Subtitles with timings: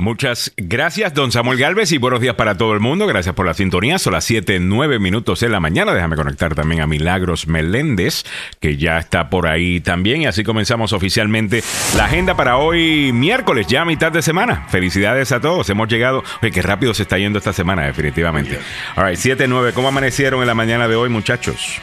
[0.00, 3.06] Muchas gracias, don Samuel Galvez, y buenos días para todo el mundo.
[3.06, 3.98] Gracias por la sintonía.
[3.98, 5.92] Son las 7, 9 minutos de la mañana.
[5.92, 8.24] Déjame conectar también a Milagros Meléndez,
[8.60, 10.22] que ya está por ahí también.
[10.22, 11.62] Y así comenzamos oficialmente
[11.98, 14.66] la agenda para hoy, miércoles, ya a mitad de semana.
[14.70, 15.68] Felicidades a todos.
[15.68, 16.24] Hemos llegado.
[16.40, 18.58] Oye, qué rápido se está yendo esta semana, definitivamente.
[18.96, 19.72] All right, 7, 9.
[19.74, 21.78] ¿Cómo amanecieron en la mañana de hoy, muchachos?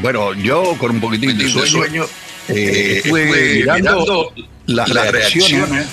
[0.00, 2.06] Bueno, yo con un poquitín de sueño,
[2.48, 4.32] eh, estuve mirando
[4.64, 5.86] las reacciones.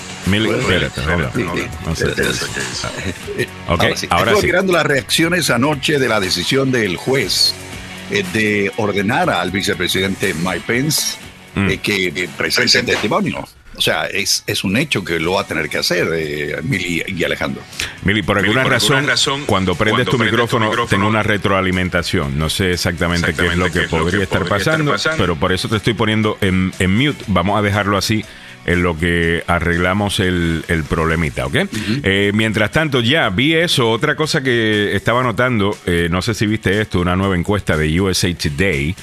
[4.10, 4.46] Ahora sí.
[4.46, 7.54] mirando las reacciones anoche de la decisión del juez
[8.10, 11.16] eh, de ordenar al vicepresidente Mike Pence
[11.54, 11.68] mm.
[11.68, 13.46] eh, que presente testimonio.
[13.78, 17.04] O sea, es, es un hecho que lo va a tener que hacer eh, Mili
[17.06, 17.62] y Alejandro.
[18.02, 22.36] Mili, por, alguna, razón, cuando prendes tu, micrófono, tengo una retroalimentación.
[22.36, 25.94] No sé exactamente, qué es lo que, podría, estar, pasando, pero por eso te estoy
[25.94, 27.22] poniendo en, en mute.
[27.28, 28.24] Vamos a dejarlo así
[28.68, 31.56] en lo que arreglamos el, el problemita, ¿ok?
[32.02, 33.90] Eh, mientras tanto, ya vi eso.
[33.90, 37.98] Otra cosa que estaba notando, eh, no sé si viste esto, una nueva encuesta de
[37.98, 38.94] USA Today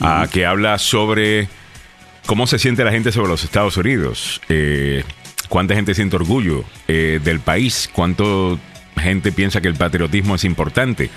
[0.00, 1.48] ah, que habla sobre
[2.24, 4.40] cómo se siente la gente sobre los Estados Unidos.
[4.48, 5.04] Eh,
[5.50, 8.58] cuánta gente siente orgullo del país, cuánto
[8.96, 11.10] gente piensa que el patriotismo es importante.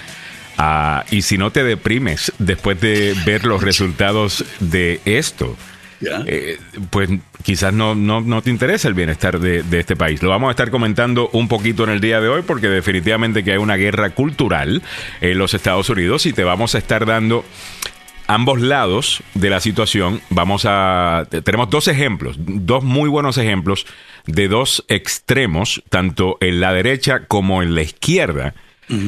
[0.58, 5.56] Ah, y si no te deprimes después de ver los resultados de esto,
[6.26, 6.58] eh,
[6.90, 7.10] pues
[7.44, 10.24] quizás no, no, te interesa el bienestar de, este país.
[10.24, 13.52] Lo vamos a estar comentando un poquito en el día de hoy porque definitivamente que
[13.52, 14.82] hay una guerra cultural
[15.22, 17.46] en los Estados Unidos y te vamos a estar dando
[18.28, 20.22] ambos lados de la situación.
[20.30, 23.86] Vamos a tenemos dos ejemplos, dos muy buenos ejemplos
[24.26, 28.56] de dos extremos, tanto en la derecha como en la izquierda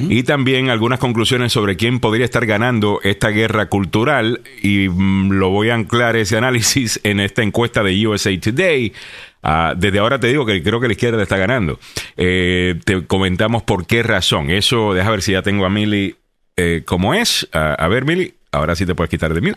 [0.10, 5.50] y también algunas conclusiones sobre quién podría estar ganando esta guerra cultural y mm, lo
[5.50, 8.94] voy a anclar ese análisis en esta encuesta de USA Today.
[9.44, 11.80] Ah, desde ahora te digo que creo que la izquierda está ganando.
[12.18, 14.50] Eh, te comentamos por qué razón.
[14.50, 16.16] Eso, deja ver si ya tengo a Mili
[16.58, 17.48] eh, como es.
[17.54, 19.52] Ah, a ver, Mili, ahora sí te puedes quitar de mí.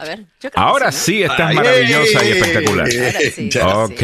[0.54, 2.88] ahora sí, estás maravillosa y espectacular.
[3.74, 4.02] ok.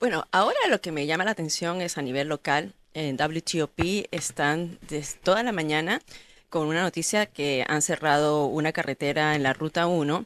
[0.00, 4.78] Bueno, ahora lo que me llama la atención es a nivel local en WTOP están
[4.88, 6.00] desde toda la mañana
[6.48, 10.24] con una noticia que han cerrado una carretera en la ruta 1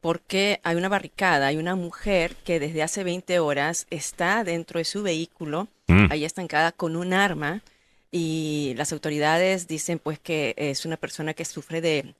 [0.00, 4.84] porque hay una barricada, hay una mujer que desde hace 20 horas está dentro de
[4.84, 6.06] su vehículo, mm.
[6.10, 7.62] ahí estancada con un arma
[8.10, 12.14] y las autoridades dicen pues que es una persona que sufre de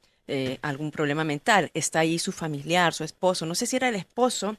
[0.62, 1.70] algún problema mental.
[1.74, 4.56] Está ahí su familiar, su esposo, no sé si era el esposo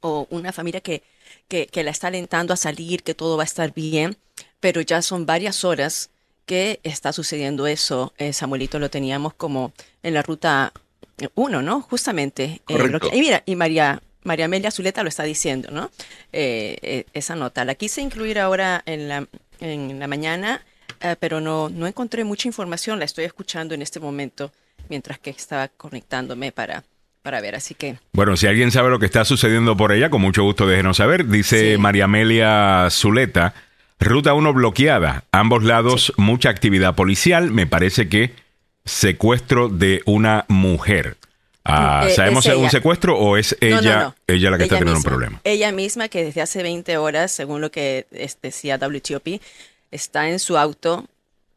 [0.00, 1.02] o una familia que,
[1.46, 4.16] que, que la está alentando a salir, que todo va a estar bien
[4.60, 6.10] pero ya son varias horas
[6.46, 8.12] que está sucediendo eso.
[8.18, 10.72] Eh, Samuelito lo teníamos como en la ruta
[11.34, 11.82] 1, ¿no?
[11.82, 12.62] Justamente.
[12.68, 15.90] Eh, y mira, y María, María Amelia Zuleta lo está diciendo, ¿no?
[16.32, 17.64] Eh, esa nota.
[17.64, 19.26] La quise incluir ahora en la,
[19.60, 20.62] en la mañana,
[21.20, 22.98] pero no, no encontré mucha información.
[22.98, 24.50] La estoy escuchando en este momento
[24.88, 26.82] mientras que estaba conectándome para,
[27.22, 27.98] para ver, así que...
[28.12, 31.26] Bueno, si alguien sabe lo que está sucediendo por ella, con mucho gusto déjenos saber.
[31.26, 33.54] Dice María Amelia Zuleta,
[34.00, 38.32] Ruta 1 bloqueada, ambos lados mucha actividad policial, me parece que
[38.84, 41.16] secuestro de una mujer.
[41.64, 44.98] Ah, eh, ¿Sabemos si es un secuestro o es ella, ella la que está teniendo
[44.98, 45.40] un problema?
[45.44, 48.06] Ella misma que desde hace 20 horas, según lo que
[48.40, 49.40] decía WTOP,
[49.90, 51.06] está en su auto,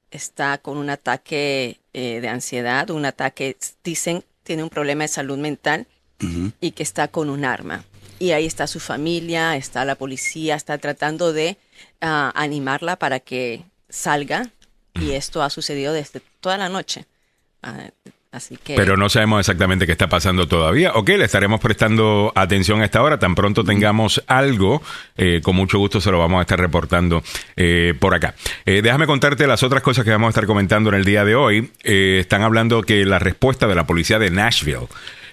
[0.09, 5.38] está con un ataque eh, de ansiedad, un ataque, dicen, tiene un problema de salud
[5.38, 5.88] mental
[6.59, 7.84] y que está con un arma.
[8.19, 11.58] Y ahí está su familia, está la policía, está tratando de
[11.99, 14.49] animarla para que salga
[14.95, 17.05] y esto ha sucedido desde toda la noche.
[17.63, 17.89] Ah,
[18.31, 18.75] así que...
[18.75, 20.93] Pero no sabemos exactamente qué está pasando todavía.
[20.93, 23.19] Ok, le estaremos prestando atención a esta hora.
[23.19, 24.81] Tan pronto tengamos algo,
[25.16, 27.23] eh, con mucho gusto se lo vamos a estar reportando
[27.55, 28.35] eh, por acá.
[28.66, 31.35] Eh, déjame contarte las otras cosas que vamos a estar comentando en el día de
[31.35, 31.72] hoy.
[31.84, 34.87] están hablando que la respuesta de la policía de Nashville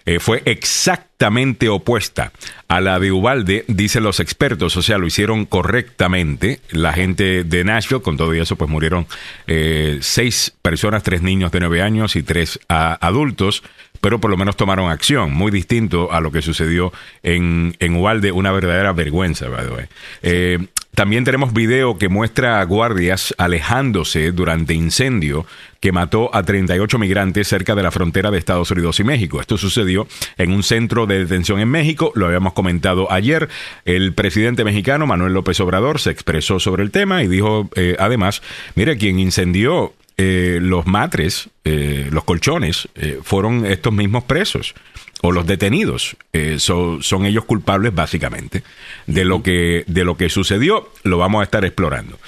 [0.08, 2.32] eh, fue exactamente opuesta
[2.66, 6.60] a la de Ubalde, dicen los expertos, o sea, lo hicieron correctamente.
[6.70, 9.06] La gente de Nashville, con todo eso, pues murieron
[9.46, 13.62] eh, seis personas, tres niños de nueve años y tres adultos,
[14.00, 16.90] pero por lo menos tomaron acción, muy distinto a lo que sucedió
[17.22, 19.84] en, en Ubalde, una verdadera vergüenza, by the way.
[20.22, 25.46] Eh, también tenemos video que muestra a guardias alejándose durante incendio
[25.78, 29.40] que mató a 38 migrantes cerca de la frontera de Estados Unidos y México.
[29.40, 30.08] Esto sucedió
[30.38, 33.48] en un centro de detención en México, lo habíamos comentado ayer.
[33.84, 38.42] El presidente mexicano Manuel López Obrador se expresó sobre el tema y dijo eh, además,
[38.74, 42.88] mire, quien incendió eh, los matres, eh, los colchones,
[43.22, 44.74] fueron estos mismos presos
[45.22, 46.16] o los detenidos
[46.58, 48.62] son, son ellos culpables básicamente
[49.06, 52.18] de lo que de lo que sucedió lo vamos a estar explorando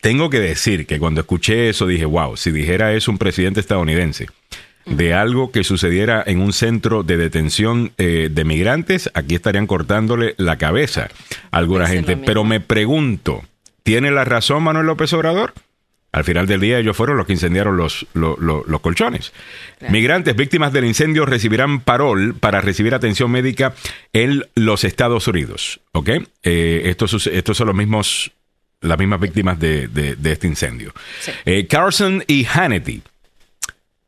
[0.00, 4.28] tengo que decir que cuando escuché eso dije, wow, si dijera eso un presidente estadounidense
[4.86, 10.34] de algo que sucediera en un centro de detención eh, de migrantes, aquí estarían cortándole
[10.36, 11.08] la cabeza
[11.50, 12.18] a alguna gente.
[12.18, 13.42] Pero me pregunto,
[13.82, 15.54] ¿tiene la razón Manuel López Obrador?
[16.14, 19.32] Al final del día ellos fueron los que incendiaron los, los, colchones.
[19.88, 23.74] Migrantes víctimas del incendio recibirán parol para recibir atención médica
[24.12, 25.80] en los Estados Unidos.
[25.90, 26.10] ¿Ok?
[26.44, 28.30] Eh, estos, estos son los mismos
[28.80, 30.94] las mismas víctimas de, este incendio.
[31.44, 33.02] Eh, Carlson y Hannity.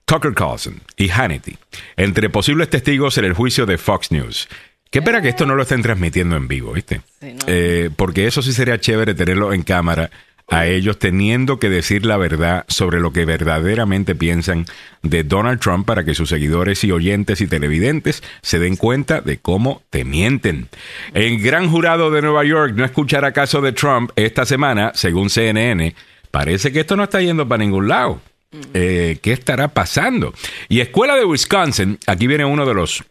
[0.05, 1.59] Tucker Carlson y Hannity,
[1.97, 4.49] entre posibles testigos en el juicio de Fox News.
[4.93, 7.01] Qué pena que esto no lo estén transmitiendo en vivo, ¿viste?
[7.21, 10.09] Eh, porque eso sí sería chévere tenerlo en cámara
[10.49, 14.67] a ellos teniendo que decir la verdad sobre lo que verdaderamente piensan
[15.03, 19.39] de Donald Trump para que sus seguidores y oyentes y televidentes se den cuenta de
[19.39, 20.69] cómo te mienten.
[21.15, 25.95] El gran jurado de Nueva York no escuchará caso de Trump esta semana, según CNN.
[26.31, 28.21] Parece que esto no está yendo para ningún lado.
[28.73, 30.33] Eh, ¿Qué estará pasando?
[30.69, 33.05] Y Escuela de Wisconsin, aquí viene uno de los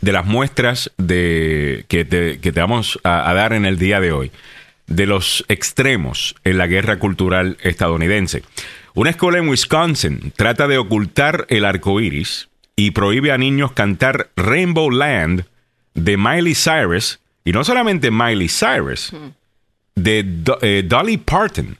[0.00, 4.12] de las muestras de, que, te, que te vamos a dar en el día de
[4.12, 4.30] hoy
[4.86, 8.42] de los extremos en la guerra cultural estadounidense.
[8.94, 14.30] Una escuela en Wisconsin trata de ocultar el arco iris y prohíbe a niños cantar
[14.36, 15.46] Rainbow Land
[15.94, 19.12] de Miley Cyrus, y no solamente Miley Cyrus,
[19.94, 20.26] de
[20.62, 21.78] eh, Dolly Parton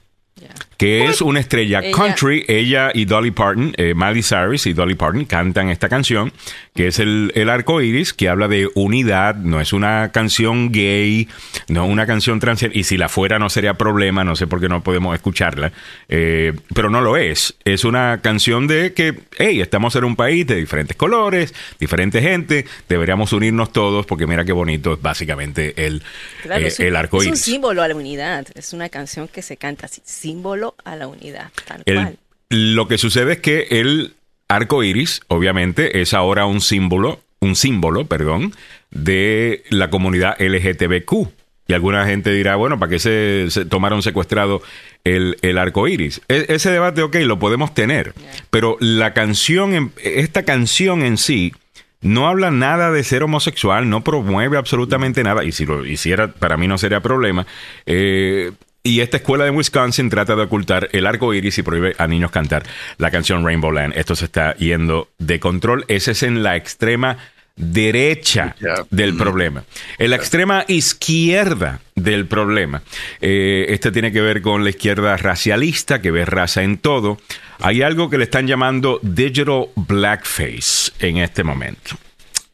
[0.77, 2.43] que es una estrella country.
[2.47, 6.33] Ella y Dolly Parton, eh, Miley Cyrus y Dolly Parton cantan esta canción,
[6.73, 9.35] que es el, el arco iris, que habla de unidad.
[9.35, 11.27] No es una canción gay,
[11.67, 12.65] no una canción trans.
[12.71, 14.23] Y si la fuera, no sería problema.
[14.23, 15.71] No sé por qué no podemos escucharla.
[16.09, 17.55] Eh, pero no lo es.
[17.63, 22.65] Es una canción de que, hey, estamos en un país de diferentes colores, diferente gente.
[22.89, 26.03] Deberíamos unirnos todos, porque mira qué bonito es básicamente el,
[26.49, 27.33] eh, el arco iris.
[27.33, 28.47] Es un símbolo a la unidad.
[28.55, 32.17] Es una canción que se canta así, símbolo a la unidad, tal cual.
[32.49, 34.13] Lo que sucede es que el
[34.47, 38.53] arco iris, obviamente, es ahora un símbolo, un símbolo, perdón,
[38.91, 41.29] de la comunidad LGTBQ.
[41.67, 44.61] Y alguna gente dirá, bueno, ¿para qué se, tomaron secuestrado
[45.03, 46.21] el, el arco iris?
[46.27, 48.13] E, ese debate, ok, lo podemos tener.
[48.51, 51.53] Pero la canción, esta canción en sí,
[52.01, 56.55] no habla nada de ser homosexual, no promueve absolutamente nada, y si lo hiciera, para
[56.55, 57.47] mí no sería problema.
[57.87, 58.51] Eh,
[58.85, 62.29] y esta escuela de Wisconsin trata de ocultar el arco iris y prohíbe a niños
[62.29, 62.63] cantar
[62.99, 63.97] la canción Rainbow Land.
[63.97, 65.85] Esto se está yendo de control.
[65.87, 67.17] Ese es en la extrema
[67.55, 68.55] derecha
[68.91, 69.63] del problema.
[69.97, 72.83] En la extrema izquierda del problema.
[73.21, 77.17] Eh, este tiene que ver con la izquierda racialista, que ve raza en todo.
[77.61, 81.97] Hay algo que le están llamando digital blackface en este momento.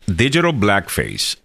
[0.07, 1.39] Digital blackface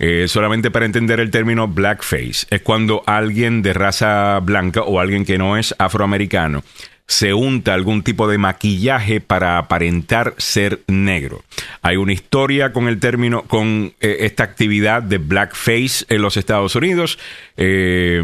[0.00, 5.26] eh, solamente para entender el término blackface, es cuando alguien de raza blanca o alguien
[5.26, 6.64] que no es afroamericano
[7.06, 11.42] se unta algún tipo de maquillaje para aparentar ser negro.
[11.82, 16.76] Hay una historia con el término, con eh, esta actividad de blackface en los Estados
[16.76, 17.18] Unidos.
[17.56, 18.22] Eh,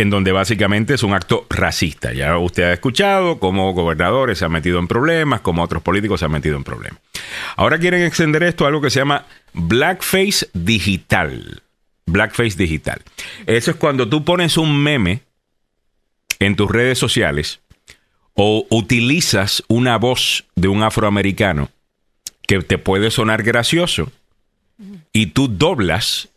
[0.00, 2.14] en donde básicamente es un acto racista.
[2.14, 6.24] Ya usted ha escuchado cómo gobernadores se han metido en problemas, cómo otros políticos se
[6.24, 6.98] han metido en problemas.
[7.54, 11.62] Ahora quieren extender esto a algo que se llama blackface digital.
[12.06, 13.02] Blackface digital.
[13.44, 15.20] Eso es cuando tú pones un meme
[16.38, 17.60] en tus redes sociales
[18.32, 21.68] o utilizas una voz de un afroamericano
[22.48, 24.10] que te puede sonar gracioso
[25.12, 26.30] y tú doblas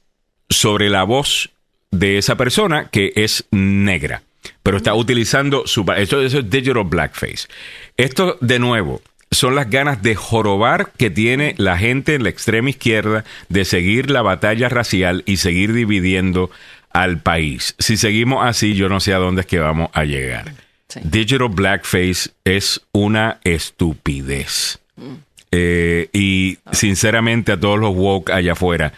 [0.49, 1.49] sobre la voz
[1.93, 4.23] de esa persona que es negra,
[4.63, 5.85] pero está utilizando su...
[5.95, 7.47] Eso, eso es digital blackface.
[7.97, 12.69] Esto, de nuevo, son las ganas de jorobar que tiene la gente en la extrema
[12.69, 16.49] izquierda de seguir la batalla racial y seguir dividiendo
[16.91, 17.75] al país.
[17.79, 20.53] Si seguimos así, yo no sé a dónde es que vamos a llegar.
[21.03, 24.79] Digital blackface es una estupidez.
[24.95, 25.13] Mm.
[25.51, 28.93] Eh, y sinceramente a todos los woke allá afuera,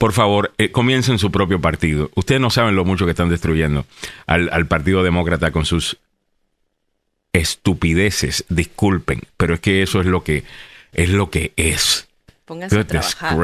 [0.00, 2.10] por favor, eh, comiencen su propio partido.
[2.14, 3.84] Ustedes no saben lo mucho que están destruyendo
[4.26, 5.98] al, Partido Demócrata con sus
[7.34, 8.46] estupideces.
[8.48, 10.44] Disculpen, pero es que eso es lo que
[10.94, 12.08] es lo que es.
[12.46, 13.36] Pónganse a trabajar.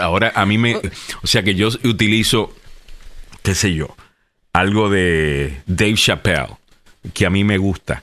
[0.00, 0.80] Ahora a mí me,
[1.22, 2.56] o sea que yo utilizo
[3.44, 3.94] qué sé yo,
[4.52, 6.56] algo de Dave Chappelle,
[7.14, 8.02] que a mí me gusta,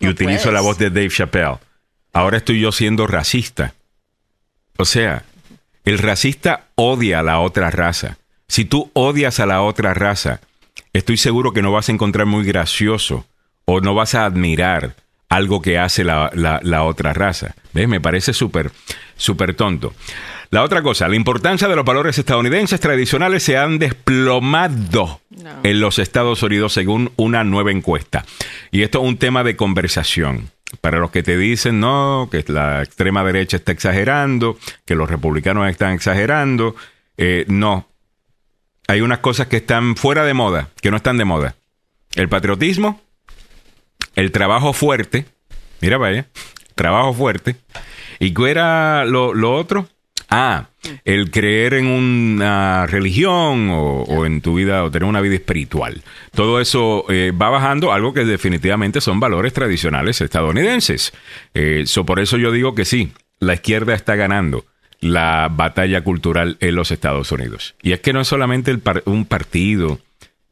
[0.00, 1.58] y utilizo la voz de Dave Chappelle,
[2.12, 3.72] ahora estoy yo siendo racista.
[4.78, 5.22] O sea,
[5.84, 8.18] el racista odia a la otra raza.
[8.48, 10.40] Si tú odias a la otra raza,
[10.92, 13.26] estoy seguro que no vas a encontrar muy gracioso
[13.64, 14.96] o no vas a admirar
[15.28, 17.54] algo que hace la, la, otra raza.
[17.72, 17.88] ¿Ves?
[17.88, 18.72] Me parece súper,
[19.16, 19.94] súper tonto.
[20.50, 25.20] La otra cosa, la importancia de los valores estadounidenses tradicionales se han desplomado
[25.62, 28.24] en los Estados Unidos según una nueva encuesta.
[28.72, 30.50] Y esto es un tema de conversación.
[30.80, 35.68] Para los que te dicen, no, que la extrema derecha está exagerando, que los republicanos
[35.68, 36.76] están exagerando,
[37.16, 37.88] eh, no.
[38.86, 41.54] Hay unas cosas que están fuera de moda, que no están de moda.
[42.14, 43.00] El patriotismo,
[44.14, 45.26] el trabajo fuerte,
[45.80, 46.26] mira vaya,
[46.74, 47.56] trabajo fuerte.
[48.18, 49.88] ¿Y qué era lo, lo otro?
[50.30, 50.68] Ah,
[51.04, 56.02] el creer en una religión o, en tu vida o tener una vida espiritual.
[56.32, 61.12] Todo eso eh, va bajando, algo que definitivamente son valores tradicionales estadounidenses.
[61.54, 64.64] Eh, por eso yo digo que sí, la izquierda está ganando
[65.00, 67.74] la batalla cultural en los Estados Unidos.
[67.82, 69.98] Y es que no es solamente un partido,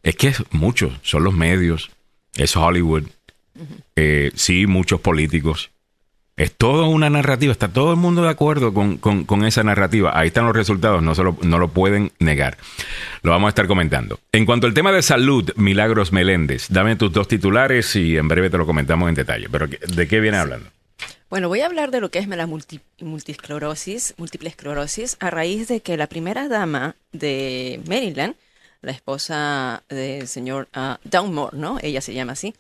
[0.03, 1.91] es que es mucho, son los medios,
[2.37, 3.05] es Hollywood,
[3.97, 5.71] eh, sí, muchos políticos.
[6.39, 10.17] Es toda una narrativa, está todo el mundo de acuerdo con, esa narrativa.
[10.17, 12.57] Ahí están los resultados, no, lo, no lo pueden negar.
[13.23, 14.21] Lo vamos a estar comentando.
[14.31, 18.51] En cuanto al tema de salud, Milagros Meléndez, dame tus dos titulares y en breve
[18.51, 19.49] te lo comentamos en detalle.
[19.51, 20.71] Pero ¿de qué viene hablando?
[21.29, 25.81] Bueno, voy a hablar de lo que es la multisclerosis, múltiple esclerosis, a raíz de
[25.81, 28.37] que la primera dama de Maryland,
[28.81, 31.79] la esposa del señor uh, Downmore, ¿no?
[31.83, 32.55] Ella se llama así,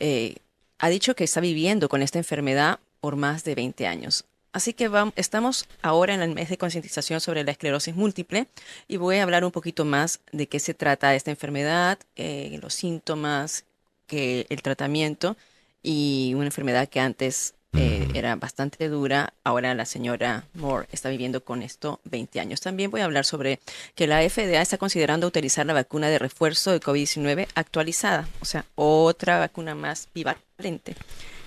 [0.00, 0.36] eh,
[0.78, 4.24] ha dicho que está viviendo con esta enfermedad por más de 20 años.
[4.52, 8.46] Así que vamos, estamos ahora en el mes de concientización sobre la esclerosis múltiple
[8.86, 12.74] y voy a hablar un poquito más de qué se trata esta enfermedad, eh, los
[12.74, 13.64] síntomas,
[14.06, 15.36] que el tratamiento
[15.82, 19.32] y una enfermedad que antes eh, era bastante dura.
[19.42, 22.60] Ahora la señora Moore está viviendo con esto 20 años.
[22.60, 23.58] También voy a hablar sobre
[23.96, 28.64] que la FDA está considerando utilizar la vacuna de refuerzo de COVID-19 actualizada, o sea,
[28.76, 30.94] otra vacuna más bivalente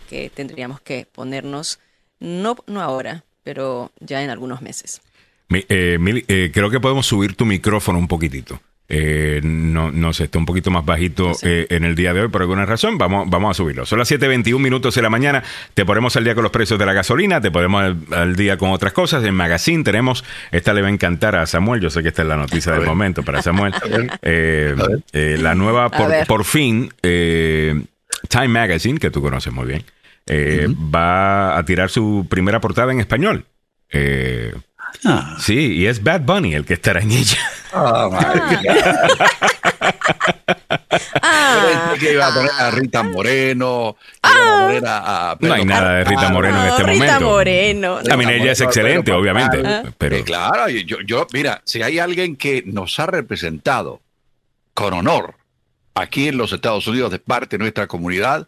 [0.06, 1.80] que tendríamos que ponernos,
[2.20, 5.02] no, no ahora, pero ya en algunos meses.
[5.50, 5.98] Eh,
[6.28, 8.60] eh, creo que podemos subir tu micrófono un poquitito.
[8.88, 12.28] Eh, no, no sé, está un poquito más bajito eh, en el día de hoy
[12.28, 12.98] por alguna razón.
[12.98, 13.86] Vamos, vamos a subirlo.
[13.86, 15.44] Son las 7:21 minutos de la mañana.
[15.74, 18.72] Te ponemos al día con los precios de la gasolina, te ponemos al, día con
[18.72, 19.24] otras cosas.
[19.24, 21.82] En Magazine tenemos, esta le va a encantar a Samuel.
[21.82, 23.74] Yo sé que esta es la noticia del momento para Samuel.
[24.22, 26.92] Eh, la nueva, por, fin,
[28.28, 29.86] Time Magazine, que tú conoces muy bien,
[30.94, 33.46] va a tirar su primera portada en español.
[35.04, 35.36] Ah.
[35.40, 37.38] Sí, y es Bad Bunny el que estará en ella.
[37.74, 38.10] Oh,
[41.22, 41.94] ah.
[42.00, 43.98] que iba a poner a Rita Moreno.
[44.24, 45.36] Ah.
[45.40, 47.30] no hay nada de Rita Moreno en este Rita momento.
[47.30, 48.00] Moreno.
[48.04, 49.62] También ella es excelente, obviamente.
[49.98, 50.16] Pero...
[50.16, 54.02] Eh, claro, yo, yo, mira, si hay alguien que nos ha representado
[54.74, 55.36] con honor
[55.96, 58.48] aquí en los Estados Unidos de parte de nuestra comunidad,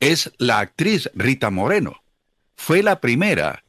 [0.00, 2.02] es la actriz Rita Moreno.
[2.56, 3.62] Fue la primera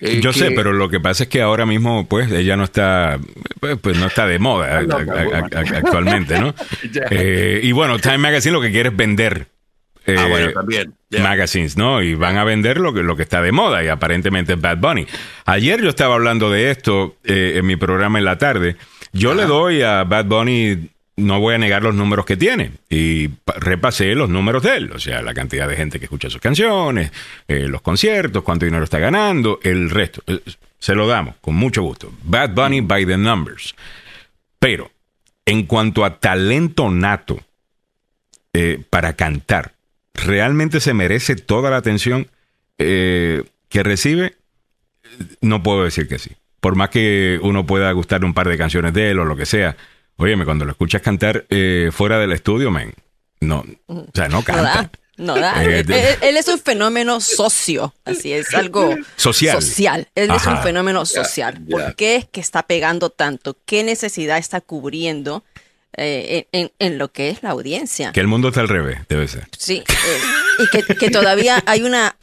[0.00, 3.18] eh, Yo sé, pero lo que pasa es que ahora mismo, pues, ella no está,
[3.60, 4.78] pues, pues no está de moda
[5.74, 6.54] actualmente, ¿no?
[7.10, 9.46] Eh, y bueno, Time Magazine lo que quiere es vender.
[10.06, 10.94] Eh, ah, bueno, también.
[11.10, 12.02] Magazines, ¿no?
[12.02, 14.78] Y van a vender lo que, lo que está de moda y aparentemente es Bad
[14.78, 15.06] Bunny.
[15.46, 18.76] Ayer yo estaba hablando de esto en mi programa en la tarde.
[19.12, 22.72] Yo le doy a Bad Bunny no voy a negar los números que tiene.
[22.90, 26.40] Y repasé los números de él, o sea, la cantidad de gente que escucha sus
[26.40, 27.10] canciones,
[27.48, 30.22] eh, los conciertos, cuánto dinero está ganando, el resto.
[30.26, 30.40] Eh,
[30.78, 32.12] se lo damos, con mucho gusto.
[32.22, 33.74] Bad Bunny by the numbers.
[34.58, 34.90] Pero,
[35.46, 37.40] en cuanto a talento nato
[38.52, 39.72] eh, para cantar,
[40.12, 42.28] ¿realmente se merece toda la atención
[42.78, 44.34] que recibe?
[45.40, 46.32] No puedo decir que sí.
[46.60, 49.46] Por más que uno pueda gustar un par de canciones de él o lo que
[49.46, 49.76] sea,
[50.16, 52.94] Óyeme, cuando lo escuchas cantar eh, fuera del estudio, men,
[53.40, 54.90] no, o sea, no canta.
[55.18, 55.64] No da.
[55.64, 55.84] Eh,
[56.20, 59.62] él, es un fenómeno socio, así es, algo social.
[59.62, 60.08] Social.
[60.14, 61.58] Él es un fenómeno social.
[61.70, 63.56] ¿Por qué es que está pegando tanto?
[63.64, 65.42] ¿Qué necesidad está cubriendo
[65.96, 68.12] eh, en, lo que es la audiencia?
[68.12, 69.48] Que el mundo está al revés, debe ser.
[69.56, 69.82] Sí,
[70.58, 72.14] y que, que, todavía hay una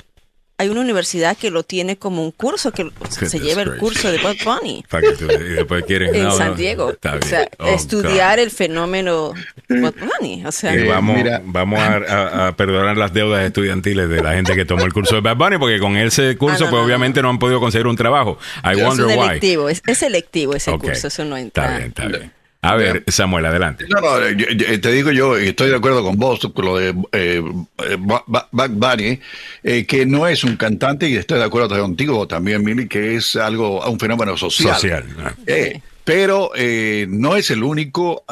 [0.58, 4.20] hay una universidad que lo tiene como un curso, que se lleva el curso de
[4.20, 4.84] Bob Bunny.
[4.92, 6.88] en San Diego.
[6.88, 9.34] o sea, oh, estudiar el fenómeno
[9.68, 10.46] Bob Bunny.
[10.46, 14.94] O sea, vamos, vamos a, perdonar las deudas estudiantiles de la gente que tomó el
[14.94, 17.88] curso de Bob Bunny, porque con ese curso, ah, pues obviamente no han podido conseguir
[17.88, 18.38] un trabajo.
[18.64, 21.64] I wonder es selectivo, Es, selectivo ese curso, eso no entra.
[21.66, 22.43] Está bien, está bien.
[22.64, 23.86] A ver, Samuel, adelante.
[23.90, 27.44] No, no, te digo yo, y estoy de acuerdo con vos, con lo de eh,
[28.00, 29.20] Bad Bunny,
[29.64, 33.36] eh, que no es un cantante, y estoy de acuerdo contigo también, Mili, que es
[33.36, 34.76] algo, un fenómeno social.
[34.76, 35.06] Social.
[35.46, 38.24] Eh, pero eh, no es el único.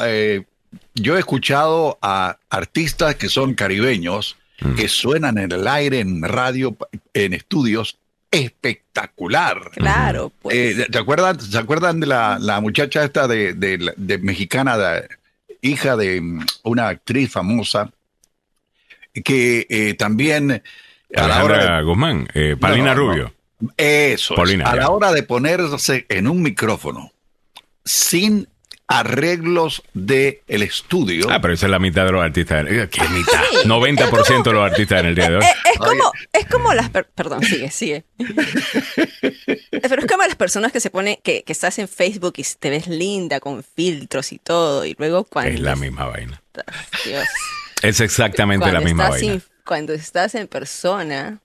[0.95, 4.75] yo he escuchado a artistas que son caribeños, mm.
[4.75, 6.77] que suenan en el aire, en radio,
[7.13, 7.97] en estudios,
[8.31, 9.71] espectacular.
[9.71, 10.79] Claro, pues.
[10.79, 14.77] Eh, ¿te acuerdan, ¿Se acuerdan de la, muchacha esta de, de, mexicana,
[15.61, 17.91] hija de mm, una actriz famosa,
[19.23, 20.63] que eh, también...
[21.13, 23.33] A la hora de, Guzmán, eh, Paulina Rubio.
[23.75, 24.35] Eso.
[24.39, 27.11] a la hora de ponerse en un micrófono
[27.83, 28.47] sin
[28.91, 31.27] arreglos del el estudio.
[31.29, 32.65] Ah, pero esa es la mitad de los artistas.
[32.65, 33.41] ¿Qué mitad?
[33.63, 35.43] 90% de los artistas en el día de hoy.
[35.43, 36.89] Es, como, es como las...
[36.89, 38.03] perdón, sigue, sigue.
[39.81, 42.69] pero es como las personas que se ponen, que, que, estás en Facebook y te
[42.69, 45.53] ves linda con filtros y todo, y luego cuando...
[45.53, 46.41] Es la misma vaina.
[47.05, 47.25] Dios.
[47.81, 49.39] Es exactamente la misma vaina.
[49.65, 51.39] cuando estás en persona...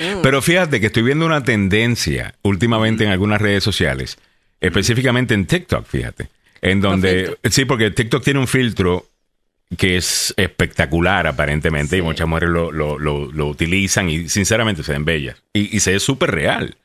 [0.00, 0.20] Mm.
[0.20, 4.18] Pero fíjate que estoy viendo una tendencia últimamente en algunas redes sociales,
[4.60, 6.28] específicamente en TikTok, fíjate
[6.62, 9.06] en donde, sí, porque TikTok tiene un filtro
[9.76, 15.04] que es espectacular aparentemente y muchas mujeres lo, lo, lo, utilizan y sinceramente se ven
[15.04, 16.76] bellas y, se ve súper real.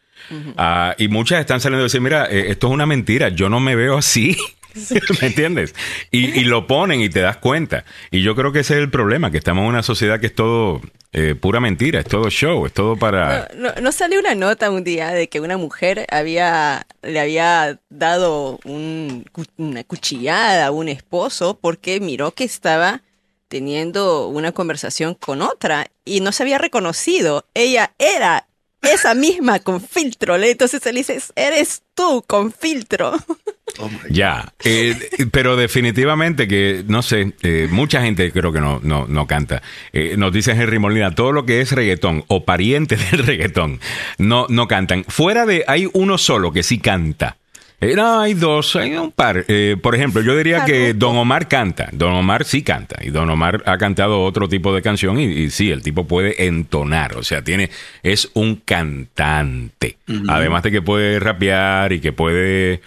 [0.56, 3.60] Ah, y muchas están saliendo a decir, mira, eh, esto es una mentira, yo no
[3.60, 4.38] me veo así.
[5.22, 5.76] ¿Me entiendes?
[6.12, 7.86] Y, lo ponen y te das cuenta.
[8.10, 10.36] Y yo creo que ese es el problema, que estamos en una sociedad que es
[10.36, 10.82] todo
[11.14, 13.50] eh, pura mentira, es todo show, es todo para...
[13.82, 19.84] No, salió una nota un día de que una mujer había, le había dado una
[19.86, 23.02] cuchillada a un esposo porque miró que estaba
[23.48, 27.46] teniendo una conversación con otra y no se había reconocido.
[27.54, 28.48] Ella era
[28.82, 30.36] esa misma con filtro.
[30.36, 33.14] Entonces él dice, eres tú con filtro.
[33.82, 34.96] Oh ya, eh,
[35.32, 39.64] pero definitivamente que, no sé, eh, mucha gente creo que no, no, no canta.
[39.92, 43.80] Eh, nos dice Henry Molina, todo lo que es reggaetón o pariente del reggaetón
[44.20, 45.04] no, no cantan.
[45.08, 47.38] Fuera de, hay uno solo que sí canta.
[47.82, 49.46] no, hay dos, hay un par.
[49.82, 51.90] por ejemplo, yo diría que Don Omar canta.
[51.92, 52.98] Don Omar sí canta.
[53.02, 57.18] Y Don Omar ha cantado otro tipo de canción y, sí, el tipo puede entonar.
[57.18, 57.72] O sea, tiene,
[58.04, 59.98] es un cantante.
[60.28, 62.82] Además de que puede rapear y que puede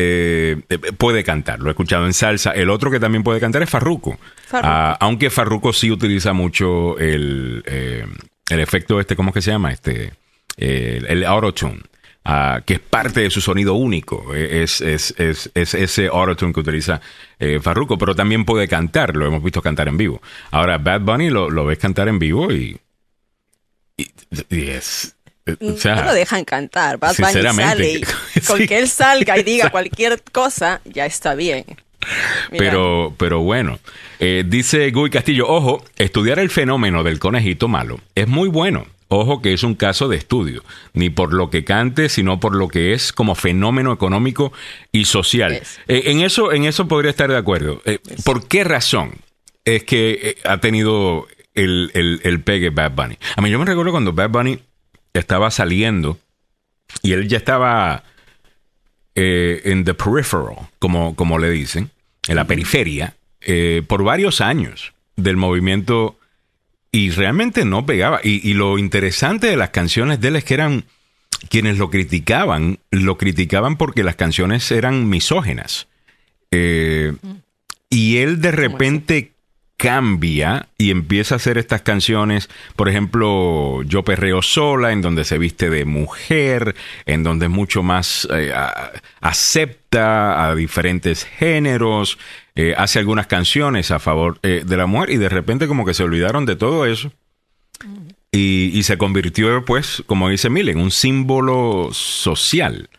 [0.00, 0.56] eh,
[0.96, 2.52] puede cantar, lo he escuchado en salsa.
[2.52, 4.18] El otro que también puede cantar es Farruko.
[4.52, 8.06] Ah, aunque Farruko sí utiliza mucho el, eh,
[8.48, 9.72] el efecto este, ¿cómo que se llama?
[9.72, 10.12] Este,
[10.56, 11.80] el, el autotune.
[12.22, 16.60] Ah, que es parte de su sonido único, es, es, es, es ese autotune que
[16.60, 17.00] utiliza
[17.38, 20.20] eh, Farruko, pero también puede cantar, lo hemos visto cantar en vivo.
[20.50, 22.78] Ahora, Bad Bunny lo, lo ves cantar en vivo y,
[23.96, 25.16] y es,
[25.60, 26.98] eh, no lo dejan cantar.
[26.98, 28.00] Bad sale
[28.46, 31.64] con que él salga y diga cualquier cosa, ya está bien.
[32.50, 33.78] Pero, pero bueno,
[34.18, 38.86] eh, dice Guy Castillo, ojo, estudiar el fenómeno del conejito malo es muy bueno.
[39.12, 42.68] Ojo que es un caso de estudio, ni por lo que cante, sino por lo
[42.68, 44.52] que es como fenómeno económico
[44.92, 45.52] y social.
[45.88, 47.82] Eh, en, eso, en eso podría estar de acuerdo.
[48.24, 49.14] ¿Por qué razón
[49.64, 53.18] es que ha tenido el, el, el pegue Bad Bunny?
[53.34, 54.60] A mí yo me recuerdo cuando Bad Bunny
[55.14, 56.18] estaba saliendo
[57.02, 58.04] y él ya estaba
[59.14, 61.90] eh, en the peripheral, como, como le dicen,
[62.28, 66.18] en la periferia, eh, por varios años del movimiento
[66.92, 68.20] y realmente no pegaba.
[68.22, 70.84] Y, lo interesante de las canciones de él es que eran
[71.48, 75.88] quienes lo criticaban, lo criticaban porque las canciones eran misógenas.
[76.50, 77.14] Eh,
[77.88, 79.32] y él de repente
[79.80, 85.38] cambia y empieza a hacer estas canciones, por ejemplo, Yo Perreo Sola, en donde se
[85.38, 88.52] viste de mujer, en donde es mucho más eh,
[89.22, 92.18] acepta a diferentes géneros,
[92.56, 95.94] eh, hace algunas canciones a favor eh, de la mujer y de repente como que
[95.94, 97.10] se olvidaron de todo eso.
[98.32, 102.90] Y, y se convirtió, pues, como dice Mil, en un símbolo social.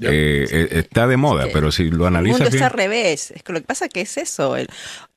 [0.00, 2.40] Eh, eh, está de moda, pero si lo analizas.
[2.40, 3.30] El mundo está al revés.
[3.30, 4.56] Es que lo que pasa que es eso.
[4.56, 4.68] El,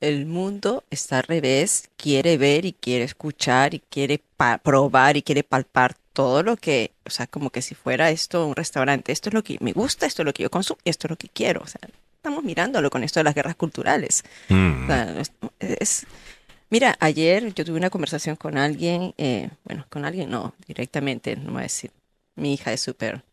[0.01, 1.89] el mundo está al revés.
[1.97, 4.21] Quiere ver y quiere escuchar y quiere
[4.63, 8.55] probar y quiere palpar todo lo que, o sea, como que si fuera esto un
[8.55, 9.11] restaurante.
[9.11, 11.17] Esto es lo que me gusta, esto es lo que yo consumo, esto es lo
[11.17, 11.61] que quiero.
[11.61, 11.81] O sea,
[12.15, 14.23] estamos mirándolo con esto de las guerras culturales.
[14.49, 14.91] Mm.
[15.59, 16.05] es,
[16.69, 21.53] mira, ayer yo tuve una conversación con alguien, eh, bueno, con alguien no, directamente, no
[21.53, 21.91] voy a decir.
[22.35, 23.23] Mi hija es súper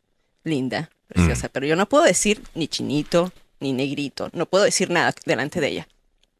[0.42, 1.50] linda preciosa, mm.
[1.52, 5.68] pero yo no puedo decir ni chinito, ni negrito, no puedo decir nada delante de
[5.68, 5.88] ella.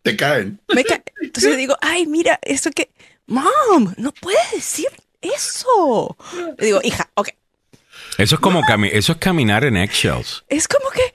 [0.03, 0.61] Te caen.
[1.23, 2.91] Entonces le digo, ay, mira, eso que,
[3.27, 4.89] mom, no puedes decir
[5.21, 6.17] eso.
[6.59, 7.31] Le digo, hija, ok.
[8.19, 10.45] Eso es como eso es caminar en eggshells.
[10.49, 11.13] Es como que,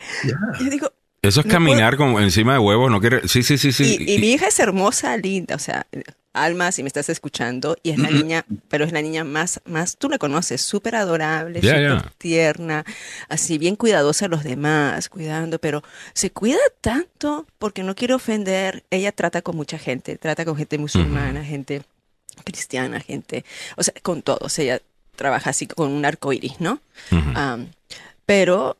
[0.63, 3.27] yo digo, Eso es caminar como encima de huevos, no quiere.
[3.27, 3.97] Sí, sí, sí, sí.
[4.07, 5.85] Y, mi hija es hermosa, linda, o sea,
[6.31, 9.97] Alma, si me estás escuchando, y es la niña, pero es la niña más, más,
[9.97, 12.85] tú la conoces, súper adorable, súper tierna,
[13.27, 18.83] así bien cuidadosa de los demás, cuidando, pero se cuida tanto porque no quiere ofender.
[18.91, 21.81] Ella trata con mucha gente, trata con gente musulmana, gente
[22.45, 23.43] cristiana, gente,
[23.75, 24.57] o sea, con todos.
[24.59, 24.81] Ella
[25.15, 26.79] trabaja así con un arco iris, ¿no?
[28.25, 28.77] pero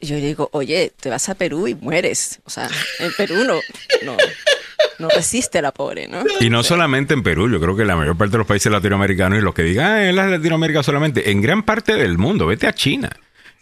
[0.00, 2.40] yo digo, oye, te vas a Perú y mueres.
[2.44, 3.60] O sea, en Perú no,
[4.98, 6.24] no, resiste la pobre, ¿no?
[6.40, 9.38] Y no solamente en Perú, yo creo que la mayor parte de los países latinoamericanos
[9.38, 12.66] y los que digan, ah, es la Latinoamérica solamente, en gran parte del mundo, vete
[12.66, 13.10] a China,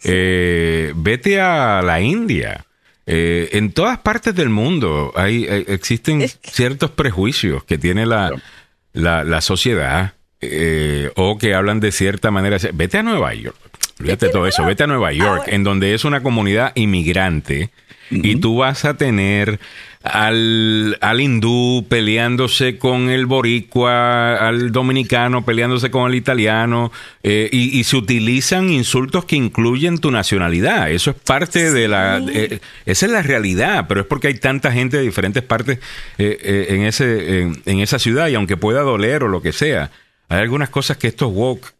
[0.03, 2.65] eh, vete a la India.
[3.05, 8.31] Eh, en todas partes del mundo hay, eh, existen ciertos prejuicios que tiene la,
[8.93, 10.13] la, sociedad
[11.15, 12.57] o que hablan de cierta manera.
[12.73, 13.68] Vete a Nueva York.
[13.99, 14.65] Fíjate todo eso.
[14.65, 17.69] Vete a Nueva York, en donde es una comunidad inmigrante,
[18.09, 19.59] y tú vas a tener
[20.01, 26.91] al, al, hindú peleándose con el boricua, al dominicano peleándose con el italiano,
[27.23, 30.89] eh, y, se utilizan insultos que incluyen tu nacionalidad.
[30.89, 32.21] Eso es parte de la...
[32.33, 35.79] Eh, esa es la realidad, pero es porque hay tanta gente de diferentes partes
[36.17, 39.91] eh, en, ese, en, esa ciudad, y aunque pueda doler o lo que sea,
[40.29, 41.78] hay algunas cosas que estos woke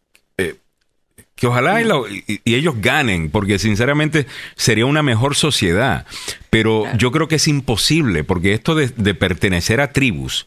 [1.40, 4.26] que ojalá y, ellos ganen, porque sinceramente
[4.56, 6.04] sería una mejor sociedad.
[6.50, 10.46] Pero yo creo que es imposible, porque esto de, pertenecer a tribus,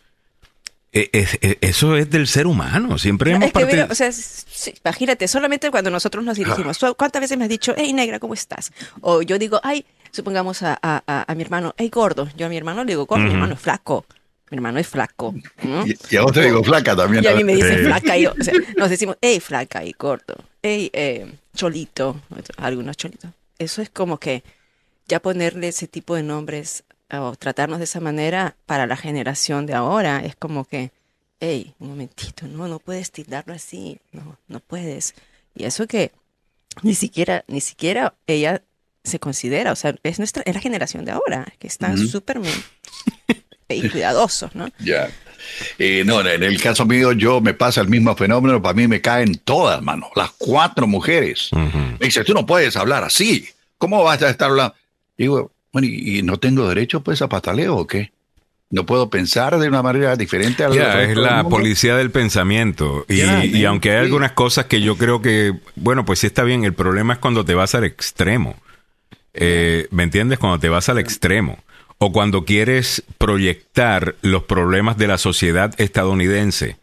[0.92, 3.00] e, e, eso es del ser humano.
[3.00, 6.78] Siempre hemos es o sea, imagínate, solamente cuando nosotros nos dirigimos.
[6.96, 8.72] ¿Cuántas veces me has dicho, hey, negra, ¿cómo estás?
[9.02, 12.30] O yo digo, ay, supongamos a, a, mi hermano, hey, gordo.
[12.38, 14.06] Yo a mi hermano le digo, gordo, mi hermano es flaco
[14.52, 15.34] mi hermano es flaco.
[16.12, 17.24] Y, a vos te digo flaca también.
[17.24, 18.16] Y a mí me dicen flaca.
[18.16, 20.36] Y o sea, nos decimos, hey, flaca y corto.
[20.66, 22.22] Hey, eh, cholito.
[22.56, 23.32] Algunos cholitos.
[23.60, 24.44] Eso es como que
[25.10, 29.74] ya ponerle ese tipo de nombres o tratarnos de esa manera para la generación de
[29.74, 30.92] ahora es como que,
[31.42, 34.00] hey, un momentito, no, no puedes tildarlo así.
[34.14, 35.16] No, no puedes.
[35.54, 36.14] Y eso que
[36.82, 38.64] ni siquiera, ni siquiera ella
[39.04, 42.40] se considera, o sea, es nuestra, es la generación de ahora, que están súper
[43.68, 44.70] cuidadosos, ¿no?
[44.80, 45.12] Ya.
[45.78, 49.02] Eh, no, en el caso mío, yo me pasa el mismo fenómeno, para mí me
[49.02, 51.50] caen todas, mano, las cuatro mujeres.
[51.54, 54.76] Me dice, tú no puedes hablar así, ¿cómo vas a estar hablando?
[55.18, 58.12] digo, bueno, ¿y, no tengo derecho pues a pataleo o qué?
[58.70, 63.06] No puedo pensar de una manera diferente a la Es la policía del pensamiento.
[63.08, 66.74] Y, aunque hay algunas cosas que yo creo que, bueno, pues sí está bien, el
[66.74, 68.56] problema es cuando te vas al extremo.
[69.36, 70.40] Eh, ¿Me entiendes?
[70.40, 71.60] Cuando te vas al extremo
[72.06, 76.76] o cuando quieres proyectar los problemas de la sociedad estadounidense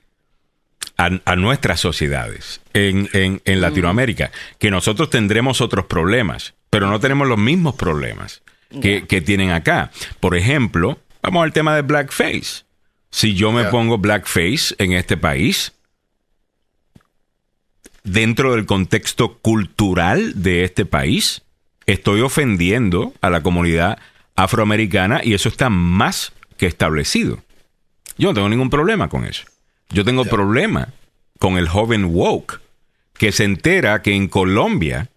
[0.96, 7.36] a, nuestras sociedades en, en, Latinoamérica, que nosotros tendremos otros problemas, pero no tenemos los
[7.36, 8.40] mismos problemas
[8.80, 9.90] que, tienen acá.
[10.20, 12.64] Por ejemplo, vamos al tema de blackface.
[13.10, 15.72] Si yo me pongo blackface en este país,
[18.04, 21.42] dentro del contexto cultural de este país,
[21.84, 23.98] estoy ofendiendo a la comunidad
[24.36, 27.38] afroamericana y eso está más que establecido.
[28.16, 29.44] Yo no tengo ningún problema con eso.
[29.90, 30.88] Yo tengo problema
[31.38, 32.60] con el joven woke
[33.14, 35.08] que se entera que en Colombia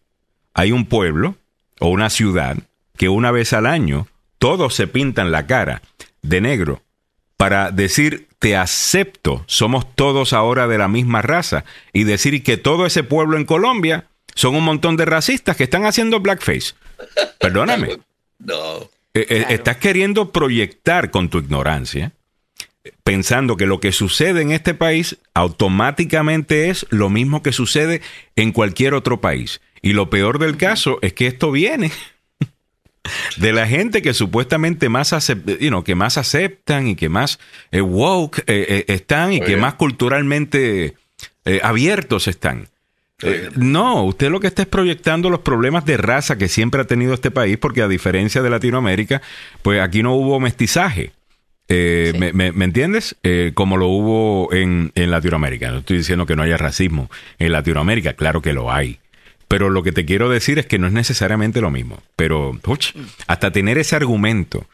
[0.53, 1.35] hay un pueblo
[1.79, 2.57] o una ciudad
[2.97, 5.81] que una vez al año todos se pintan la cara
[6.21, 6.81] de negro
[7.37, 12.85] para decir te acepto, somos todos ahora de la misma raza y decir que todo
[12.85, 16.73] ese pueblo en Colombia son un montón de racistas que están haciendo blackface.
[17.39, 17.99] Perdóname.
[18.39, 18.89] No.
[19.15, 22.13] Eh, eh, estás queriendo proyectar con tu ignorancia,
[23.03, 28.01] pensando que lo que sucede en este país automáticamente es lo mismo que sucede
[28.35, 29.61] en cualquier otro país.
[29.83, 31.91] Y lo peor del caso es que esto viene
[33.37, 35.13] de la gente que supuestamente más,
[35.85, 37.39] que más aceptan y que más
[37.71, 40.95] eh, woke están y que más culturalmente
[41.61, 42.67] abiertos están.
[43.23, 46.85] Eh, no, usted lo que está es proyectando los problemas de raza que siempre ha
[46.85, 49.21] tenido este país, porque a diferencia de Latinoamérica,
[49.61, 51.11] pues aquí no hubo mestizaje.
[51.69, 53.15] Eh, me, entiendes?
[53.23, 55.71] Eh, como lo hubo en, Latinoamérica.
[55.71, 57.09] No estoy diciendo que no haya racismo
[57.39, 58.99] en Latinoamérica, claro que lo hay.
[59.47, 61.99] Pero lo que te quiero decir es que no es necesariamente lo mismo.
[62.15, 62.59] Pero
[63.27, 64.67] hasta tener ese argumento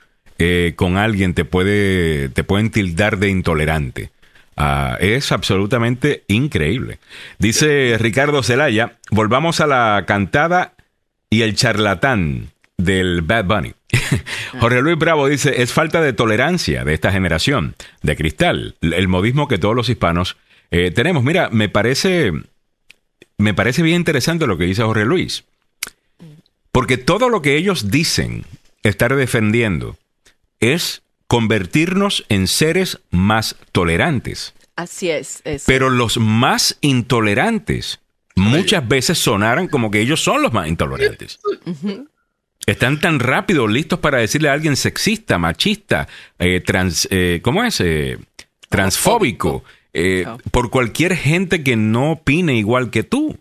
[0.77, 4.09] con alguien te puede te pueden tildar de intolerante.
[4.61, 6.99] Ah, es absolutamente increíble.
[7.37, 10.73] Dice Ricardo Zelaya, volvamos a la cantada
[11.29, 13.73] y el charlatán del Bad Bunny.
[14.59, 19.47] Jorge Luis Bravo dice, es falta de tolerancia de esta generación de cristal, el modismo
[19.47, 20.35] que todos los hispanos
[20.71, 21.23] eh, tenemos.
[21.23, 22.33] Mira, me parece,
[23.37, 25.45] me parece bien interesante lo que dice Jorge Luis,
[26.73, 28.43] porque todo lo que ellos dicen
[28.83, 29.97] estar defendiendo
[30.59, 34.55] es convertirnos en seres más tolerantes.
[34.75, 35.43] Así es.
[35.67, 37.99] Pero los más intolerantes
[38.35, 41.39] muchas veces sonaran como que ellos son los más intolerantes.
[42.65, 46.07] Están tan rápido listos para decirle a alguien sexista, machista,
[46.39, 47.79] eh, trans, eh, ¿cómo es?
[47.79, 48.17] Eh,
[48.67, 49.63] transfóbico,
[50.49, 53.37] por cualquier gente que no opine igual que tú.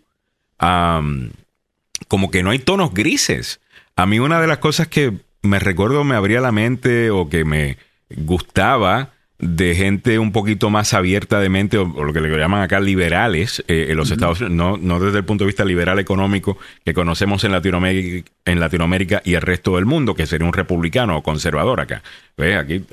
[0.59, 3.61] como que no hay tonos grises.
[3.95, 7.45] A mí una de las cosas que me recuerdo me abría la mente o que
[7.45, 7.77] me
[8.09, 12.81] gustaba de gente un poquito más abierta de mente, o, lo que le llaman acá
[12.81, 16.57] liberales eh, en los Estados Unidos, no, no desde el punto de vista liberal económico
[16.83, 21.17] que conocemos en Latinoamérica, en Latinoamérica y el resto del mundo, que sería un republicano
[21.17, 22.03] o conservador acá.
[22.35, 22.57] ¿Ves?
[22.57, 22.83] Aquí,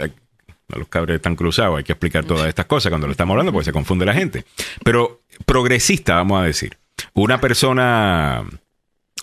[0.69, 3.67] los cabres están cruzados, hay que explicar todas estas cosas cuando lo estamos hablando porque
[3.67, 4.45] se confunde la gente.
[4.85, 6.77] Pero progresista, vamos a decir,
[7.15, 8.45] una persona,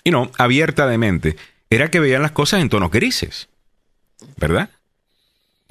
[0.02, 1.36] y no, abierta de mente,
[1.74, 3.48] era que veían las cosas en tonos grises,
[4.36, 4.70] ¿verdad?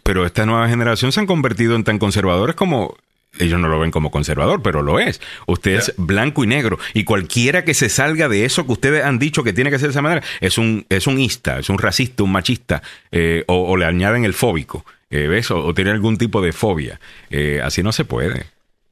[0.04, 2.96] Pero esta nueva generación se han convertido en tan conservadores como
[3.40, 5.20] ellos no lo ven como conservador, pero lo es.
[5.48, 6.78] Usted es blanco y negro.
[6.94, 9.88] Y cualquiera que se salga de eso que ustedes han dicho que tiene que ser
[9.88, 13.76] de esa manera, es un, es un ista, es un racista, un machista, eh, o,
[13.76, 15.50] le añaden el fóbico, eh, ¿ves?
[15.50, 17.00] O, tiene algún tipo de fobia.
[17.32, 18.46] Eh, así no se puede.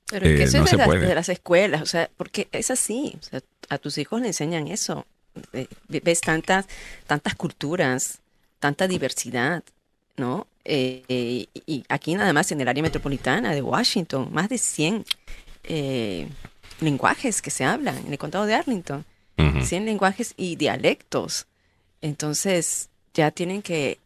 [0.09, 3.13] Pero es que eso es de, las, de, las, escuelas, o sea, porque es así.
[3.19, 5.05] O sea, a tus hijos le enseñan eso.
[5.87, 6.67] Ves tantas,
[7.07, 8.19] tantas culturas,
[8.59, 9.63] tanta diversidad,
[10.17, 10.47] ¿no?
[10.63, 15.05] Eh, y aquí nada más en el área metropolitana de Washington, más de 100
[15.63, 16.27] eh,
[16.79, 19.05] lenguajes que se hablan en el condado de Arlington,
[19.63, 21.47] 100 lenguajes y dialectos.
[22.01, 23.97] Entonces ya tienen que,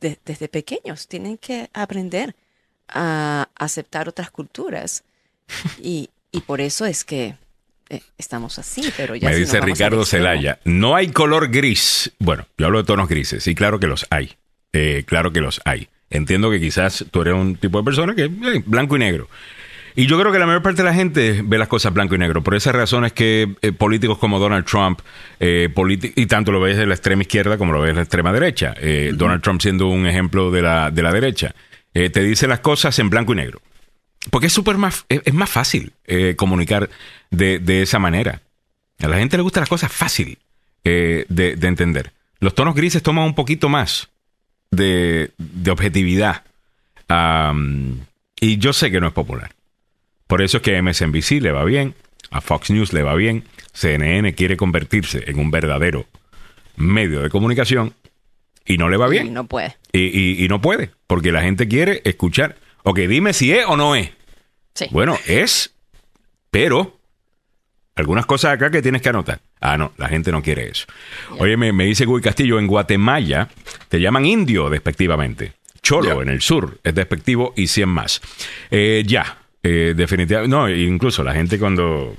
[0.00, 2.36] desde pequeños, tienen que aprender
[2.88, 5.02] a aceptar otras culturas.
[5.82, 7.36] Y, y por eso es que eh,
[8.18, 9.30] estamos así, pero ya...
[9.30, 12.12] Me dice Ricardo Celaya, no hay color gris.
[12.18, 14.36] Bueno, yo hablo de tonos grises, y claro que los hay.
[15.06, 15.88] claro que los hay.
[16.14, 19.28] Entiendo que quizás tú eres un tipo de persona que es eh, blanco y negro.
[19.96, 22.18] Y yo creo que la mayor parte de la gente ve las cosas blanco y
[22.18, 22.42] negro.
[22.42, 25.00] Por esa razón es que eh, políticos como Donald Trump,
[25.40, 25.68] eh,
[26.16, 28.74] y tanto lo ves de la extrema izquierda como lo ves de la extrema derecha,
[29.12, 31.54] Donald Trump siendo un ejemplo de la, de la derecha,
[31.92, 33.60] te dice las cosas en blanco y negro.
[34.30, 35.92] Porque es súper más, es, más fácil
[36.36, 36.88] comunicar
[37.30, 38.40] de, de, esa manera.
[39.00, 40.38] A la gente le gustan las cosas fácil
[40.82, 42.12] de, de entender.
[42.40, 44.08] Los tonos grises toman un poquito más
[44.70, 45.30] de,
[45.70, 46.42] objetividad.
[48.40, 49.52] y yo sé que no es popular.
[50.26, 51.94] Por eso es que a MSNBC le va bien,
[52.30, 56.06] a Fox News le va bien, CNN quiere convertirse en un verdadero
[56.76, 57.94] medio de comunicación
[58.66, 59.28] y no le va bien.
[59.28, 59.76] Y no puede.
[59.92, 62.56] Y, no puede, porque la gente quiere escuchar.
[62.84, 64.10] Ok, dime si es o no es.
[64.90, 65.74] Bueno, es,
[66.50, 66.98] pero
[67.96, 69.40] algunas cosas acá que tienes que anotar.
[69.60, 70.86] Ah, no, la gente no quiere eso.
[71.38, 73.48] Oye, me, dice Guy Castillo, en Guatemala
[73.88, 75.54] te llaman indio despectivamente.
[75.80, 78.20] Cholo en el sur es despectivo y 100 más.
[78.70, 80.54] Eh, ya, eh, definitivamente.
[80.54, 82.16] No, incluso la gente cuando...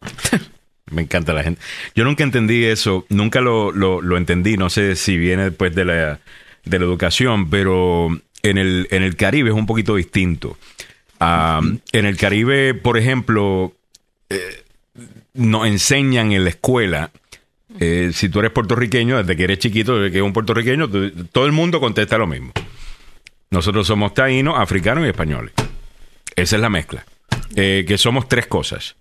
[0.90, 1.60] me encanta la gente.
[1.94, 6.20] Yo nunca entendí eso, nunca lo, lo, entendí, no sé si viene después de la,
[6.64, 8.08] de la educación, pero
[8.42, 10.56] en el, en el Caribe es un poquito distinto.
[11.18, 11.60] Ah,
[11.92, 13.74] en el Caribe, por ejemplo,
[14.30, 14.64] eh,
[15.34, 17.10] nos enseñan en la escuela,
[17.78, 20.88] eh, si tú eres puertorriqueño, desde que eres chiquito, desde que eres un puertorriqueño,
[21.30, 22.52] todo el mundo contesta lo mismo.
[23.50, 25.52] Nosotros somos taínos, africanos y españoles.
[26.36, 27.04] Esa es la mezcla.
[27.56, 28.96] Eh, que somos tres cosas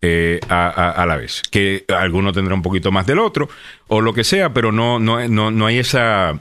[0.00, 1.42] eh, a, la vez.
[1.50, 3.48] Que alguno tendrá un poquito más del otro,
[3.88, 6.40] o lo que sea, pero no, no, no, no hay esa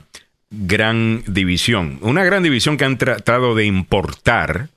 [0.52, 1.98] gran división.
[2.02, 4.70] Una gran división que han tratado de importar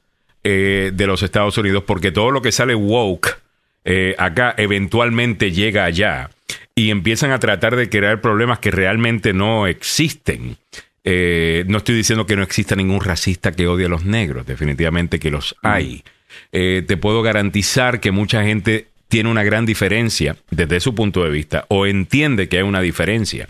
[0.42, 3.38] de los Estados Unidos, porque todo lo que sale woke
[3.84, 6.30] eh, acá eventualmente llega allá
[6.74, 10.56] y empiezan a tratar de crear problemas que realmente no existen.
[11.04, 15.18] Eh, no estoy diciendo que no exista ningún racista que odie a los negros, definitivamente
[15.18, 16.02] que los hay.
[16.50, 21.30] Eh, te puedo garantizar que mucha gente tiene una gran diferencia desde su punto de
[21.30, 23.48] vista o entiende que hay una diferencia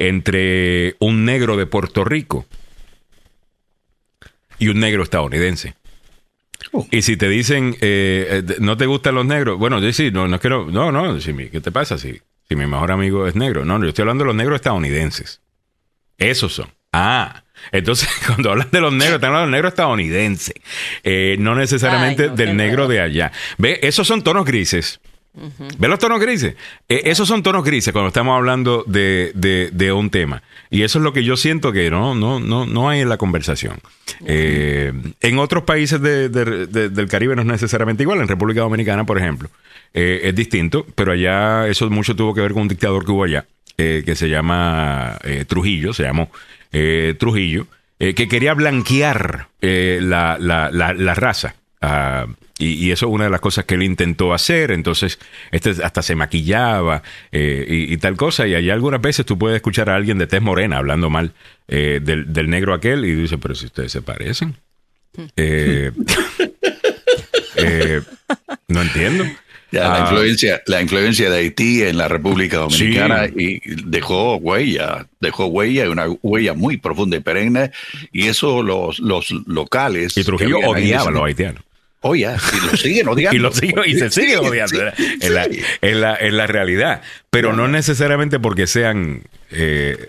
[0.00, 2.46] entre un negro de Puerto Rico
[4.58, 5.74] y un negro estadounidense.
[6.72, 6.86] Oh.
[6.90, 10.26] Y si te dicen, eh, eh, no te gustan los negros, bueno, yo sí, no,
[10.26, 13.66] no quiero, no, no, ¿qué te pasa si, si mi mejor amigo es negro?
[13.66, 15.42] No, yo estoy hablando de los negros estadounidenses.
[16.16, 16.68] Esos son.
[16.92, 20.54] Ah, entonces cuando hablan de los negros, están hablando de los negros estadounidenses,
[21.02, 23.32] eh, no necesariamente del negro de allá.
[23.58, 25.00] Ve, esos son tonos grises.
[25.78, 26.56] ¿Ve los tonos grises?
[26.88, 30.42] esos son tonos grises cuando estamos hablando de, de, un tema.
[30.70, 33.16] Y eso es lo que yo siento que no, no, no, no hay en la
[33.16, 33.78] conversación.
[34.26, 38.20] Eh, en otros países del Caribe no es necesariamente igual.
[38.20, 39.48] En República Dominicana, por ejemplo,
[39.94, 43.24] eh, es distinto, pero allá eso mucho tuvo que ver con un dictador que hubo
[43.24, 43.46] allá.
[43.76, 45.16] que se llama
[45.46, 46.30] Trujillo, se llamó
[47.18, 47.66] Trujillo,
[47.98, 51.54] que quería blanquear la, la, la, raza.
[51.80, 52.26] Ah,
[52.60, 54.70] y, eso es una de las cosas que él intentó hacer.
[54.70, 55.18] Entonces,
[55.50, 58.46] este hasta se maquillaba y, tal cosa.
[58.46, 61.32] Y hay algunas veces tú puedes escuchar a alguien de tez morena hablando mal
[61.66, 64.56] del, del, negro aquel y dice, pero si ustedes se parecen.
[65.36, 65.90] Eh,
[67.56, 68.00] eh,
[68.68, 69.24] no entiendo.
[69.70, 70.00] la, ah.
[70.00, 76.06] influencia, la influencia de Haití en la República Dominicana y dejó huella, dejó huella, una
[76.22, 77.70] huella muy profunda y perenne,
[78.12, 80.16] y eso los, los locales.
[80.16, 81.62] Y Trujillo odiaba a los haitianos.
[82.02, 83.36] Oh, y lo siguen odiando.
[83.62, 85.44] y, lo y se sigue odiando en, la,
[85.82, 87.02] en, la, en, la, realidad.
[87.28, 90.06] Pero no necesariamente porque sean eh,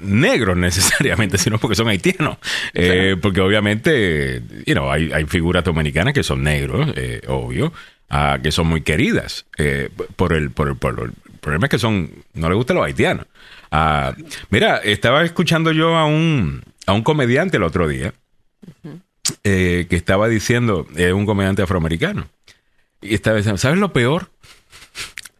[0.00, 2.38] negros necesariamente, sino porque son haitianos.
[2.72, 7.72] Eh, porque obviamente, you know, hay, hay, figuras dominicanas que son negros, eh, obvio,
[8.08, 11.78] ah, que son muy queridas eh, por, el, por, el, por, el problema es que
[11.78, 13.26] son, no le gustan los haitianos.
[13.70, 14.14] Ah,
[14.50, 18.12] mira, estaba escuchando yo a un, a un comediante el otro día
[19.42, 22.28] que estaba diciendo, es un comediante afroamericano,
[23.00, 24.30] y estaba diciendo, ¿sabes lo peor?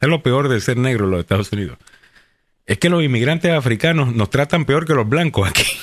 [0.01, 1.79] Es lo peor de ser negro en los Estados Unidos
[2.67, 5.67] es que los inmigrantes africanos nos tratan peor que los blancos aquí.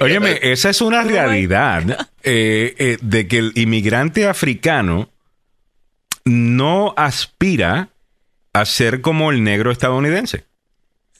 [0.00, 5.10] Oh Óyeme, esa es una oh realidad eh, eh, de que el inmigrante africano
[6.24, 7.88] no aspira
[8.52, 10.44] a ser como el negro estadounidense.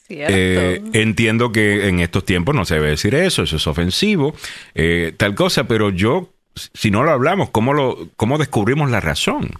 [0.08, 4.34] Eh, entiendo que en estos tiempos no se debe decir eso, eso es ofensivo,
[5.16, 9.50] tal cosa, pero yo, si no lo hablamos, ¿cómo, lo, cómo descubrimos la razón?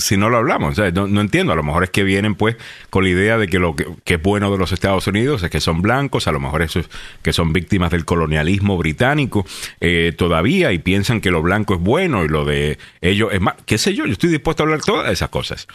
[0.00, 0.76] si no lo hablamos.
[0.78, 1.52] no, entiendo.
[1.52, 2.56] A lo mejor es que vienen pues
[2.90, 5.60] con la idea de que lo que, es bueno de los Estados Unidos es que
[5.60, 6.88] son blancos, a lo mejor eso es
[7.22, 9.46] que son víctimas del colonialismo británico
[9.80, 13.54] eh, todavía y piensan que lo blanco es bueno y lo de ellos es más.
[13.66, 14.06] ¿Qué sé yo?
[14.06, 15.68] Yo estoy dispuesto a hablar todas esas cosas.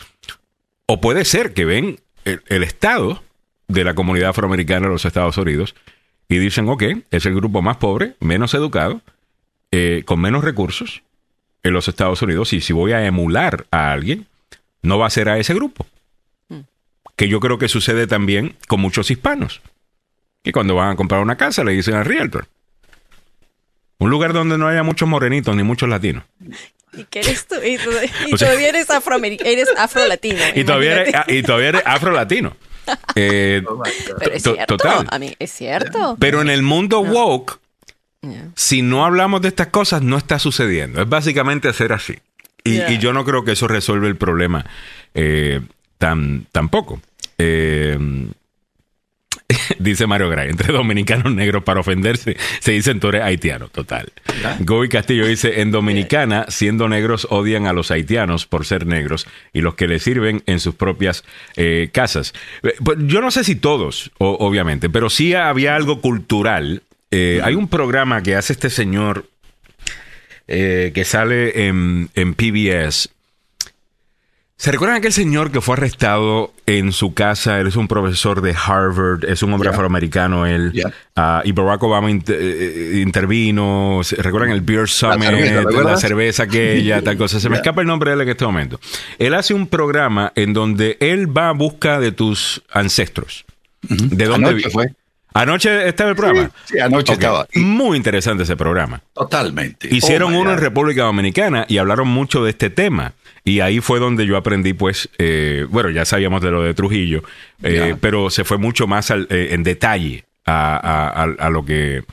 [0.87, 3.23] O puede ser que ven el, Estado
[3.67, 5.75] de la comunidad afroamericana de los Estados Unidos
[6.27, 9.01] y dicen, ok, es el grupo más pobre, menos educado,
[9.71, 11.03] eh, con menos recursos
[11.63, 14.27] en los Estados Unidos y si voy a emular a alguien,
[14.81, 15.85] no va a ser a ese grupo.
[16.49, 16.59] Mm.
[17.15, 19.61] Que yo creo que sucede también con muchos hispanos.
[20.43, 22.47] Que cuando van a comprar una casa le dicen al realtor.
[23.97, 26.23] Un lugar donde no haya muchos morenitos ni muchos latinos.
[26.93, 27.55] ¿Y qué eres tú?
[27.55, 27.77] Y,
[28.37, 28.87] todavía eres,
[29.43, 30.39] eres afro-latino.
[30.55, 32.55] Y todavía eres, y todavía eres afro-latino.
[33.15, 33.63] Eh,
[34.19, 34.77] Pero es cierto.
[34.77, 35.07] Total.
[35.09, 36.17] A mí, es cierto.
[36.19, 37.59] Pero en el mundo woke,
[38.55, 41.01] si no hablamos de estas cosas, no está sucediendo.
[41.01, 42.15] Es básicamente hacer así.
[42.63, 44.65] Y, yo no creo que eso resuelve el problema
[45.13, 45.61] eh,
[45.99, 46.99] tan, tampoco.
[47.37, 47.97] Eh,
[49.79, 54.11] dice Mario Gray, entre dominicanos negros para ofenderse, se dicen tú eres haitiano, total.
[54.59, 59.61] Goy Castillo dice, en Dominicana, siendo negros, odian a los haitianos por ser negros y
[59.61, 61.23] los que les sirven en sus propias
[61.55, 62.33] eh, casas.
[62.83, 66.81] Pues, yo no sé si todos, obviamente, pero sí había algo cultural
[67.11, 69.25] eh, hay un programa que hace este señor
[70.47, 73.09] eh, que sale en, PBS.
[74.57, 77.59] ¿Se recuerdan aquel señor que fue arrestado en su casa?
[77.59, 80.71] Él es un profesor de Harvard, es un hombre afroamericano él.
[81.15, 83.99] Ah, y Barack Obama eh, intervino.
[84.17, 85.29] ¿Recuerdan el Beer Summit?
[85.83, 87.39] La cerveza, aquella, tal cosa.
[87.39, 88.79] Se me escapa el nombre de él en este momento.
[89.19, 93.45] Él hace un programa en donde él va a busca de tus ancestros.
[93.81, 94.93] ¿De dónde fue?
[95.33, 96.49] ¿Anoche estaba el programa?
[96.63, 97.45] Sí, anoche estaba.
[97.55, 99.01] Muy interesante ese programa.
[99.13, 99.93] Totalmente.
[99.93, 103.11] Hicieron oh uno en República Dominicana y hablaron mucho de este tema.
[103.47, 107.23] Y ahí fue donde yo aprendí, pues, eh, bueno, ya sabíamos de lo de Trujillo,
[107.61, 112.03] eh, pero se fue mucho más eh, en detalle a, lo que,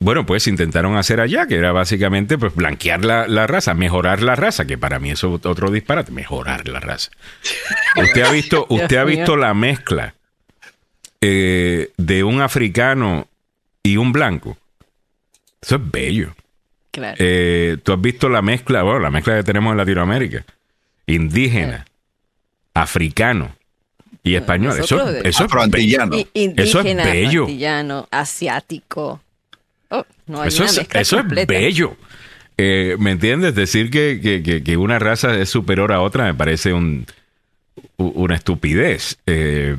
[0.00, 4.66] bueno, pues intentaron hacer allá, que era básicamente pues blanquear la, raza, mejorar la raza,
[4.66, 7.10] que para mí eso es otro disparate, mejorar la raza.
[7.96, 10.14] Usted ha visto, usted ha visto la mezcla
[11.22, 13.26] eh, de un africano
[13.82, 14.58] y un blanco.
[15.62, 16.34] Eso es bello.
[16.94, 17.16] Claro.
[17.18, 20.44] Eh, Tú has visto la mezcla, bueno, la mezcla que tenemos en Latinoamérica.
[21.08, 21.84] Indígena,
[22.72, 23.52] africano
[24.22, 24.78] y español.
[24.78, 26.04] eso, eso, es bello.
[26.56, 28.08] eso es bello.
[28.12, 29.20] asiático.
[29.88, 30.04] Oh,
[30.44, 31.96] eso es, eso es bello.
[32.56, 33.56] Eh, ¿Me entiendes?
[33.56, 37.06] Decir que, que, una raza es superior a otra me parece un,
[37.96, 39.18] una estupidez.
[39.26, 39.76] Eh,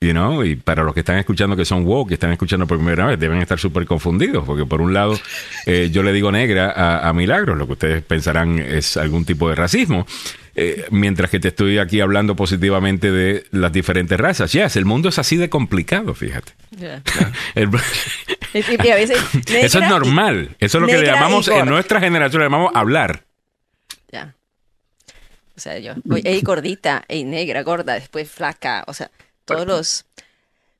[0.00, 2.78] You know, y para los que están escuchando que son woke, que están escuchando por
[2.78, 5.18] primera vez, deben estar súper confundidos, porque por un lado
[5.66, 9.56] eh, yo le digo negra a, Milagros, lo que ustedes pensarán es algún tipo de
[9.56, 10.06] racismo,
[10.54, 14.52] eh, mientras que te estoy aquí hablando positivamente de las diferentes razas.
[14.52, 16.52] Yes, el mundo es así de complicado, fíjate.
[18.54, 23.24] eso es normal, eso es lo que le llamamos, en nuestra generación le llamamos hablar.
[25.56, 29.10] O sea, yo, oye, gordita, ey, negra, gorda, después flaca, o sea,
[29.48, 30.04] todos los...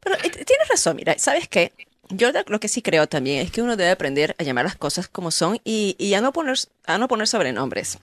[0.01, 1.73] Pero eh, tienes razón, mira, ¿sabes qué?
[2.11, 5.09] Yo lo que sí creo también es que uno debe aprender a llamar las cosas
[5.09, 6.57] como son y, y a, no poner,
[6.87, 7.99] a no poner sobrenombres.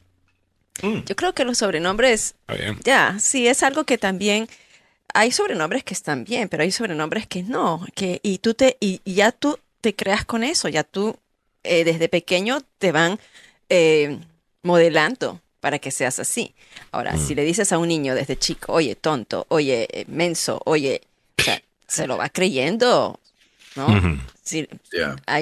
[0.82, 1.04] Mm.
[1.06, 2.36] Yo creo que los sobrenombres,
[2.84, 4.48] ya, sí, es algo que también
[5.14, 9.02] hay sobrenombres que están bien, pero hay sobrenombres que no, que y tú te y,
[9.06, 11.16] ya tú te creas con eso, ya tú
[11.64, 13.20] eh, desde pequeño te van
[13.70, 14.20] eh,
[14.62, 16.54] modelando para que seas así.
[16.92, 17.26] Ahora, mm.
[17.26, 21.02] si le dices a un niño desde chico, oye, tonto, oye, eh, menso, oye,
[21.40, 23.20] o sea, se lo va creyendo,
[23.76, 23.88] ¿no?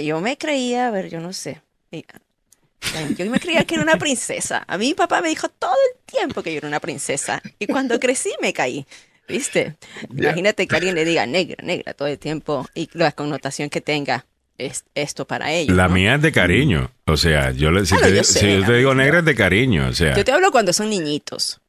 [0.01, 1.59] yo me creía, a ver, yo no sé.
[1.91, 4.63] Yo me creía que era una princesa.
[4.65, 7.41] A mí mi papá me dijo todo el tiempo que yo era una princesa.
[7.59, 8.87] Y cuando crecí me caí.
[9.27, 9.75] ¿Viste?
[10.09, 14.25] Imagínate que alguien le diga negra, negra todo el tiempo y la connotación que tenga
[14.65, 15.75] es esto para ellos.
[15.75, 16.91] La mía es de cariño.
[17.05, 19.87] O sea, yo le, si, te, yo te digo negra es de cariño.
[19.87, 20.15] O sea.
[20.15, 21.59] Yo te hablo cuando son niñitos.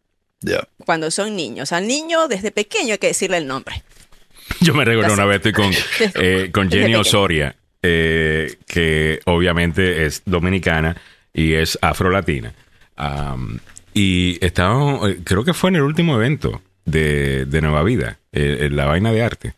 [0.85, 1.73] Cuando son niños.
[1.73, 3.83] Al niño desde pequeño hay que decirle el nombre.
[4.61, 5.73] Yo me recuerdo una vez estoy con,
[6.15, 10.97] eh, con Jenny Osoria, eh, que obviamente es dominicana
[11.33, 12.53] y es afro-latina.
[13.95, 18.77] y estábamos, eh, creo que fue en el último evento de, de Nueva Vida, en
[18.77, 19.55] la vaina de arte.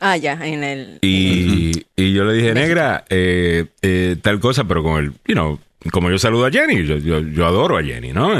[0.00, 0.98] Ah, ya, en el...
[1.02, 5.58] Y, y yo le dije, negra, eh, eh, tal cosa, pero con el, you know,
[5.90, 8.30] como yo saludo a Jenny, yo, yo, adoro a Jenny, ¿no?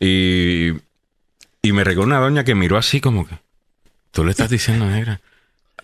[0.00, 0.72] Y,
[1.60, 3.34] y me recuerdo una doña que miró así como que,
[4.10, 5.20] tú le estás diciendo negra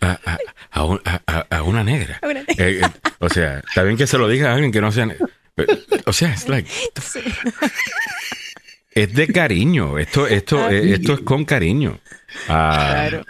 [0.00, 0.18] a,
[0.72, 2.20] a, a, a una negra.
[2.56, 2.80] Eh,
[3.18, 5.08] o sea, está bien que se lo diga a alguien que no sea...
[6.06, 6.70] O sea, es like...
[8.92, 12.00] Es de cariño, esto, esto, esto es con cariño.
[12.48, 13.26] Ah, claro.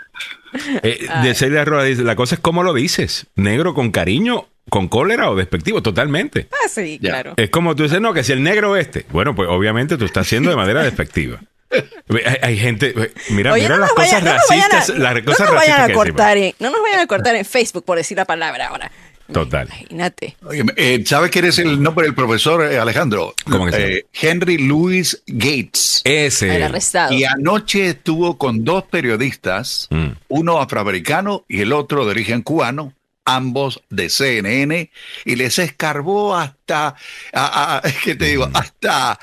[0.82, 4.88] Eh, de Celia Roa dice, la cosa es cómo lo dices, negro con cariño, con
[4.88, 6.48] cólera o despectivo, totalmente.
[6.52, 7.34] Ah, sí, claro.
[7.36, 10.26] Es como tú dices, no, que si el negro este, bueno, pues obviamente tú estás
[10.26, 11.40] haciendo de manera despectiva.
[12.42, 12.94] Hay, gente,
[13.30, 17.34] mira, mira las cosas racistas, las cosas racistas a cortar no nos vayan a cortar
[17.36, 18.90] en Facebook por decir la palabra ahora.
[19.32, 19.66] Total.
[19.66, 20.36] Imagínate.
[20.76, 23.34] Eh, ¿Sabes quién es el nombre del profesor, eh, Alejandro?
[23.44, 26.00] ¿Cómo eh, Henry Louis Gates.
[26.04, 26.56] Ese.
[26.56, 27.12] El arrestado.
[27.12, 30.08] Y anoche estuvo con dos periodistas, mm.
[30.28, 32.94] uno afroamericano y el otro de origen cubano,
[33.26, 34.90] ambos de CNN,
[35.26, 36.94] y les escarbó hasta,
[38.04, 38.48] ¿qué te digo?
[38.48, 38.56] Mm.
[38.56, 39.20] Hasta...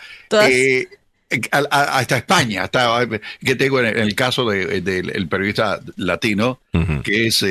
[1.49, 3.07] hasta España, hasta
[3.43, 6.59] que tengo en el caso del periodista latino,
[7.03, 7.43] que es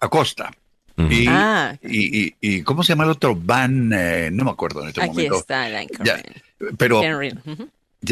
[0.00, 0.50] Acosta.
[1.28, 1.76] Ah.
[1.82, 3.36] y, y, ¿cómo se llama el otro?
[3.36, 5.38] Van, eh, no me acuerdo en este Aquí momento.
[5.38, 5.68] está
[6.76, 7.00] pero,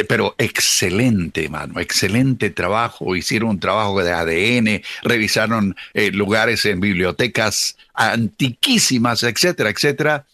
[0.09, 3.17] pero excelente, mano, excelente trabajo.
[3.17, 10.27] Hicieron un trabajo de ADN, revisaron eh, lugares en bibliotecas antiquísimas, etcétera, etcétera.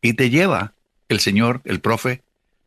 [0.00, 0.72] Y te lleva
[1.08, 2.22] el señor, el profe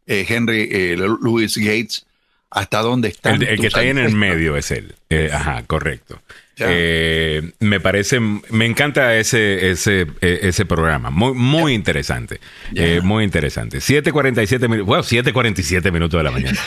[0.06, 2.06] eh, Henry Louis Gates,
[2.50, 3.32] hasta donde está.
[3.32, 4.96] El, el que está ahí en el medio es él.
[5.32, 6.22] ajá, correcto.
[6.62, 11.10] Eh, me parece, me encanta ese, ese, e, ese programa.
[11.10, 12.40] Muy, muy interesante.
[12.76, 13.80] Eh, muy interesante.
[13.80, 14.86] 7.47 minutos.
[14.88, 16.60] Bueno, 7.47 minutos de la mañana.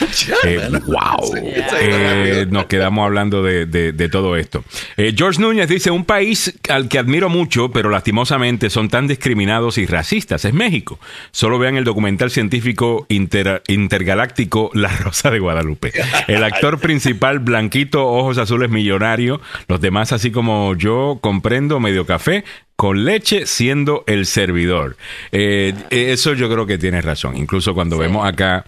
[0.87, 1.37] wow.
[1.81, 4.65] Eh, nos quedamos hablando de, de, todo esto.
[4.97, 9.87] George Núñez dice: Un país al que admiro mucho, pero lastimosamente son tan discriminados y
[9.87, 10.99] racistas, es México.
[11.31, 15.93] Solo vean el documental científico intergaláctico La Rosa de Guadalupe.
[16.29, 22.45] El actor principal, blanquito, ojos azules millonario, los demás, así como yo, comprendo medio café
[22.77, 24.97] con leche siendo el servidor.
[25.31, 27.37] Eh, eso yo creo que tienes razón.
[27.37, 28.65] Incluso cuando vemos acá,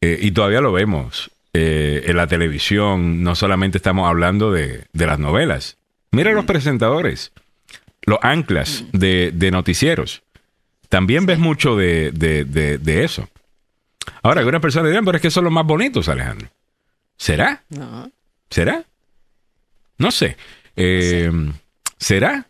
[0.00, 5.18] eh, y todavía lo vemos eh, en la televisión, no solamente estamos hablando de, las
[5.18, 5.76] novelas.
[6.10, 7.32] Mira los presentadores,
[8.02, 10.22] los anclas de, noticieros.
[10.88, 13.28] También ves mucho de, de eso.
[14.22, 16.48] Ahora, algunas personas dirán, pero es que son los más bonitos, Alejandro.
[17.16, 17.62] ¿Será?
[17.68, 18.10] No.
[18.48, 18.84] ¿Será?
[19.98, 20.36] No sé.
[20.76, 21.30] Eh,
[21.98, 22.46] ¿Será?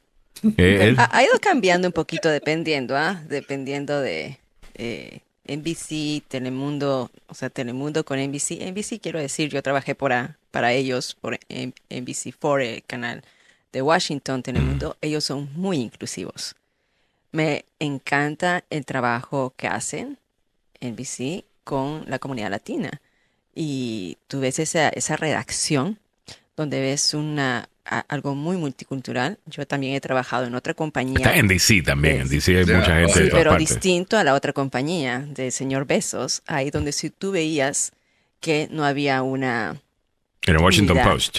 [0.56, 3.20] Eh, ha, ido cambiando un poquito dependiendo, ¿ah?
[3.28, 4.38] Dependiendo de
[4.74, 8.60] eh, NBC, Telemundo, o sea, Telemundo con NBC.
[8.70, 13.24] NBC quiero decir, yo trabajé para, para ellos, por NBC4, el canal
[13.72, 14.90] de Washington, Telemundo.
[14.90, 15.06] Mm.
[15.06, 16.54] Ellos son muy inclusivos.
[17.32, 20.18] Me encanta el trabajo que hacen
[20.80, 23.00] NBC con la comunidad latina.
[23.54, 25.98] Y tú ves esa, esa redacción
[26.58, 27.68] donde ves una
[28.08, 29.38] algo muy multicultural.
[29.46, 31.16] Yo también he trabajado en otra compañía.
[31.16, 33.24] Está en DC también, en DC hay mucha gente.
[33.24, 37.92] Sí, pero distinto a la otra compañía de señor Besos, ahí donde si tú veías
[38.40, 39.76] que no había una...
[40.42, 41.38] En el Washington Post.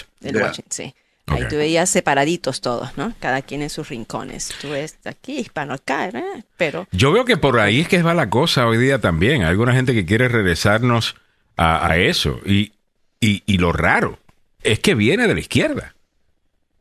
[0.68, 0.94] sí.
[1.26, 3.14] Ahí tú veías separaditos todos, ¿no?
[3.20, 4.52] Cada quien en sus rincones.
[4.60, 6.42] Tú ves aquí, hispano acá, ¿eh?
[6.56, 6.88] pero...
[6.90, 9.42] Yo veo que por ahí es que va la cosa hoy día también.
[9.42, 11.14] Hay alguna gente que quiere regresarnos
[11.56, 12.40] a, eso.
[12.44, 12.72] Y,
[13.20, 14.18] y, lo raro
[14.62, 15.94] es que viene de la izquierda,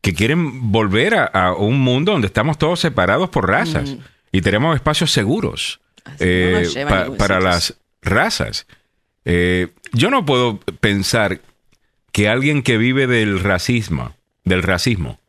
[0.02, 4.00] que quieren volver a, un mundo donde estamos todos separados por razas mm.
[4.32, 5.80] y tenemos espacios seguros
[6.20, 6.68] eh,
[7.18, 8.66] para las razas.
[9.26, 11.42] Eh, yo no puedo pensar
[12.12, 15.20] que alguien que vive del racismo, del racismo,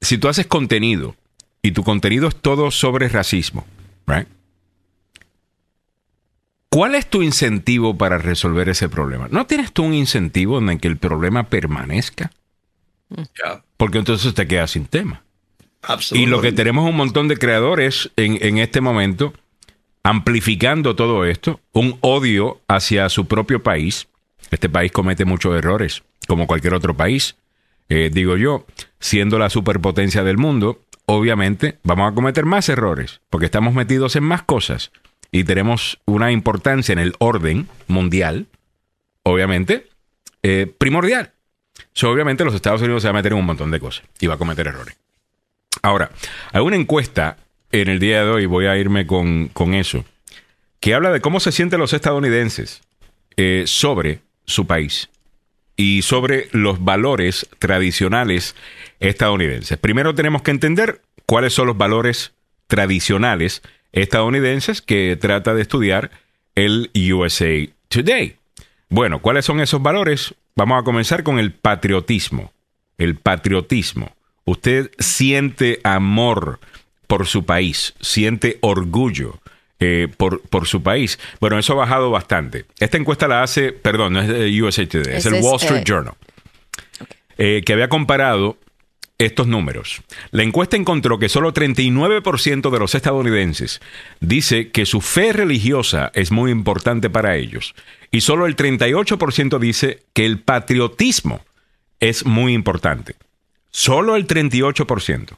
[0.00, 1.16] si tú haces contenido
[1.62, 3.66] y tu contenido es todo sobre racismo,
[4.06, 4.28] right?
[6.72, 9.28] ¿Cuál es tu incentivo para resolver ese problema?
[9.30, 12.30] ¿No tienes tú un incentivo en el que el problema permanezca?
[13.76, 15.22] Porque entonces te quedas sin tema.
[16.12, 19.34] Y lo que tenemos un montón de creadores en, en este momento
[20.02, 24.08] amplificando todo esto, un odio hacia su propio país.
[24.50, 27.36] Este país comete muchos errores, como cualquier otro país.
[27.90, 28.64] Eh, digo yo,
[28.98, 34.24] siendo la superpotencia del mundo, obviamente vamos a cometer más errores, porque estamos metidos en
[34.24, 34.90] más cosas
[35.32, 38.46] y tenemos una importancia en el orden mundial,
[39.24, 39.88] obviamente,
[40.42, 41.32] eh, primordial.
[42.02, 44.34] obviamente los Estados Unidos se va a meter en un montón de cosas y va
[44.34, 44.94] a cometer errores.
[45.80, 46.10] Ahora,
[46.52, 47.38] hay una encuesta
[47.72, 50.04] en el día de hoy, voy a irme con, eso,
[50.78, 52.82] que habla de cómo se sienten los estadounidenses
[53.38, 55.08] eh, sobre su país
[55.76, 58.54] y sobre los valores tradicionales
[59.00, 59.78] estadounidenses.
[59.78, 62.32] Primero tenemos que entender cuáles son los valores
[62.66, 63.62] tradicionales
[63.92, 66.10] estadounidenses que trata de estudiar
[66.54, 68.36] el USA Today.
[68.88, 70.34] Bueno, ¿cuáles son esos valores?
[70.54, 72.52] Vamos a comenzar con el patriotismo.
[72.98, 74.14] El patriotismo.
[74.44, 76.60] Usted siente amor
[77.06, 79.40] por su país, siente orgullo
[79.80, 81.18] eh, por, por, su país.
[81.40, 82.64] Bueno, eso ha bajado bastante.
[82.78, 85.84] Esta encuesta la hace, perdón, no es de USA Today, es, el Wall Street eh,
[85.84, 86.14] Journal,
[87.38, 88.56] eh, que había comparado
[89.24, 90.02] estos números.
[90.30, 93.80] La encuesta encontró que solo 39% de los estadounidenses
[94.20, 97.74] dice que su fe religiosa es muy importante para ellos
[98.10, 101.44] y solo el 38% dice que el patriotismo
[102.00, 103.14] es muy importante.
[103.70, 105.36] Solo el 38%.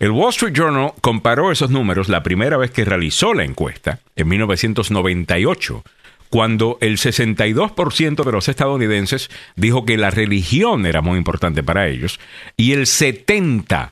[0.00, 4.28] El Wall Street Journal comparó esos números la primera vez que realizó la encuesta, en
[4.28, 5.84] 1998,
[6.30, 12.20] cuando el 62% de los estadounidenses dijo que la religión era muy importante para ellos
[12.56, 13.90] y el 70%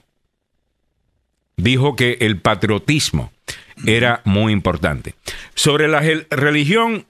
[1.57, 3.33] dijo que el patriotismo
[3.85, 5.15] era muy importante.
[5.55, 7.07] Sobre la religión,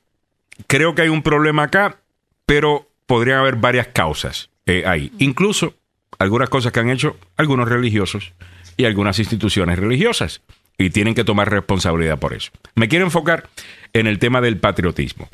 [0.67, 1.99] creo que hay un problema acá,
[2.47, 5.13] pero podría haber varias causas eh, ahí.
[5.19, 5.75] Incluso
[6.19, 8.33] algunas cosas que han hecho algunos religiosos
[8.77, 10.41] y algunas instituciones religiosas.
[10.81, 12.53] Y tienen que tomar responsabilidad por eso.
[12.77, 13.49] Me quiero enfocar
[13.93, 15.29] en el tema del patriotismo.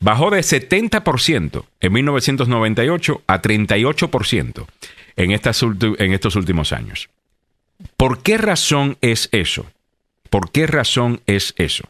[0.00, 4.66] Bajó de 70% en 1998 a 38%
[5.16, 7.08] en, estas en estos últimos años.
[7.96, 9.66] ¿Por qué razón es eso?
[10.28, 11.88] ¿Por qué razón es eso?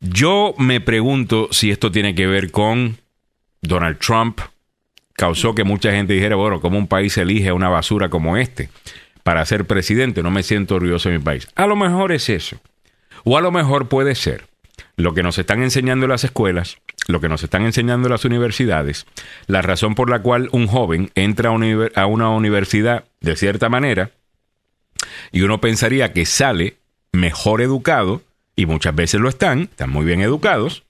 [0.00, 2.98] Yo me pregunto si esto tiene que ver con
[3.62, 4.40] Donald Trump.
[5.14, 8.68] Causó que mucha gente dijera, bueno, ¿cómo un país elige una basura como este?
[9.28, 11.48] para ser presidente, no me siento orgulloso de mi país.
[11.54, 12.56] A lo mejor es eso.
[13.24, 14.46] O a lo mejor puede ser
[14.96, 19.06] lo que nos están enseñando las escuelas, lo que nos están enseñando las universidades,
[19.46, 24.10] la razón por la cual un joven entra a, una universidad de cierta manera
[25.32, 26.76] y uno pensaría que sale
[27.12, 28.22] mejor educado,
[28.56, 30.82] y muchas veces lo están, están muy bien educados,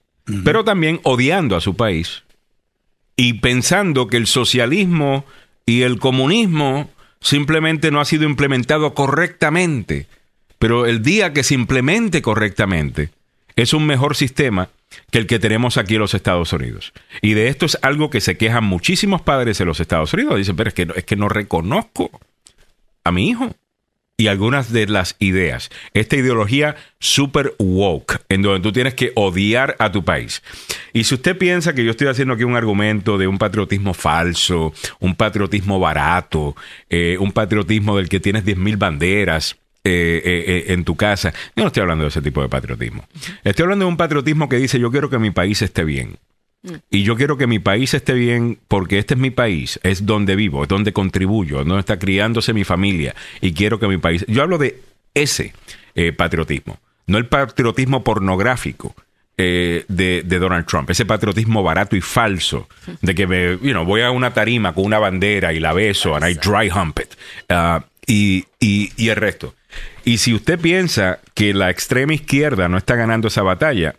[0.43, 2.23] pero también odiando a su país
[3.15, 5.25] y pensando que el socialismo
[5.65, 6.89] y el comunismo
[7.21, 10.07] simplemente no ha sido implementado correctamente.
[10.57, 13.11] Pero el día que se implemente correctamente,
[13.55, 14.69] es un mejor sistema
[15.11, 16.93] que el que tenemos aquí en los Estados Unidos.
[17.21, 20.37] Y de esto es algo que se quejan muchísimos padres en los Estados Unidos.
[20.37, 22.09] Dicen, pero es que, es que no reconozco
[23.03, 23.55] a mi hijo
[24.19, 25.69] y algunas de las ideas.
[25.93, 30.43] Esta ideología super woke, en donde tú tienes que odiar a tu país.
[30.91, 34.73] Y si usted piensa que yo estoy haciendo aquí un argumento de un patriotismo falso,
[34.99, 36.53] un patriotismo barato,
[36.89, 39.55] eh, un patriotismo del que tienes 10.000 banderas,
[39.89, 41.33] eh, eh, en tu casa.
[41.55, 43.07] Yo no estoy hablando de ese tipo de patriotismo.
[43.43, 46.17] Estoy hablando de un patriotismo que dice yo quiero que mi país esté bien.
[46.61, 46.75] Mm.
[46.89, 50.35] Y yo quiero que mi país esté bien porque este es mi país, es donde
[50.35, 53.15] vivo, es donde contribuyo, es donde está criándose mi familia.
[53.41, 54.25] Y quiero que mi país...
[54.27, 54.81] Yo hablo de
[55.13, 55.53] ese
[55.95, 58.95] eh, patriotismo, no el patriotismo pornográfico.
[59.41, 62.67] Eh, de, Donald Trump, ese patriotismo barato y falso,
[63.01, 66.13] de que me, you know, voy a una tarima con una bandera y la beso,
[66.13, 67.13] and I dry hump it,
[67.49, 69.55] uh, y, y, y el resto.
[70.09, 73.93] Y si usted piensa que la extrema izquierda no está ganando esa batalla,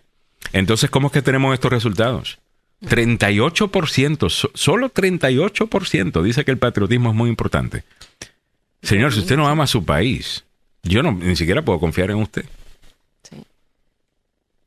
[0.52, 2.40] entonces, ¿cómo es que tenemos estos resultados?
[2.82, 7.84] 38%, solo 38% dice que el patriotismo es muy importante.
[8.82, 10.42] Señor, si usted no ama a su país,
[10.82, 12.44] yo no, ni siquiera puedo confiar en usted.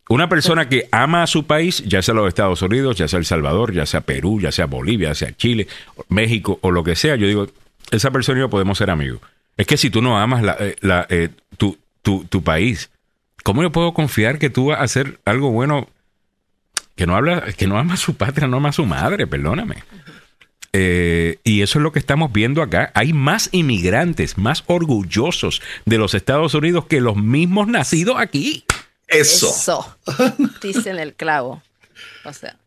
[0.08, 3.26] Una persona que ama a su país, ya sea los Estados Unidos, ya sea El
[3.26, 5.68] Salvador, ya sea Perú, ya sea Bolivia, ya sea Chile,
[6.08, 7.48] México o lo que sea, yo digo,
[7.92, 9.20] esa persona y yo podemos ser amigos.
[9.58, 12.90] Es que si tú no amas la, eh, eh, tu, tu, tu, país,
[13.44, 15.88] ¿cómo yo puedo confiar que tú vas a hacer algo bueno
[16.96, 19.84] que no habla, que no ama a su patria, no ama a su madre, perdóname?
[20.76, 22.92] Eh, y eso es lo que estamos viendo acá.
[22.96, 28.66] Hay más inmigrantes, más orgullosos de los Estados Unidos que los mismos nacidos aquí.
[29.08, 29.50] Eso.
[29.50, 29.98] Eso.
[30.62, 31.62] Dicen el clavo.
[32.26, 32.58] O sea.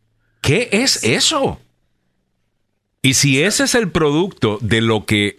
[0.40, 1.60] ¿Qué es eso?
[3.02, 5.36] Y si ese es el producto de lo que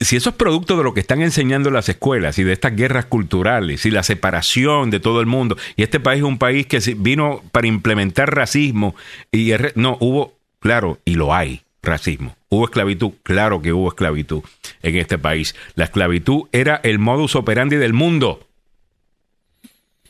[0.00, 3.06] si eso es producto de lo que están enseñando las escuelas y de estas guerras
[3.06, 6.80] culturales y la separación de todo el mundo, y este país es un país que
[6.96, 8.94] vino para implementar racismo,
[9.32, 12.36] y no, hubo Claro, y lo hay, racismo.
[12.50, 13.12] ¿Hubo esclavitud?
[13.22, 14.42] Claro que hubo esclavitud
[14.82, 15.56] en este país.
[15.74, 18.46] La esclavitud era el modus operandi del mundo.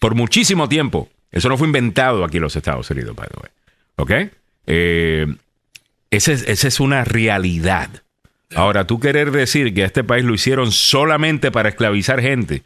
[0.01, 1.09] Por muchísimo tiempo.
[1.31, 3.51] Eso no fue inventado aquí en los Estados Unidos, by the way.
[3.97, 4.33] ¿Ok?
[4.67, 5.27] Eh,
[6.11, 7.89] esa es una realidad.
[8.55, 12.65] Ahora, tú querer decir que a este país lo hicieron solamente para esclavizar gente,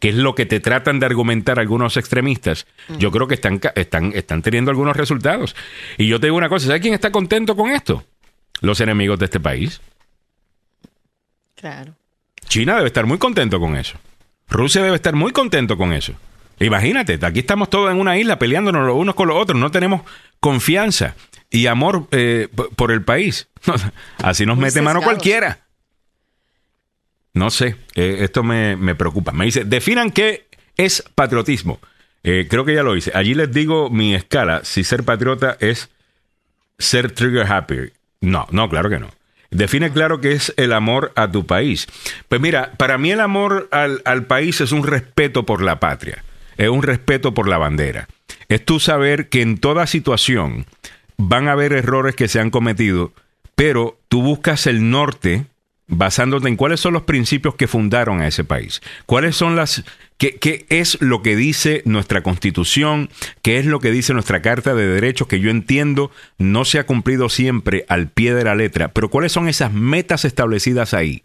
[0.00, 2.66] que es lo que te tratan de argumentar algunos extremistas,
[2.98, 5.54] yo creo que están, están, están teniendo algunos resultados.
[5.98, 8.04] Y yo te digo una cosa, ¿sabes quién está contento con esto?
[8.60, 9.80] Los enemigos de este país.
[11.54, 11.94] Claro.
[12.48, 13.98] China debe estar muy contento con eso.
[14.48, 16.14] Rusia debe estar muy contento con eso.
[16.60, 20.02] Imagínate, aquí estamos todos en una isla peleándonos los unos con los otros, no tenemos
[20.40, 21.14] confianza
[21.50, 23.48] y amor eh, por el país.
[24.18, 25.60] Así nos mete mano cualquiera.
[27.34, 29.32] No sé, eh, esto me, preocupa.
[29.32, 31.80] Me dice, definan qué es patriotismo.
[32.22, 33.12] Eh, creo que ya lo hice.
[33.14, 34.64] Allí les digo mi escala.
[34.64, 35.90] Si ser patriota es
[36.78, 37.92] ser trigger happy.
[38.22, 39.10] No, no, claro que no.
[39.50, 41.86] Define claro qué es el amor a tu país.
[42.28, 46.24] Pues mira, para mí el amor al, al país es un respeto por la patria,
[46.56, 48.08] es un respeto por la bandera.
[48.48, 50.66] Es tú saber que en toda situación
[51.16, 53.12] van a haber errores que se han cometido,
[53.54, 55.46] pero tú buscas el norte
[55.88, 59.84] basándote en cuáles son los principios que fundaron a ese país, cuáles son las,
[60.18, 63.08] qué, qué, es lo que dice nuestra constitución,
[63.42, 66.86] qué es lo que dice nuestra carta de derechos, que yo entiendo no se ha
[66.86, 71.22] cumplido siempre al pie de la letra, pero cuáles son esas metas establecidas ahí.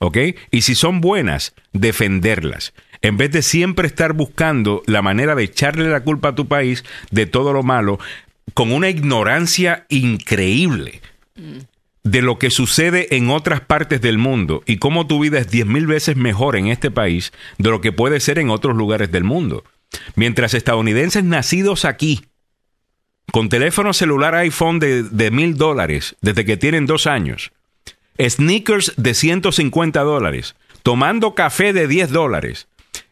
[0.00, 0.18] ¿Ok?
[0.50, 2.74] Y si son buenas, defenderlas.
[3.00, 6.84] En vez de siempre estar buscando la manera de echarle la culpa a tu país
[7.10, 7.98] de todo lo malo,
[8.52, 11.00] con una ignorancia increíble.
[12.02, 15.66] De lo que sucede en otras partes del mundo y cómo tu vida es diez
[15.66, 19.24] mil veces mejor en este país de lo que puede ser en otros lugares del
[19.24, 19.64] mundo.
[20.14, 22.26] Mientras estadounidenses nacidos aquí,
[23.32, 27.52] con teléfono celular iPhone de mil dólares desde que tienen dos años,
[28.20, 32.68] sneakers de 150 dólares, tomando café de 10 dólares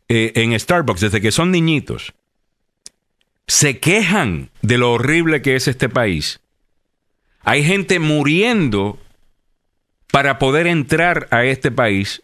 [0.09, 2.13] eh, en Starbucks desde que son niñitos,
[3.47, 6.43] se quejan de lo horrible que es este país
[7.45, 8.99] hay gente muriendo
[10.11, 12.23] para poder entrar a este país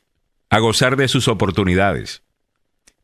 [0.51, 2.23] a gozar de sus oportunidades.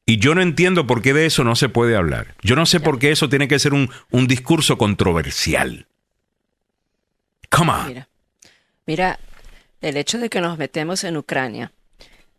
[0.06, 2.34] Y yo no entiendo por qué de eso no se puede hablar.
[2.42, 3.88] Yo no sé por qué eso tiene que ser un,
[4.26, 5.86] discurso controversial.
[7.50, 8.06] Come
[8.86, 9.18] mira,
[9.80, 11.72] el hecho de que nos metemos en Ucrania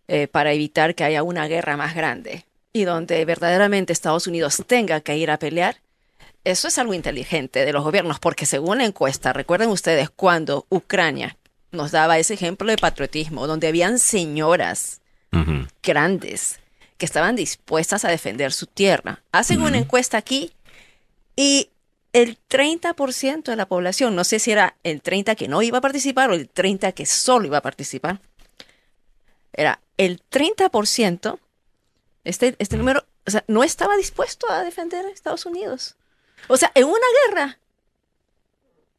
[0.08, 2.46] eh, para evitar que haya una guerra más grande
[2.76, 5.78] y donde verdaderamente Estados Unidos tenga que ir a pelear,
[6.44, 11.38] eso es algo inteligente de los gobiernos, porque según la encuesta, recuerden ustedes cuando Ucrania
[11.72, 15.00] nos daba ese ejemplo de patriotismo, donde habían señoras
[15.82, 16.60] grandes
[16.98, 19.24] que estaban dispuestas a defender su tierra.
[19.32, 20.52] Hacen una encuesta aquí
[21.38, 21.70] y
[22.12, 25.82] el 30% de la población, no sé si era el 30% que no iba a
[25.82, 28.20] participar o el 30% que solo iba a participar,
[29.54, 31.40] era el 30%,
[32.26, 35.96] este, este número, o sea, no estaba dispuesto a defender a Estados Unidos.
[36.48, 37.58] O sea, en una guerra.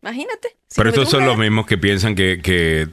[0.03, 0.57] Imagínate.
[0.75, 2.89] Pero estos son los mismos que piensan que, que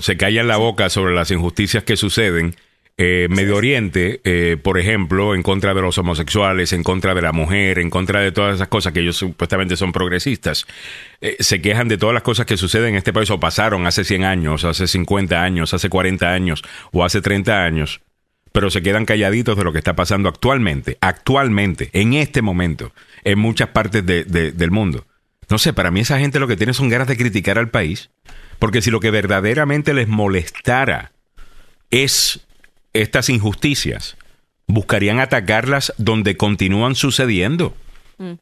[0.00, 2.56] se callan la boca sobre las injusticias que suceden.
[2.98, 7.32] Eh, Medio Oriente, eh, por ejemplo, en contra de los homosexuales, en contra de la
[7.32, 10.66] mujer, en contra de todas esas cosas que ellos supuestamente son progresistas,
[11.20, 14.02] eh, se quejan de todas las cosas que suceden en este país o pasaron hace
[14.02, 18.00] 100 años, hace 50 años, hace 40 años o hace 30 años,
[18.56, 22.90] pero se quedan calladitos de lo que está pasando actualmente, actualmente, en este momento
[23.22, 25.04] en muchas partes del mundo.
[25.50, 28.08] No sé, para mí esa gente lo que tiene son ganas de criticar al país,
[28.58, 31.12] porque si lo que verdaderamente les molestara
[31.90, 32.46] es
[32.94, 34.16] estas injusticias,
[34.66, 37.76] buscarían atacarlas donde continúan sucediendo.
[38.16, 38.32] Mm.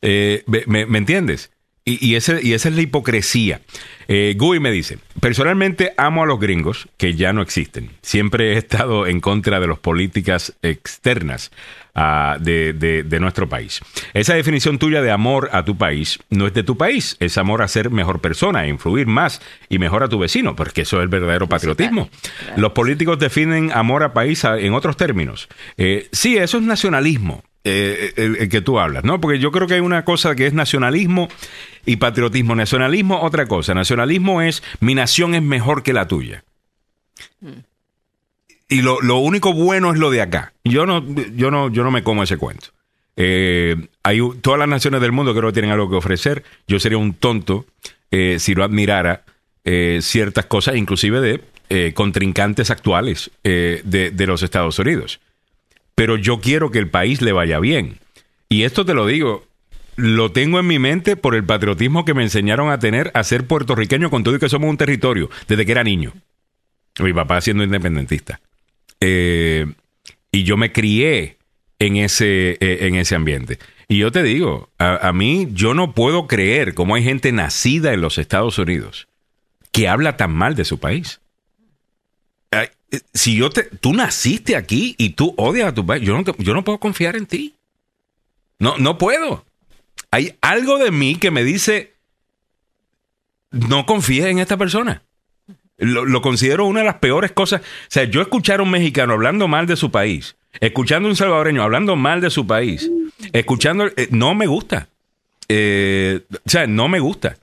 [0.00, 1.50] Eh, me, entiendes?
[1.88, 3.60] Y, ese, y esa es la hipocresía.
[4.08, 7.90] Eh, Gui me dice, personalmente amo a los gringos que ya no existen.
[8.02, 11.52] Siempre he estado en contra de las políticas externas
[11.94, 13.80] ah, de, de, nuestro país.
[14.14, 17.62] Esa definición tuya de amor a tu país no es de tu país, es amor
[17.62, 21.04] a ser mejor persona, a influir más y mejor a tu vecino, porque eso es
[21.04, 22.10] el verdadero patriotismo.
[22.56, 25.48] Los políticos definen amor a país en otros términos.
[25.76, 27.44] Eh, sí, eso es nacionalismo.
[27.68, 29.20] Eh, el, que tú hablas, ¿no?
[29.20, 31.26] Porque yo creo que hay una cosa que es nacionalismo
[31.84, 32.54] y patriotismo.
[32.54, 33.74] Nacionalismo, otra cosa.
[33.74, 36.44] Nacionalismo es mi nación es mejor que la tuya.
[38.68, 40.52] Y lo, único bueno es lo de acá.
[40.62, 41.04] Yo no,
[41.34, 42.68] yo no, yo no me como ese cuento.
[43.16, 46.44] Eh, hay todas las naciones del mundo creo que tienen algo que ofrecer.
[46.68, 47.66] Yo sería un tonto
[48.12, 49.24] eh, si no admirara
[49.98, 55.18] ciertas cosas, inclusive de contrincantes actuales de, de los Estados Unidos
[55.96, 57.98] pero yo quiero que el país le vaya bien.
[58.48, 59.44] Y esto te lo digo,
[59.96, 63.46] lo tengo en mi mente por el patriotismo que me enseñaron a tener a ser
[63.46, 66.12] puertorriqueño con todo y que somos un territorio desde que era niño.
[67.00, 68.40] Mi papá siendo independentista.
[69.00, 69.66] Eh,
[70.30, 71.38] y yo me crié
[71.78, 73.58] en ese, eh, en ese ambiente.
[73.88, 78.00] Y yo te digo, a, mí yo no puedo creer cómo hay gente nacida en
[78.00, 79.08] los Estados Unidos
[79.70, 81.20] que habla tan mal de su país.
[83.12, 86.54] Si yo te, tú naciste aquí y tú odias a tu país, yo no, yo
[86.54, 87.54] no puedo confiar en ti.
[88.58, 89.44] No, no puedo.
[90.10, 91.94] Hay algo de mí que me dice,
[93.50, 95.02] no confíes en esta persona.
[95.78, 97.60] Lo, considero una de las peores cosas.
[97.60, 101.16] O sea, yo escuchar a un mexicano hablando mal de su país, escuchando a un
[101.16, 102.90] salvadoreño hablando mal de su país,
[103.32, 104.88] escuchando, eh, no me gusta.
[105.48, 107.36] Eh, o sea, no me gusta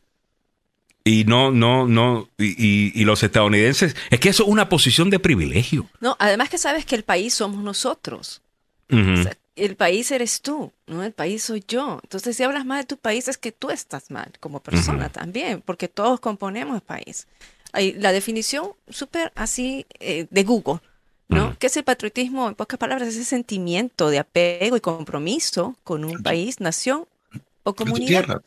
[1.06, 5.20] y no, no, no, y, y, los estadounidenses, es que eso es una posición de
[5.20, 5.90] privilegio.
[6.00, 8.42] No, además que sabes que el país somos nosotros.
[9.56, 11.04] el país eres tú, ¿no?
[11.04, 12.00] El país soy yo.
[12.04, 15.62] Entonces, si hablas mal de tu país, es que tú estás mal como persona también,
[15.62, 17.28] porque todos componemos el país.
[17.74, 20.80] Hay la definición súper así eh, de Google,
[21.28, 21.58] ¿no?
[21.60, 22.48] ¿Qué es el patriotismo?
[22.48, 27.06] En pocas palabras, es ese sentimiento de apego y compromiso con un país, nación
[27.64, 28.42] o comunidad.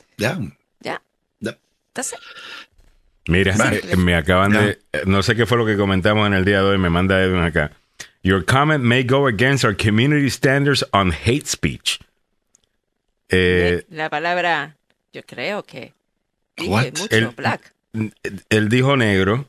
[3.28, 4.78] Mira, eh, me acaban de.
[4.92, 6.78] Eh, no sé qué fue lo que comentamos en el día de hoy.
[6.78, 7.72] Me manda Edwin acá.
[8.22, 12.00] Your comment may go against our community standards on hate speech.
[13.28, 14.76] Eh, la palabra,
[15.12, 15.92] yo creo que.
[16.56, 17.72] Dije mucho, black.
[18.48, 19.46] Él dijo negro.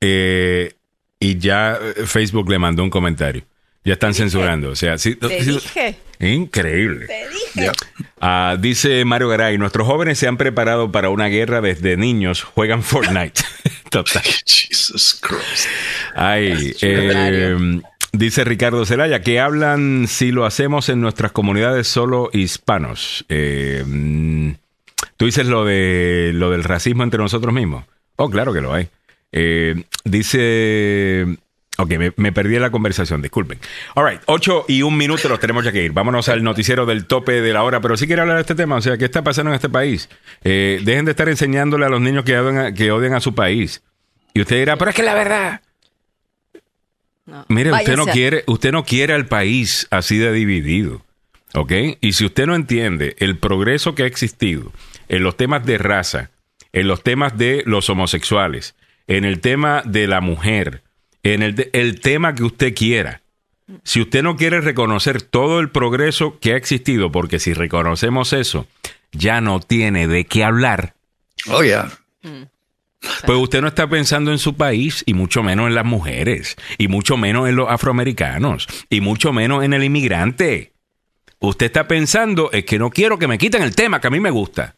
[0.00, 3.44] y ya Facebook le mandó un comentario.
[3.84, 4.70] Ya están censurando.
[4.70, 5.16] O sea, sí.
[5.16, 5.96] Te dije.
[6.20, 7.06] Increíble.
[7.06, 7.72] Te dije.
[8.20, 12.82] Ah, dice Mario Garay, nuestros jóvenes se han preparado para una guerra desde niños, juegan
[12.82, 13.42] Fortnite.
[13.90, 14.22] Total.
[14.46, 15.66] Jesus Christ.
[16.14, 17.80] Ay, eh,
[18.12, 23.24] dice Ricardo Zelaya, que hablan si lo hacemos en nuestras comunidades solo hispanos.
[23.28, 24.54] Eh,
[25.22, 27.84] Tú dices lo de lo del racismo entre nosotros mismos.
[28.16, 28.88] Oh, claro que lo hay.
[29.30, 31.26] Eh, dice
[31.78, 33.58] Ok, me, perdí la conversación, disculpen.
[33.94, 35.92] All right, ocho y un minuto los tenemos ya que ir.
[35.92, 38.76] Vámonos al noticiero del tope de la hora, pero sí quiero hablar de este tema.
[38.76, 40.10] O sea, ¿qué está pasando en este país?
[40.44, 43.34] Eh, dejen de estar enseñándole a los niños que odian a, que odian a su
[43.34, 43.82] país.
[44.34, 45.62] Y usted dirá, pero es que la verdad.
[47.48, 51.02] Mire, usted no, quiere, usted no quiere al país así de dividido.
[51.54, 51.72] ¿Ok?
[52.00, 54.72] Y si usted no entiende el progreso que ha existido
[55.08, 56.30] en los temas de raza,
[56.72, 58.74] en los temas de los homosexuales,
[59.06, 60.82] en el tema de la mujer,
[61.22, 63.22] en el, el tema que usted quiera.
[63.84, 68.66] Si usted no quiere reconocer todo el progreso que ha existido, porque si reconocemos eso,
[69.12, 70.94] ya no tiene de qué hablar.
[71.48, 71.90] Oh, ya.
[73.26, 76.88] Pues usted no está pensando en su país y mucho menos en las mujeres, y
[76.88, 80.72] mucho menos en los afroamericanos, y mucho menos en el inmigrante.
[81.40, 84.20] Usted está pensando es que no quiero que me quiten el tema que a mí
[84.20, 84.76] me gusta.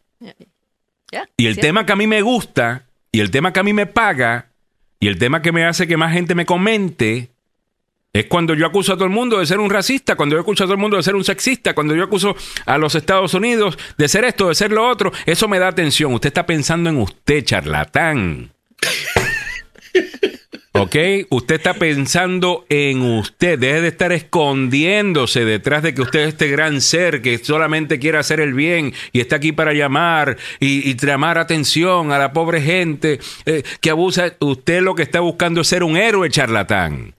[1.36, 3.86] y el tema que a mí me gusta, y el tema que a mí me
[3.86, 4.48] paga,
[5.04, 7.28] y el tema que me hace que más gente me comente
[8.10, 10.64] es cuando yo acuso a todo el mundo de ser un racista, cuando yo acuso
[10.64, 12.34] a todo el mundo de ser un sexista, cuando yo acuso
[12.64, 15.12] a los Estados Unidos de ser esto, de ser lo otro.
[15.26, 16.14] Eso me da atención.
[16.14, 18.50] Usted está pensando en usted, charlatán.
[20.76, 20.96] ¿Ok?
[21.30, 23.60] Usted está pensando en usted.
[23.60, 28.18] Deje de estar escondiéndose detrás de que usted es este gran ser que solamente quiere
[28.18, 32.60] hacer el bien y está aquí para llamar y, y llamar atención a la pobre
[32.60, 34.32] gente eh, que abusa.
[34.40, 37.14] Usted lo que está buscando es ser un héroe charlatán.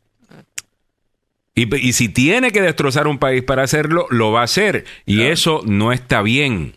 [1.55, 4.83] Y, y, si tiene que destrozar un país para hacerlo, lo va a hacer.
[5.05, 6.75] Y eso no está bien.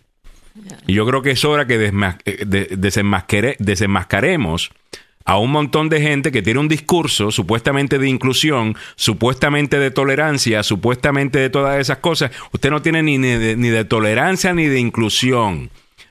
[0.87, 1.91] Y yo creo que es hora que
[2.25, 2.67] eh,
[3.57, 4.71] desenmascaremos
[5.29, 10.63] a un montón de gente que tiene un discurso supuestamente de inclusión, supuestamente de tolerancia,
[10.63, 12.31] supuestamente de todas esas cosas.
[12.51, 15.69] Usted no tiene ni de, ni de tolerancia ni de inclusión.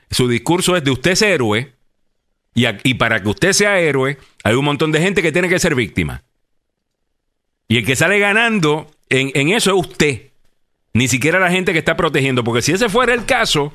[0.09, 1.73] Su discurso es de usted es héroe
[2.55, 5.59] y, y para que usted sea héroe hay un montón de gente que tiene que
[5.59, 6.23] ser víctima.
[7.67, 10.31] Y el que sale ganando en, en eso es usted.
[10.93, 12.45] Ni siquiera la gente que está protegiendo.
[12.45, 13.73] Porque si ese fuera el caso,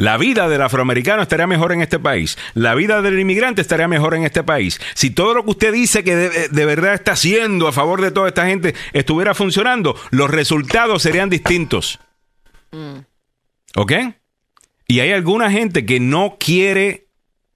[0.00, 2.38] la vida del afroamericano estaría mejor en este país.
[2.54, 4.80] La vida del inmigrante estaría mejor en este país.
[4.94, 8.28] Si todo lo que usted dice que de, verdad está haciendo a favor de toda
[8.28, 11.98] esta gente estuviera funcionando, los resultados serían distintos.
[13.76, 13.92] ¿Ok?
[14.86, 17.08] Y hay alguna gente que no quiere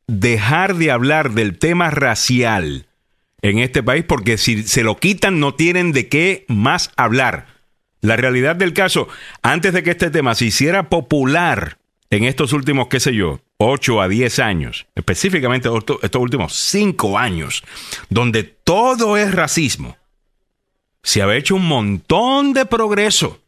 [0.07, 2.89] dejar de hablar del tema racial
[3.41, 7.47] en este país porque si se lo quitan no tienen de qué más hablar.
[8.03, 9.09] La realidad del caso,
[9.41, 11.79] antes de que este tema se hiciera popular,
[12.17, 15.69] en estos últimos, qué sé yo, 8 a 10 años, específicamente
[16.03, 17.63] estos últimos 5 años,
[18.09, 19.97] donde todo es racismo,
[21.03, 23.41] se ha hecho un montón de progreso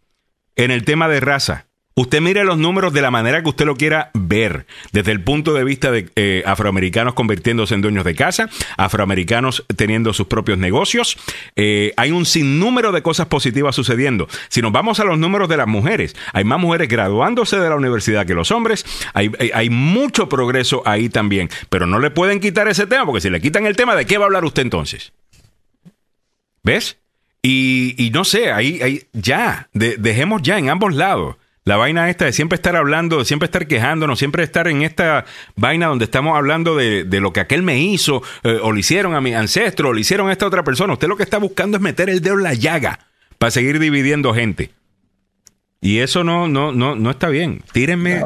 [0.56, 1.65] en el tema de raza.
[1.98, 5.54] Usted mire los números de la manera que usted lo quiera ver, desde el punto
[5.54, 11.16] de vista de eh, afroamericanos convirtiéndose en dueños de casa, afroamericanos teniendo sus propios negocios.
[11.56, 14.28] Eh, hay un sinnúmero de cosas positivas sucediendo.
[14.50, 17.76] Si nos vamos a los números de las mujeres, hay más mujeres graduándose de la
[17.76, 18.84] universidad que los hombres.
[19.14, 23.30] Hay, hay mucho progreso ahí también, pero no le pueden quitar ese tema, porque si
[23.30, 25.14] le quitan el tema, ¿de qué va a hablar usted entonces?
[26.62, 26.98] ¿Ves?
[27.40, 31.36] Y, no sé, ahí, ahí ya, dejemos ya en ambos lados
[31.66, 35.24] la vaina esta de siempre estar hablando, de siempre estar quejándonos, siempre estar en esta
[35.56, 39.20] vaina donde estamos hablando de, lo que aquel me hizo, eh, o le hicieron a
[39.20, 40.92] mi ancestro, o le hicieron a esta otra persona.
[40.92, 43.00] Usted lo que está buscando es meter el dedo en la llaga
[43.36, 44.70] para seguir dividiendo gente.
[45.80, 47.62] Y eso no, no, no, no está bien.
[47.72, 48.22] Tírenme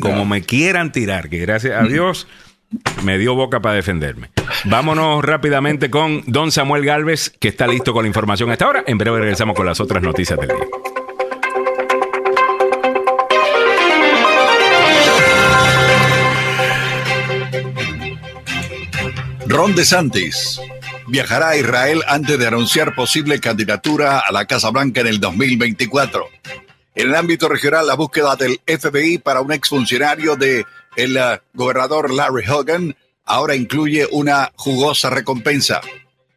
[0.00, 2.26] como me quieran tirar, que gracias a Dios
[3.04, 4.30] me dio boca para defenderme.
[4.64, 8.82] Vámonos rápidamente con Don Samuel Galvez, que está listo con la información hasta ahora.
[8.84, 10.89] En breve regresamos con las otras noticias del día.
[19.50, 20.60] Ron DeSantis
[21.08, 26.24] viajará a Israel antes de anunciar posible candidatura a la Casa Blanca en el 2024.
[26.94, 32.12] En el ámbito regional, la búsqueda del FBI para un exfuncionario de el uh, gobernador
[32.12, 35.80] Larry Hogan ahora incluye una jugosa recompensa.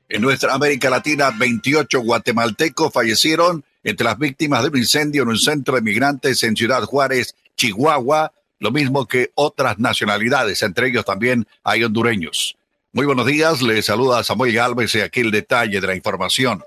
[0.09, 5.37] En nuestra América Latina, 28 guatemaltecos fallecieron entre las víctimas de un incendio en un
[5.37, 11.47] centro de migrantes en Ciudad Juárez, Chihuahua, lo mismo que otras nacionalidades, entre ellos también
[11.63, 12.57] hay hondureños.
[12.95, 16.63] Muy buenos días, le saluda Samuel Galvez y aquí el detalle de la información.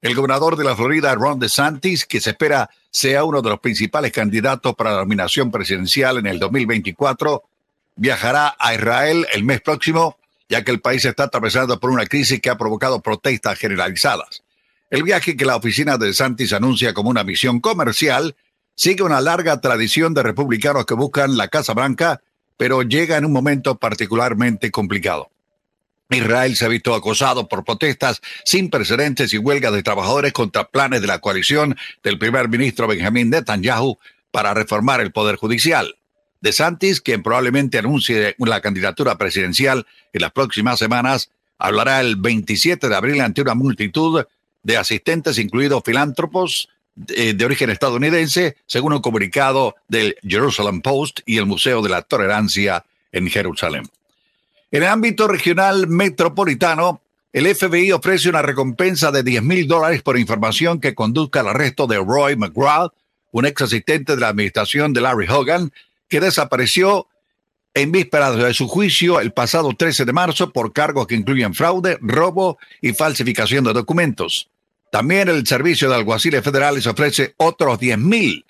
[0.00, 4.12] El gobernador de la Florida, Ron DeSantis, que se espera sea uno de los principales
[4.12, 7.42] candidatos para la nominación presidencial en el 2024,
[7.96, 10.16] viajará a Israel el mes próximo,
[10.48, 14.44] ya que el país está atravesando por una crisis que ha provocado protestas generalizadas.
[14.88, 18.36] El viaje que la oficina de DeSantis anuncia como una misión comercial
[18.76, 22.22] sigue una larga tradición de republicanos que buscan la Casa Blanca,
[22.56, 25.28] pero llega en un momento particularmente complicado.
[26.10, 31.00] Israel se ha visto acosado por protestas sin precedentes y huelgas de trabajadores contra planes
[31.00, 33.98] de la coalición del primer ministro Benjamín Netanyahu
[34.30, 35.96] para reformar el Poder Judicial.
[36.40, 42.88] De Santis, quien probablemente anuncie la candidatura presidencial en las próximas semanas, hablará el 27
[42.88, 44.24] de abril ante una multitud
[44.62, 51.38] de asistentes, incluidos filántropos de, de origen estadounidense, según un comunicado del Jerusalem Post y
[51.38, 53.88] el Museo de la Tolerancia en Jerusalén.
[54.70, 57.00] En el ámbito regional metropolitano,
[57.32, 61.86] el FBI ofrece una recompensa de 10 mil dólares por información que conduzca al arresto
[61.86, 62.90] de Roy McGraw,
[63.30, 65.72] un ex asistente de la administración de Larry Hogan,
[66.08, 67.06] que desapareció
[67.74, 71.98] en vísperas de su juicio el pasado 13 de marzo por cargos que incluyen fraude,
[72.00, 74.48] robo y falsificación de documentos.
[74.90, 78.46] También el Servicio de Alguaciles Federales ofrece otros 10 mil.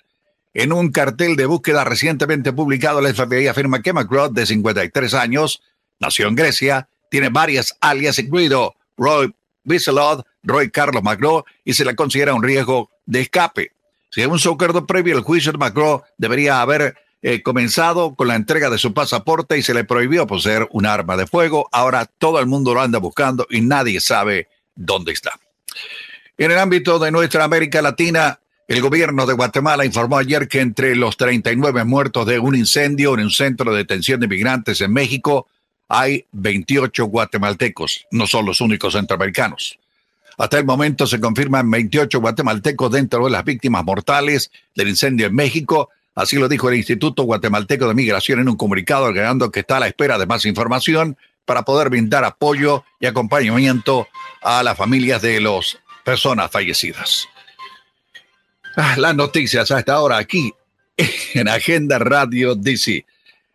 [0.53, 5.61] En un cartel de búsqueda recientemente publicado, el FBI afirma que McGraw, de 53 años,
[5.99, 9.33] Nació en Grecia, tiene varias alias, incluido Roy
[9.65, 13.71] Wieselod, Roy Carlos McGraw, y se le considera un riesgo de escape.
[14.09, 18.69] Según su acuerdo previo, el juicio de McGraw debería haber eh, comenzado con la entrega
[18.69, 21.67] de su pasaporte y se le prohibió poseer un arma de fuego.
[21.71, 25.39] Ahora todo el mundo lo anda buscando y nadie sabe dónde está.
[26.37, 30.95] En el ámbito de nuestra América Latina, el gobierno de Guatemala informó ayer que entre
[30.95, 35.47] los 39 muertos de un incendio en un centro de detención de migrantes en México,
[35.87, 39.79] hay 28 guatemaltecos, no son los únicos centroamericanos.
[40.37, 45.35] Hasta el momento se confirman 28 guatemaltecos dentro de las víctimas mortales del incendio en
[45.35, 45.89] México.
[46.13, 49.79] Así lo dijo el Instituto Guatemalteco de Migración en un comunicado, agregando que está a
[49.79, 54.07] la espera de más información para poder brindar apoyo y acompañamiento
[54.41, 57.27] a las familias de las personas fallecidas.
[58.75, 60.53] Ah, las noticias hasta ahora aquí
[61.33, 63.05] en Agenda Radio DC.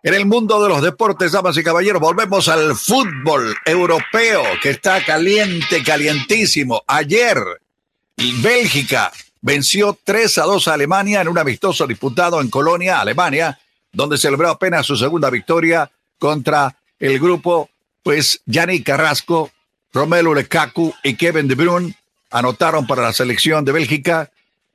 [0.05, 5.05] En el mundo de los deportes, damas y caballeros, volvemos al fútbol europeo que está
[5.05, 6.82] caliente, calientísimo.
[6.88, 7.38] Ayer,
[8.16, 13.61] Bélgica venció 3 a 2 a Alemania en un amistoso disputado en Colonia, Alemania,
[13.92, 15.88] donde celebró apenas su segunda victoria
[16.18, 17.70] contra el grupo,
[18.03, 19.53] pues Yannick Carrasco,
[19.92, 21.94] Romelu Lukaku y Kevin De Bruyne
[22.32, 24.32] anotaron para la selección de Bélgica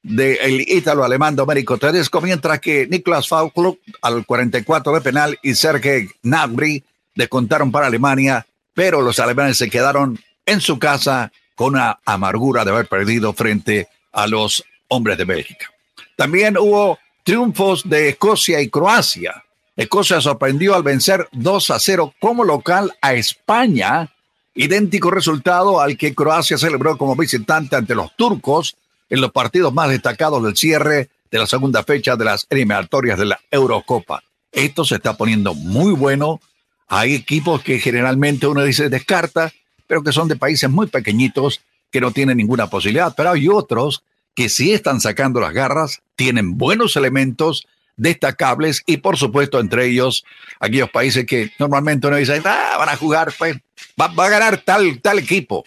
[0.08, 6.84] del ítalo-alemán Domenico Tedesco, mientras que Niklas Faulklub al 44 de penal y Sergei Gnabry
[7.14, 12.72] descontaron para Alemania, pero los alemanes se quedaron en su casa con una amargura de
[12.72, 15.70] haber perdido frente a los hombres de Bélgica.
[16.16, 19.44] También hubo triunfos de Escocia y Croacia.
[19.76, 24.14] Escocia sorprendió al vencer 2 a 0 como local a España,
[24.56, 28.78] idéntico resultado al que Croacia celebró como visitante ante los turcos
[29.10, 33.26] en los partidos más destacados del cierre de la segunda fecha de las eliminatorias de
[33.26, 34.24] la Eurocopa.
[34.52, 36.40] Esto se está poniendo muy bueno.
[36.88, 39.52] Hay equipos que generalmente uno dice descarta,
[39.88, 43.14] pero que son de países muy pequeñitos que no tienen ninguna posibilidad.
[43.16, 44.04] Pero hay otros
[44.34, 50.24] que sí están sacando las garras, tienen buenos elementos destacables y por supuesto entre ellos
[50.60, 53.58] aquellos países que normalmente uno dice, ah, van a jugar, pues
[54.00, 55.66] va, va a ganar tal, tal equipo.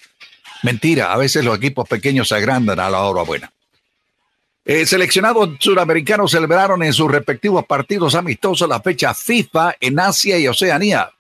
[0.62, 3.50] Mentira, a veces los equipos pequeños se agrandan a la hora buena.
[4.64, 10.46] Eh, seleccionados suramericanos celebraron en sus respectivos partidos amistosos la fecha FIFA en Asia y
[10.46, 11.11] Oceanía,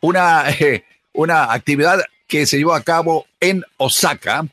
[0.00, 4.46] una, eh, una actividad que se llevó a cabo en Osaka.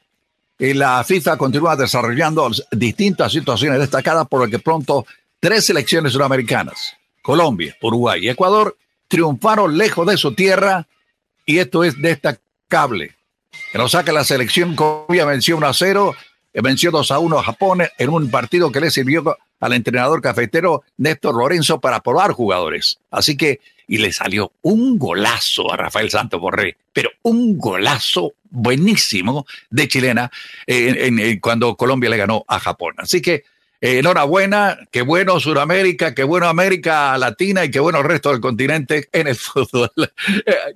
[0.59, 5.05] Eh, la FIFA continúa desarrollando distintas situaciones destacadas por lo que pronto
[5.39, 8.77] tres selecciones suramericanas, Colombia, Uruguay y Ecuador,
[9.07, 10.87] triunfaron lejos de su tierra
[11.45, 13.15] y esto es destacable
[13.75, 14.73] que nos saca la selección.
[14.73, 16.15] Colombia venció 1 a 0,
[16.53, 20.21] eh, venció 2 a 1 a Japón en un partido que le sirvió al entrenador
[20.21, 22.99] cafetero Néstor Lorenzo para probar jugadores.
[23.11, 29.45] Así que, y le salió un golazo a Rafael Santos Borré, pero un golazo buenísimo
[29.69, 30.31] de chilena
[30.65, 32.93] en, cuando Colombia le ganó a Japón.
[32.99, 33.43] Así que,
[33.81, 38.39] eh, enhorabuena, qué bueno Sudamérica, qué bueno América Latina y qué bueno el resto del
[38.39, 39.91] continente en el fútbol.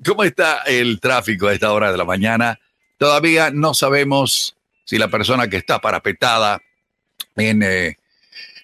[0.05, 2.59] ¿Cómo está el tráfico a esta hora de la mañana?
[2.99, 6.61] Todavía no sabemos si la persona que está parapetada
[7.35, 7.97] en, eh,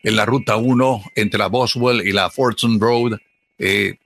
[0.03, 3.17] en la ruta 1 entre la Boswell y la Fortune Road
[3.57, 3.97] eh,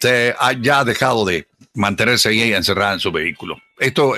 [0.00, 3.56] se ha ya dejado de mantenerse ahí encerrada en su vehículo.
[3.78, 4.14] Esto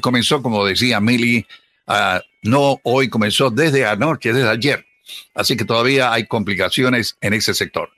[0.00, 1.46] comenzó, como decía Millie,
[1.86, 4.86] uh, no hoy, comenzó desde anoche, desde ayer.
[5.34, 7.90] Así que todavía hay complicaciones en ese sector.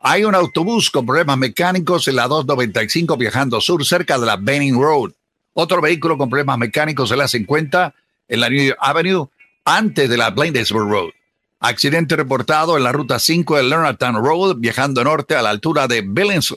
[0.00, 4.80] Hay un autobús con problemas mecánicos en la 295 viajando sur cerca de la Benning
[4.80, 5.12] Road.
[5.60, 7.92] Otro vehículo con problemas mecánicos le hace cuenta
[8.28, 9.28] en la New Avenue
[9.64, 11.10] antes de la Bladensburg Road.
[11.58, 16.02] Accidente reportado en la ruta 5 de Leonardtown Road, viajando norte a la altura de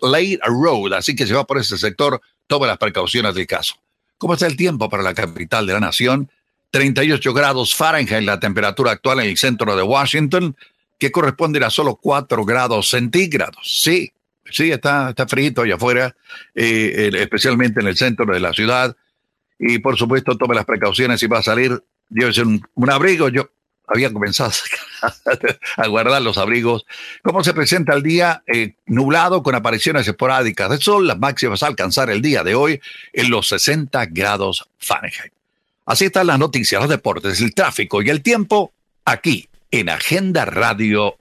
[0.03, 0.93] Lake Road.
[0.93, 3.73] Así que se va por ese sector, tome las precauciones del caso.
[4.19, 6.29] ¿Cómo está el tiempo para la capital de la nación?
[6.69, 10.55] 38 grados Fahrenheit la temperatura actual en el centro de Washington,
[10.99, 13.81] que corresponde a solo 4 grados centígrados.
[13.81, 14.11] Sí,
[14.51, 16.15] Sí, está, está frito allá afuera,
[16.53, 18.95] eh, especialmente en el centro de la ciudad.
[19.59, 21.83] Y por supuesto, tome las precauciones si va a salir.
[22.09, 23.29] Llévese un, un abrigo.
[23.29, 23.49] Yo
[23.87, 24.51] había comenzado
[25.77, 26.85] a guardar los abrigos.
[27.23, 28.43] ¿Cómo se presenta el día?
[28.47, 31.07] Eh, nublado con apariciones esporádicas de sol.
[31.07, 32.81] Las máximas a alcanzar el día de hoy
[33.13, 35.33] en los 60 grados Fahrenheit.
[35.85, 38.71] Así están las noticias, los deportes, el tráfico y el tiempo
[39.03, 41.17] aquí en Agenda Radio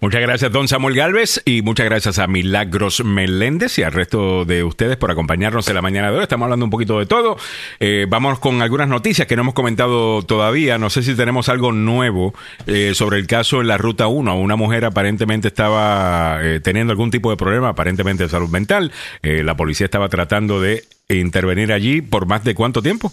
[0.00, 4.64] Muchas gracias, don Samuel Galvez, y muchas gracias a Milagros Meléndez y al resto de
[4.64, 6.22] ustedes por acompañarnos en la mañana de hoy.
[6.22, 7.36] Estamos hablando un poquito de todo.
[7.78, 10.78] Eh, vamos con algunas noticias que no hemos comentado todavía.
[10.78, 12.34] No sé si tenemos algo nuevo
[12.66, 14.38] eh, sobre el caso en la Ruta 1.
[14.38, 18.92] Una mujer aparentemente estaba eh, teniendo algún tipo de problema, aparentemente de salud mental.
[19.22, 23.12] la policía estaba tratando de intervenir allí por más de cuánto tiempo.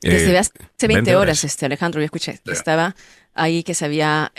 [0.00, 0.52] Desde hace
[0.88, 2.40] 20, horas, este Alejandro, yo escuché.
[2.46, 2.96] Estaba
[3.34, 4.32] ahí que se había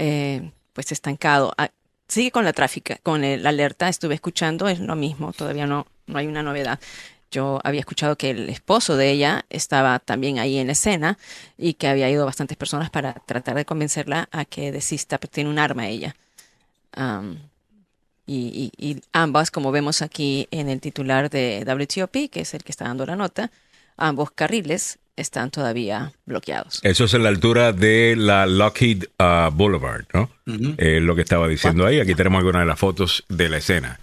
[0.73, 1.53] pues estancado.
[1.57, 1.69] Ah,
[2.07, 6.17] sigue con la tráfica, con la alerta, estuve escuchando, es lo mismo, todavía no, no
[6.17, 6.79] hay una novedad.
[7.31, 11.17] Yo había escuchado que el esposo de ella estaba también ahí en escena
[11.57, 15.49] y que había ido bastantes personas para tratar de convencerla a que desista, pero tiene
[15.49, 16.15] un arma ella.
[18.27, 22.71] y, y, ambas, como vemos aquí en el titular de WTOP, que es el que
[22.71, 23.51] está dando la nota,
[23.97, 26.79] ambos carriles están todavía bloqueados.
[26.83, 30.29] Eso es en la altura de la Lockheed uh, Boulevard, ¿no?
[30.45, 31.99] lo que estaba diciendo ahí.
[31.99, 33.99] Aquí tenemos algunas de las fotos de la escena.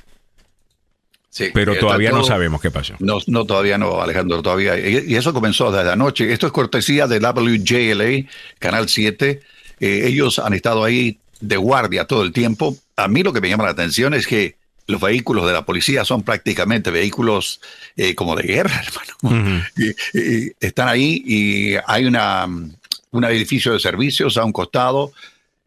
[1.31, 2.95] Sí, Pero todavía no sabemos qué pasó.
[2.99, 4.77] No, no, todavía no, Alejandro, todavía.
[4.77, 6.33] Y, eso comenzó desde anoche.
[6.33, 9.41] Esto es cortesía de WJLA, Canal 7.
[9.79, 12.77] Eh, ellos han estado ahí de guardia todo el tiempo.
[12.97, 14.57] A mí lo que me llama la atención es que
[14.91, 17.61] los vehículos de la policía son prácticamente vehículos
[17.97, 18.82] eh, como de guerra,
[19.22, 19.64] hermano.
[19.76, 25.12] y, están ahí y hay una, un edificio de servicios a un costado.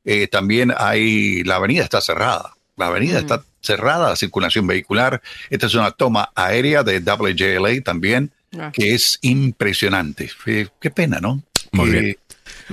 [0.05, 2.53] Eh, también hay, la avenida está cerrada.
[2.75, 5.21] La avenida está cerrada a circulación vehicular.
[5.49, 8.71] Esta es una toma aérea de WJLA también, ah.
[8.73, 10.29] que es impresionante.
[10.45, 11.41] qué pena, ¿no?
[11.71, 12.17] Muy bien.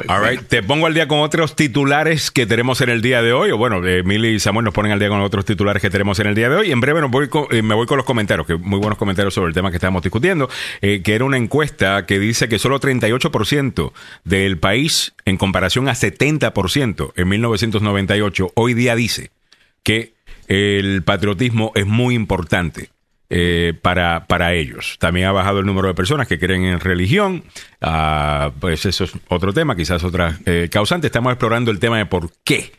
[0.08, 0.40] All right.
[0.46, 3.50] Te pongo al día con otros titulares que tenemos en el día de hoy.
[3.50, 6.26] O bueno, Emily y Samuel nos ponen al día con otros titulares que tenemos en
[6.26, 6.72] el día de hoy.
[6.72, 9.54] En breve voy eh, me voy con los comentarios, que muy buenos comentarios sobre el
[9.54, 10.48] tema que estábamos discutiendo,
[10.80, 13.92] eh, que era una encuesta que dice que solo 38%
[14.24, 19.30] del país, en comparación a 70% en 1998, hoy día dice
[19.82, 20.14] que
[20.48, 22.90] el patriotismo es muy importante
[23.32, 24.96] eh, para, para ellos.
[24.98, 27.44] También ha bajado el número de personas que creen en religión.
[27.80, 31.06] Ah, pues eso es otro tema, quizás otra eh, causante.
[31.06, 32.72] Estamos explorando el tema de por qué.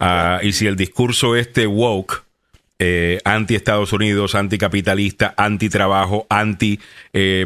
[0.00, 2.22] Ah, y si el discurso este woke,
[2.78, 6.80] eh, anti Estados Unidos, anticapitalista, anti trabajo, anti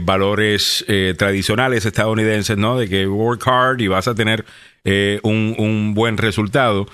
[0.02, 0.84] valores
[1.18, 2.78] tradicionales estadounidenses, ¿no?
[2.78, 4.44] De que work hard y vas a tener
[4.84, 6.86] un, un buen resultado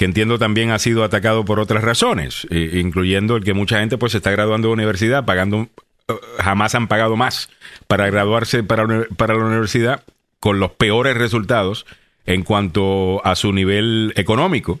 [0.00, 4.14] que entiendo también ha sido atacado por otras razones, incluyendo el que mucha gente pues
[4.14, 5.68] está graduando de universidad pagando,
[6.08, 7.50] eh, jamás han pagado más
[7.86, 10.02] para graduarse para, la universidad
[10.38, 11.84] con los peores resultados
[12.24, 14.80] en cuanto a su nivel económico,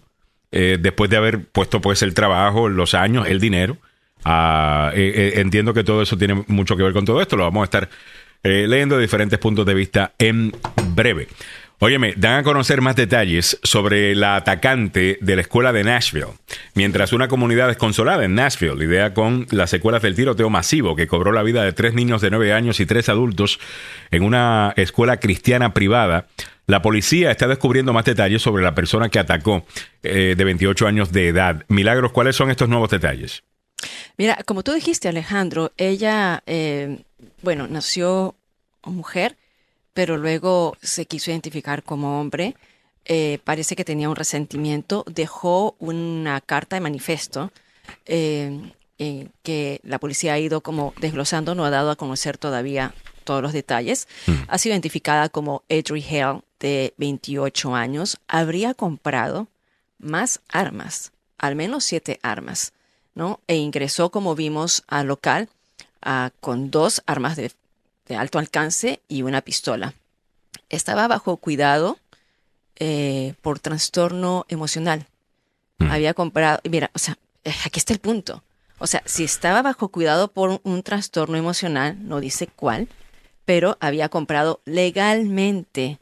[0.52, 3.76] eh, después de haber puesto pues el trabajo, los años, el dinero.
[4.24, 7.60] Ah, eh, entiendo que todo eso tiene mucho que ver con todo esto, lo vamos
[7.60, 7.90] a estar
[8.42, 10.56] leyendo de diferentes puntos de vista en
[10.94, 11.28] breve.
[11.82, 16.34] Óyeme, dan a conocer más detalles sobre la atacante de la escuela de Nashville,
[16.74, 21.32] mientras una comunidad desconsolada en Nashville lidia con las secuelas del tiroteo masivo que cobró
[21.32, 23.60] la vida de tres niños de nueve años y tres adultos
[24.10, 26.26] en una escuela cristiana privada.
[26.66, 29.64] La policía está descubriendo más detalles sobre la persona que atacó
[30.02, 31.64] eh, de 28 años de edad.
[31.68, 33.42] Milagros, ¿cuáles son estos nuevos detalles?
[34.18, 36.98] Mira, como tú dijiste, Alejandro, ella, eh,
[37.40, 38.34] bueno, nació
[38.84, 39.36] mujer
[40.00, 42.56] pero luego se quiso identificar como hombre.
[43.04, 47.52] Eh, parece que tenía un resentimiento, dejó una carta de manifiesto
[48.06, 48.70] eh,
[49.42, 52.94] que la policía ha ido como desglosando, no ha dado a conocer todavía
[53.24, 54.08] todos los detalles.
[54.26, 54.32] Mm.
[54.48, 58.16] Ha sido identificada como Adri Hale, de 28 años.
[58.26, 59.48] Habría comprado
[59.98, 62.72] más armas, al menos siete armas,
[63.14, 63.40] ¿no?
[63.48, 65.50] E ingresó, como vimos, al local
[66.00, 67.52] ah, con dos armas de
[68.10, 69.94] de alto alcance y una pistola.
[70.68, 71.96] Estaba bajo cuidado
[72.76, 75.06] eh, por trastorno emocional.
[75.78, 75.90] Mm.
[75.90, 78.42] Había comprado, mira, o sea, eh, aquí está el punto.
[78.78, 82.88] O sea, si estaba bajo cuidado por un, trastorno emocional, no dice cuál,
[83.44, 85.98] pero había comprado legalmente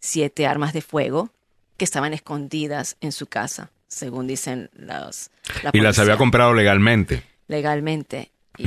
[0.00, 1.30] siete armas de fuego
[1.76, 5.30] que estaban escondidas en su casa, según dicen los...
[5.72, 7.24] y las había comprado legalmente.
[7.46, 8.30] Legalmente.
[8.56, 8.66] Y,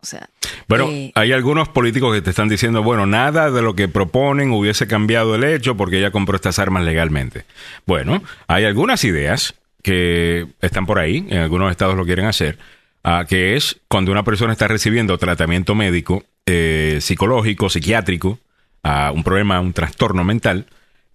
[0.00, 0.28] O sea,
[0.70, 4.52] bueno, eh, hay algunos políticos que te están diciendo, bueno, nada de lo que proponen
[4.52, 7.44] hubiese cambiado el hecho porque ella compró estas armas legalmente.
[7.86, 12.56] Bueno, hay algunas ideas que están por ahí, en algunos estados lo quieren hacer,
[13.02, 18.38] uh, que es cuando una persona está recibiendo tratamiento médico, eh, psicológico, psiquiátrico,
[18.84, 20.66] a un problema, un trastorno mental,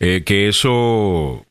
[0.01, 1.45] eh, que eso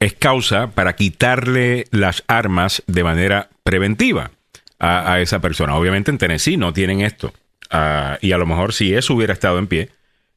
[0.00, 4.30] es causa para quitarle las armas de manera preventiva
[4.78, 5.76] a, esa persona.
[5.76, 7.32] Obviamente en Tennessee no tienen esto.
[7.70, 9.90] Ah, y a lo mejor si eso hubiera estado en pie,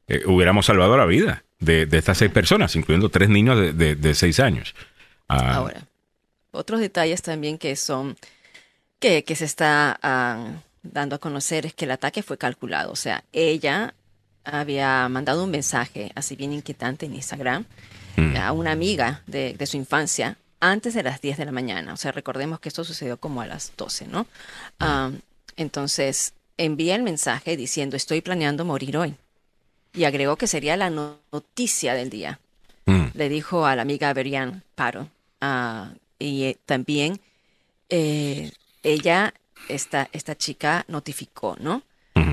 [0.07, 4.75] eh, hubiéramos salvado la vida de, estas seis personas, incluyendo tres niños de, seis años.
[5.27, 5.81] Ah, Ahora,
[6.51, 8.15] otros detalles también que son,
[8.99, 10.47] que, se está ah,
[10.83, 12.91] dando a conocer es que el ataque fue calculado.
[12.91, 13.93] O sea, ella
[14.43, 17.65] había mandado un mensaje así bien inquietante en Instagram
[18.15, 18.37] mm.
[18.37, 21.93] a una amiga de, de su infancia antes de las 10 de la mañana.
[21.93, 24.27] O sea, recordemos que esto sucedió como a las 12, ¿no?
[25.55, 29.15] entonces, envía el mensaje diciendo, estoy planeando morir hoy.
[29.93, 32.39] Y agregó que sería la noticia del día.
[32.85, 33.07] Mm.
[33.13, 35.09] Le dijo a la amiga Berian Paro.
[35.41, 37.19] Ah, y eh, también
[37.89, 38.51] eh,
[38.83, 39.33] ella,
[39.69, 41.83] esta, esta chica, notificó, ¿no?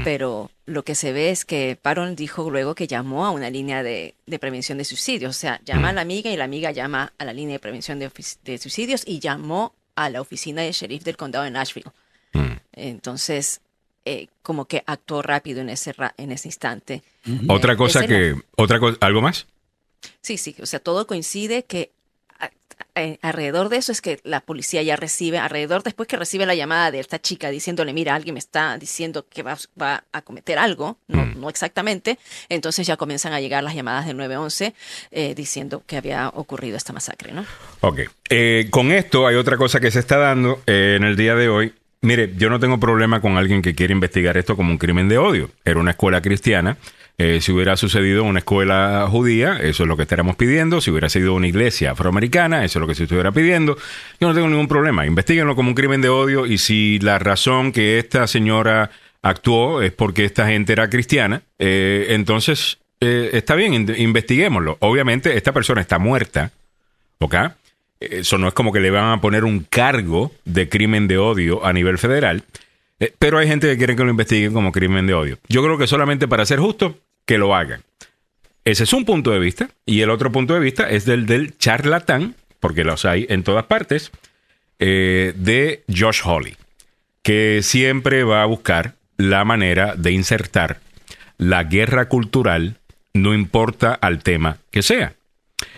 [0.05, 3.83] Pero lo que se ve es que Paron dijo luego que llamó a una línea
[3.83, 5.37] de, prevención de suicidios.
[5.37, 7.99] O sea, llama a la amiga y la amiga llama a la línea de prevención
[7.99, 11.91] de, suicidios y llamó a la oficina del sheriff del condado de Nashville.
[12.73, 13.61] Entonces,
[14.05, 17.03] eh, como que actuó rápido en ese, en ese instante.
[17.49, 19.47] Otra cosa que, otra cosa, ¿algo más?
[20.21, 21.94] Sí, sí, o sea, todo coincide que
[22.95, 26.55] eh, alrededor de eso es que la policía ya recibe, alrededor después que recibe la
[26.55, 29.57] llamada de esta chica diciéndole, mira, alguien me está diciendo que va,
[30.13, 31.41] a cometer algo, no, mm.
[31.41, 32.19] no, exactamente,
[32.49, 34.75] entonces ya comienzan a llegar las llamadas del 911
[35.11, 37.45] eh, diciendo que había ocurrido esta masacre, ¿no?
[37.81, 38.01] Ok.
[38.31, 41.75] Eh, con esto hay otra cosa que se está dando en el día de hoy.
[42.01, 45.19] Mire, yo no tengo problema con alguien que quiere investigar esto como un crimen de
[45.19, 45.51] odio.
[45.65, 46.77] Era una escuela cristiana
[47.17, 50.81] eh, si hubiera sucedido en una escuela judía, eso es lo que estaríamos pidiendo.
[50.81, 53.77] Si hubiera sido una iglesia afroamericana, eso es lo que se estuviera pidiendo.
[54.21, 55.07] Yo no tengo ningún problema.
[55.07, 58.91] Investíguenlo como un crimen de odio y si la razón que esta señora
[59.23, 64.77] actuó es porque esta gente era cristiana, eh, entonces eh, está bien, investiguémoslo.
[64.81, 66.51] Obviamente esta persona está muerta,
[67.21, 67.37] ¿ok?
[68.01, 71.65] Eso no es como que le van a poner un cargo de crimen de odio
[71.65, 72.43] a nivel federal.
[73.19, 75.39] pero hay gente que quiere que lo investiguen como crimen de odio.
[75.49, 77.83] Yo creo que solamente para ser justo, que lo hagan.
[78.65, 79.69] Ese es un punto de vista.
[79.85, 83.67] Y el otro punto de vista es del del charlatán, porque los hay en todas
[83.67, 84.11] partes,
[84.79, 86.57] eh, de Josh Hawley,
[87.23, 90.81] que siempre va a buscar la manera de insertar
[91.39, 92.77] la guerra cultural,
[93.13, 95.15] no importa al tema que sea.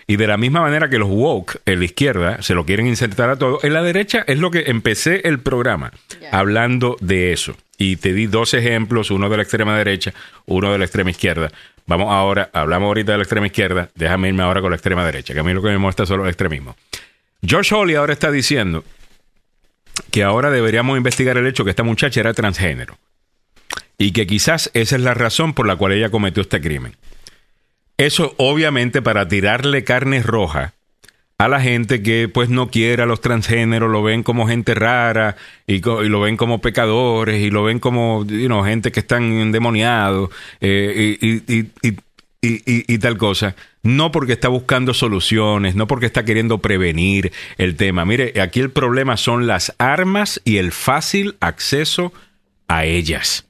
[0.07, 3.29] Y de la misma manera que los woke en la izquierda se lo quieren insertar
[3.29, 5.91] a todo, en la derecha es lo que empecé el programa
[6.31, 7.55] hablando de eso.
[7.77, 10.13] Y te di dos ejemplos, uno de la extrema derecha,
[10.45, 11.51] uno de la extrema izquierda.
[11.85, 15.33] Vamos ahora, hablamos ahorita de la extrema izquierda, déjame irme ahora con la extrema derecha,
[15.33, 16.75] que a mí lo que me muestra solo el extremismo.
[17.41, 18.83] George Hawley ahora está diciendo
[20.11, 22.97] que ahora deberíamos investigar el hecho que esta muchacha era transgénero.
[23.97, 26.95] Y que quizás esa es la razón por la cual ella cometió este crimen.
[27.97, 30.73] Eso obviamente para tirarle carne roja
[31.39, 35.35] a la gente que pues no quiere a los transgéneros, lo ven como gente rara
[35.67, 38.25] y, lo ven como pecadores y lo ven como
[38.65, 41.17] gente que están endemoniados eh,
[42.41, 43.55] y, tal cosa.
[43.83, 48.03] No porque está buscando soluciones, no porque está queriendo prevenir el tema.
[48.05, 52.13] Mire, aquí el problema son las armas y el fácil acceso
[52.67, 53.45] a ellas.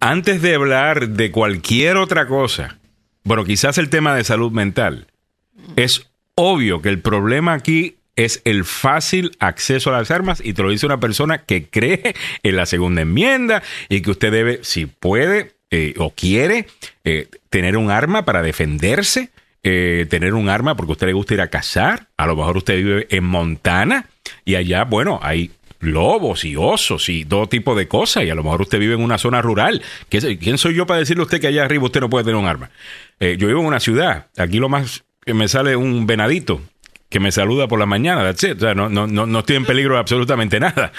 [0.00, 2.78] Antes de hablar de cualquier otra cosa,
[3.28, 5.06] bueno, quizás el tema de salud mental.
[5.76, 10.62] Es obvio que el problema aquí es el fácil acceso a las armas y te
[10.62, 14.86] lo dice una persona que cree en la segunda enmienda y que usted debe, si
[14.86, 16.68] puede eh, o quiere,
[17.04, 19.28] eh, tener un arma para defenderse,
[19.62, 22.56] eh, tener un arma porque a usted le gusta ir a cazar, a lo mejor
[22.56, 24.06] usted vive en Montana
[24.46, 25.50] y allá, bueno, hay
[25.80, 28.24] lobos y osos y todo tipo de cosas.
[28.24, 29.82] Y a lo mejor usted vive en una zona rural.
[30.08, 32.46] ¿Quién soy yo para decirle a usted que allá arriba usted no puede tener un
[32.46, 32.70] arma?
[33.20, 34.26] Eh, yo vivo en una ciudad.
[34.36, 36.60] Aquí lo más que me sale un venadito
[37.08, 38.28] que me saluda por la mañana.
[38.28, 40.92] O sea, no, no, no, estoy en peligro de absolutamente nada.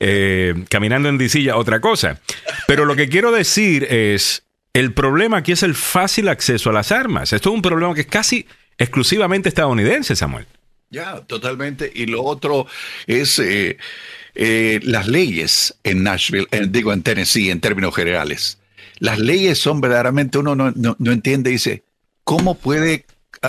[0.00, 2.20] Eh, caminando en disilla, otra cosa.
[2.68, 6.92] Pero lo que quiero decir es, el problema aquí es el fácil acceso a las
[6.92, 7.32] armas.
[7.32, 8.46] Esto es un problema que es casi
[8.78, 10.46] exclusivamente estadounidense, Samuel.
[10.90, 11.90] Ya, totalmente.
[11.92, 12.66] Y lo otro
[13.08, 13.76] es eh,
[14.84, 18.58] las leyes en Nashville, digo en Tennessee, en términos generales.
[18.98, 21.82] Las leyes son verdaderamente, uno no, no, entiende, dice,
[22.24, 23.06] ¿cómo puede,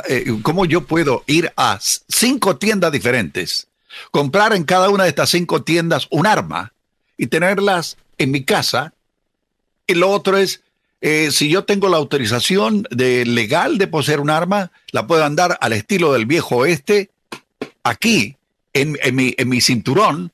[0.08, 3.68] eh, cómo yo puedo ir a cinco tiendas diferentes,
[4.12, 6.74] comprar en cada una de estas cinco tiendas un arma
[7.18, 8.94] y tenerlas en mi casa?
[9.88, 10.62] Y lo otro es,
[11.02, 15.58] eh, si yo tengo la autorización de, legal de poseer un arma, la puedo andar
[15.62, 17.10] al estilo del viejo oeste,
[17.84, 18.36] aquí,
[18.74, 20.32] en, mi, en mi, cinturón,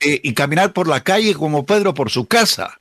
[0.00, 2.79] eh, y caminar por la calle como Pedro por su casa.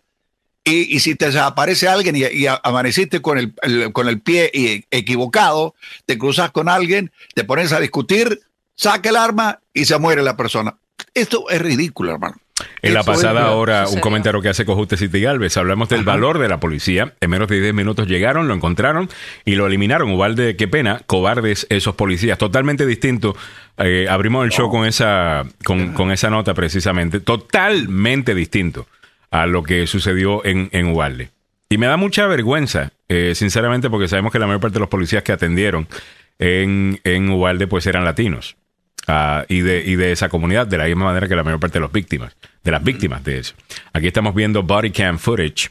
[0.64, 5.74] Y, y si te aparece alguien y, amaneciste con el, con el pie equivocado,
[6.06, 8.42] te cruzas con alguien, te pones a discutir,
[8.76, 10.76] saca el arma y se muere la persona.
[11.14, 12.36] Esto es ridículo, hermano.
[12.82, 15.56] En la pasada hora, un comentario que hace Cojuste City Galvez.
[15.58, 17.14] Hablamos del valor de la policía.
[17.22, 19.10] En menos de 10 minutos llegaron, lo encontraron
[19.46, 20.12] y lo eliminaron.
[20.12, 22.38] Ubalde, qué pena, cobardes esos policías.
[22.38, 23.36] Totalmente distinto.
[23.78, 27.20] Eh, abrimos el show con esa, con, esa nota precisamente.
[27.20, 28.88] Totalmente distinto
[29.32, 31.30] a lo que sucedió en, en Ubalde.
[31.70, 34.90] Y me da mucha vergüenza, eh, sinceramente, porque sabemos que la mayor parte de los
[34.90, 35.88] policías que atendieron
[36.40, 38.56] en, en Ubalde pues eran latinos.
[39.08, 41.80] Ah, y, de, y de esa comunidad, de la misma manera que la mayor parte
[41.80, 43.56] de las víctimas, de las víctimas de eso.
[43.94, 45.70] Aquí estamos viendo body cam footage.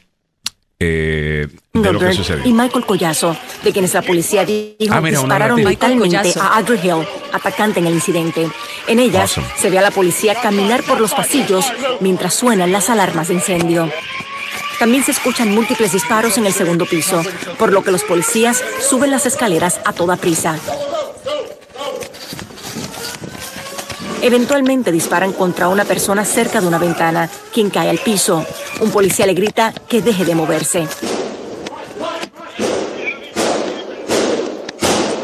[0.81, 2.45] Eh, de lo que sucedió.
[2.45, 7.79] Y Michael Collazo, de quienes la policía dijo ah, dispararon vitalmente a Audrey Hill, atacante
[7.79, 8.49] en el incidente.
[8.87, 11.65] En ellas se ve a la policía caminar por los pasillos
[11.99, 13.91] mientras suenan las alarmas de incendio.
[14.79, 17.21] También se escuchan múltiples disparos en el segundo piso,
[17.57, 20.57] por lo que los policías suben las escaleras a toda prisa.
[24.21, 28.45] Eventualmente disparan contra una persona cerca de una ventana, quien cae al piso.
[28.81, 30.87] Un policía le grita que deje de moverse.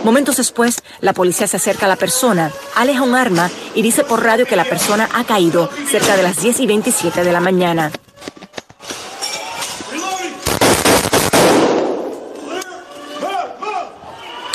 [0.05, 4.23] Momentos después, la policía se acerca a la persona, aleja un arma y dice por
[4.23, 7.91] radio que la persona ha caído cerca de las 10 y 27 de la mañana.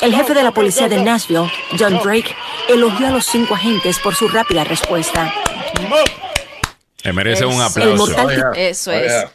[0.01, 2.33] El jefe de la policía de Nashville, John Drake,
[2.73, 5.33] elogió a los cinco agentes por su rápida respuesta.
[7.03, 8.29] Me merece un aplauso.
[8.55, 9.25] Eso es.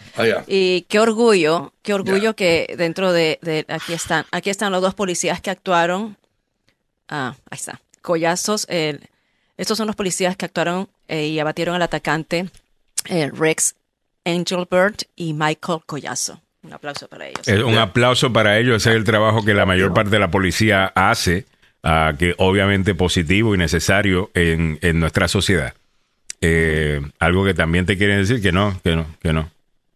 [0.47, 3.39] Y qué orgullo, qué orgullo que dentro de,
[3.69, 6.17] aquí están, aquí están los dos policías que actuaron.
[7.09, 7.81] Ah, ahí está.
[8.03, 8.67] Collazos.
[8.69, 12.49] estos son los policías que actuaron eh, y abatieron al atacante
[13.09, 13.75] eh, Rex
[14.25, 16.41] Angelbert y Michael Collazo.
[16.63, 17.47] Un aplauso para ellos.
[17.65, 18.83] un aplauso para ellos.
[18.83, 21.47] Ese es el trabajo que la mayor parte de la policía hace,
[21.87, 25.75] ah, que obviamente positivo y necesario en, en nuestra sociedad.
[26.41, 29.51] Eh, algo que también te quieren decir que no, que no, que no,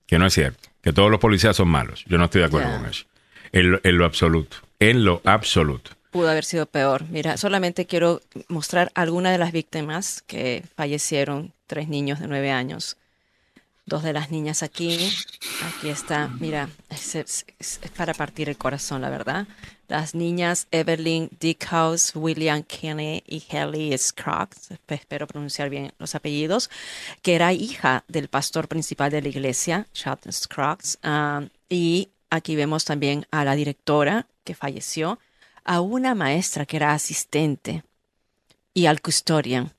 [0.07, 2.05] que no es cierto, que todos los policías son malos.
[2.07, 3.05] Yo no estoy de acuerdo con eso.
[3.53, 5.91] En lo, absoluto, en lo absoluto.
[6.11, 7.05] Pudo haber sido peor.
[7.11, 12.97] Mira, solamente quiero mostrar algunas de las víctimas que fallecieron, tres niños de nueve años.
[13.87, 15.11] Dos de las niñas aquí,
[15.67, 19.47] aquí está, mira, es para partir el corazón, la verdad
[19.91, 26.71] las niñas Evelyn Dickhouse, William Kenny y Kelly Scruggs, espero pronunciar bien los apellidos,
[27.23, 30.99] que era hija del pastor principal de la iglesia, Charles Scruggs.
[31.03, 35.19] Ah, y aquí vemos también a la directora que falleció,
[35.65, 37.83] a una maestra que era asistente
[38.73, 39.73] y al custodian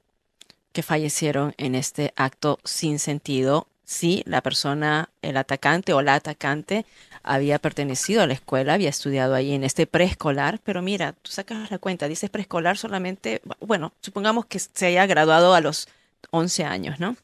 [0.74, 3.68] que fallecieron en este acto sin sentido.
[3.92, 6.86] Sí, la persona, el atacante o la atacante
[7.24, 11.70] había pertenecido a la escuela, había estudiado ahí en este preescolar, pero mira, tú sacas
[11.70, 15.90] la cuenta, dices preescolar solamente, bueno, supongamos que se haya graduado a los
[16.30, 17.18] 11 años, ¿no?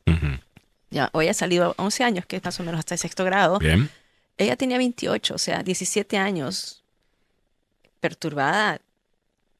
[0.90, 3.24] Ya, hoy ha salido a 11 años, que es más o menos hasta el sexto
[3.24, 3.60] grado.
[3.60, 3.90] Bien.
[4.38, 6.84] Ella tenía 28, o sea, 17 años,
[8.02, 8.82] perturbada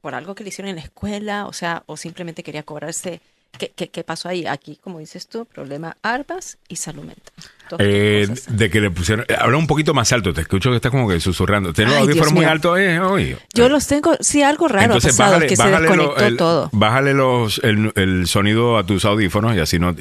[0.02, 3.22] por algo que le hicieron en la escuela, o sea, o simplemente quería cobrarse
[3.58, 4.46] ¿Qué, pasó ahí?
[4.46, 7.32] Aquí, como dices tú, problema arbas y salud mental.
[7.80, 9.26] Eh, de que le pusieron.
[9.36, 11.72] Habla un poquito más alto, te escucho que estás como que susurrando.
[11.72, 13.36] ¿Tienes los audífonos muy altos eh, hoy?
[13.54, 16.68] Yo los tengo, sí, algo raro Entonces, pasado, que se desconectó todo.
[16.72, 19.94] Bájale los, el, sonido a tus audífonos y así no.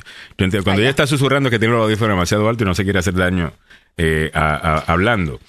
[0.64, 3.16] cuando ella está susurrando que tiene los audífonos demasiado altos y no se quiere hacer
[3.16, 3.54] daño
[3.98, 5.40] eh, hablando.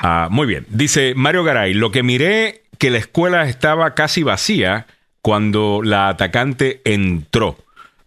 [0.00, 0.64] Ah, muy bien.
[0.70, 4.86] Dice Mario Garay: Lo que miré que la escuela estaba casi vacía
[5.28, 7.58] cuando la atacante entró.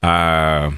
[0.01, 0.71] ya,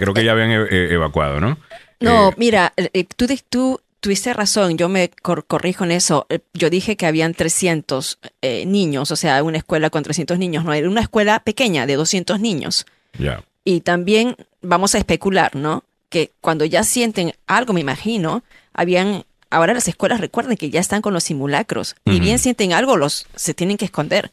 [0.00, 1.56] creo que ya habían e-, e-, evacuado, ¿no?
[2.00, 6.26] No, eh, mira, eh, tú, tú tuviste razón, yo me corrijo en eso.
[6.30, 8.18] Eh, yo dije que habían 300
[8.66, 12.40] niños, o sea, una escuela con 300 niños, no, era una escuela pequeña de 200
[12.40, 12.84] niños.
[13.16, 13.44] Ya.
[13.62, 15.84] Y también vamos a especular, ¿no?
[16.08, 18.42] Que cuando ya sienten algo, me imagino,
[18.72, 21.94] habían ahora las escuelas recuerden que ya están con los simulacros.
[22.04, 24.32] Y bien sienten algo, los se tienen que esconder.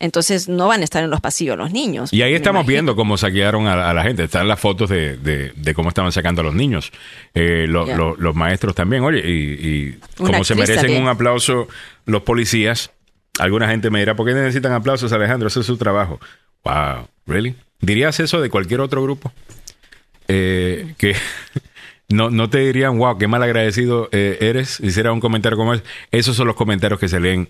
[0.00, 2.12] Entonces no van a estar en los pasillos los niños.
[2.12, 4.24] Y ahí estamos viendo cómo saquearon a, la gente.
[4.24, 6.92] Están las fotos de, cómo estaban sacando a los niños.
[7.34, 9.02] Eh, los maestros también.
[9.02, 11.68] Oye, y, como se merecen un aplauso
[12.06, 12.92] los policías,
[13.38, 15.48] alguna gente me dirá, ¿por qué necesitan aplausos, Alejandro?
[15.48, 16.20] Ese es su trabajo.
[16.64, 17.56] Wow, ¿really?
[17.80, 19.32] ¿Dirías eso de cualquier otro grupo?
[20.28, 21.16] Eh, que
[22.08, 24.78] no, no te dirían, wow, qué mal agradecido eh, eres.
[24.80, 25.82] Hiciera un comentario como ese.
[26.10, 27.48] Esos son los comentarios que se leen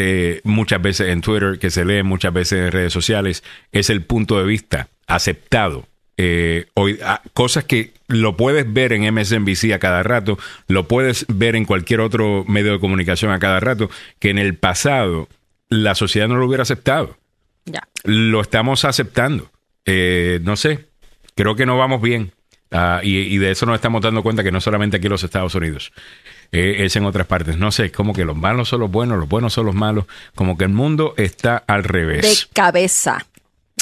[0.00, 3.42] eh, muchas veces en Twitter, que se lee muchas veces en redes sociales,
[3.72, 5.88] es el punto de vista aceptado.
[6.16, 10.38] Eh, hoy, ah, cosas que lo puedes ver en MSNBC a cada rato,
[10.68, 14.54] lo puedes ver en cualquier otro medio de comunicación a cada rato, que en el
[14.54, 15.28] pasado
[15.68, 17.16] la sociedad no lo hubiera aceptado.
[17.64, 17.82] Ya.
[18.04, 19.50] Lo estamos aceptando.
[19.84, 20.86] Eh, no sé,
[21.34, 22.30] creo que no vamos bien.
[22.70, 25.24] Ah, y, y, de eso nos estamos dando cuenta que no solamente aquí en los
[25.24, 25.92] Estados Unidos.
[26.52, 27.58] Eh, es en otras partes.
[27.58, 30.56] No sé, como que los malos son los buenos, los buenos son los malos, como
[30.56, 32.22] que el mundo está al revés.
[32.22, 33.26] De cabeza.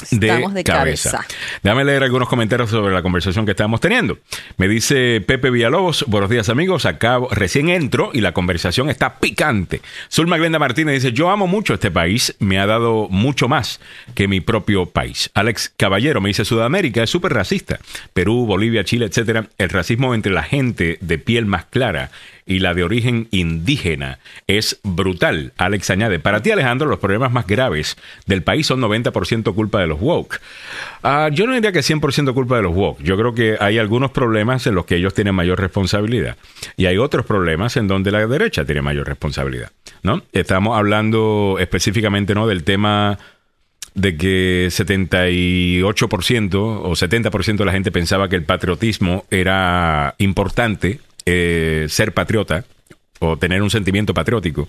[0.03, 1.25] Estamos de, cabeza.
[1.63, 4.19] Déjame leer algunos comentarios sobre la conversación que estamos teniendo.
[4.59, 9.81] Me dice Pepe Villalobos, buenos días amigos, acabo, recién entro y la conversación está picante.
[10.13, 13.81] Zulma Glenda Martínez dice, yo amo mucho este país, me ha dado mucho más
[14.15, 15.31] que mi propio país.
[15.33, 17.79] Alex Caballero me dice, Sudamérica es súper racista.
[18.13, 19.49] Perú, Bolivia, Chile, etcétera.
[19.57, 22.11] El racismo entre la gente de piel más clara
[22.47, 25.53] y la de origen indígena es brutal.
[25.57, 27.97] Alex añade, para ti Alejandro, los problemas más graves
[28.27, 30.41] del país son 90% culpa de los woke.
[31.03, 33.03] Ah, yo no diría que 100% culpa de los woke.
[33.03, 36.37] Yo creo que hay algunos problemas en los que ellos tienen mayor responsabilidad
[36.77, 39.73] y hay otros problemas en donde la derecha tiene mayor responsabilidad.
[40.03, 40.23] ¿no?
[40.33, 42.47] Estamos hablando específicamente ¿no?
[42.47, 43.19] del tema
[43.95, 51.87] de que 78% o 70% de la gente pensaba que el patriotismo era importante eh,
[51.89, 52.65] ser patriota
[53.19, 54.69] o tener un sentimiento patriótico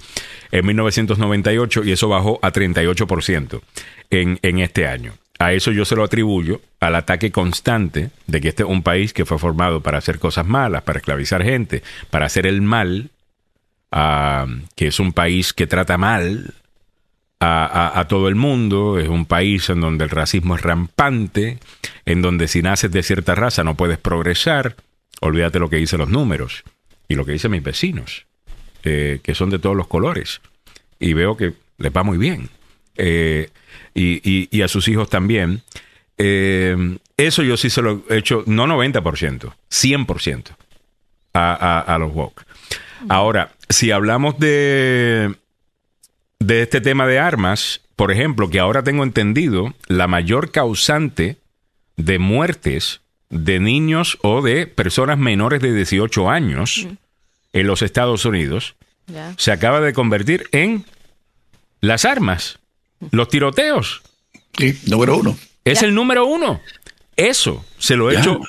[0.51, 3.61] en 1998 y eso bajó a 38%
[4.09, 5.13] en, en este año.
[5.39, 9.13] A eso yo se lo atribuyo al ataque constante de que este es un país
[9.13, 13.11] que fue formado para hacer cosas malas, para esclavizar gente, para hacer el mal,
[14.75, 16.53] que es un país que trata mal
[17.39, 21.59] a, todo el mundo, es un país en donde el racismo es rampante,
[22.05, 24.75] en donde si naces de cierta raza no puedes progresar,
[25.21, 26.63] olvídate lo que dicen los números
[27.07, 28.25] y lo que dicen mis vecinos,
[28.83, 30.41] eh, que son de todos los colores,
[30.99, 32.49] y veo que les va muy bien,
[32.97, 33.49] eh,
[33.93, 35.61] y, a sus hijos también.
[36.17, 40.43] Eh, eso yo sí se lo he hecho, no 90%, 100%
[41.33, 42.45] a, a, a los woke.
[43.09, 45.35] Ahora, si hablamos de
[46.39, 51.37] de este tema de armas, por ejemplo, que ahora tengo entendido, la mayor causante
[51.95, 56.87] de muertes de niños o de personas menores de 18 años
[57.53, 58.75] en los Estados Unidos
[59.37, 60.85] se acaba de convertir en
[61.81, 62.59] las armas,
[63.11, 64.01] los tiroteos.
[64.57, 65.37] Sí, número uno.
[65.63, 66.61] Es el número uno.
[67.15, 68.41] Eso se lo he hecho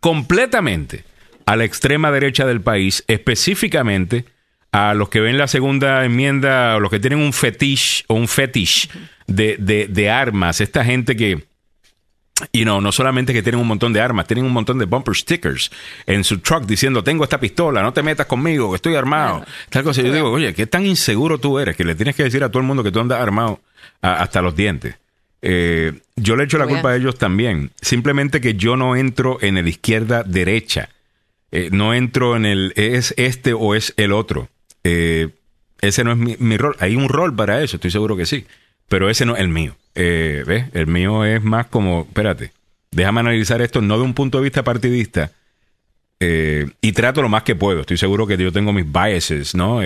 [0.00, 1.04] completamente
[1.46, 4.24] a la extrema derecha del país, específicamente
[4.72, 8.28] a los que ven la segunda enmienda, o los que tienen un fetiche o un
[8.28, 8.90] fetish
[9.26, 9.56] de,
[9.88, 11.44] de, armas, esta gente que,
[12.52, 15.14] y no, no solamente que tienen un montón de armas, tienen un montón de bumper
[15.14, 15.70] stickers
[16.04, 19.44] en su truck diciendo, tengo esta pistola, no te metas conmigo, que estoy armado.
[19.70, 20.02] Tal cosa.
[20.02, 22.60] Yo digo, oye, qué tan inseguro tú eres que le tienes que decir a todo
[22.60, 23.60] el mundo que tú andas armado
[24.02, 24.96] hasta los dientes.
[25.42, 27.70] Eh, yo le echo la culpa a ellos también.
[27.80, 30.90] Simplemente que yo no entro en el izquierda-derecha.
[31.52, 34.48] Eh, no entro en el es este o es el otro.
[34.84, 35.28] Eh,
[35.80, 36.76] ese no es mi, rol.
[36.80, 38.46] Hay un rol para eso, estoy seguro que sí.
[38.88, 39.76] Pero ese no es el mío.
[39.94, 40.66] Eh, ¿Ves?
[40.74, 42.52] El mío es más como, espérate,
[42.90, 45.32] déjame analizar esto no de un punto de vista partidista.
[46.18, 47.80] Eh, y trato lo más que puedo.
[47.80, 49.80] Estoy seguro que yo tengo mis biases, ¿no?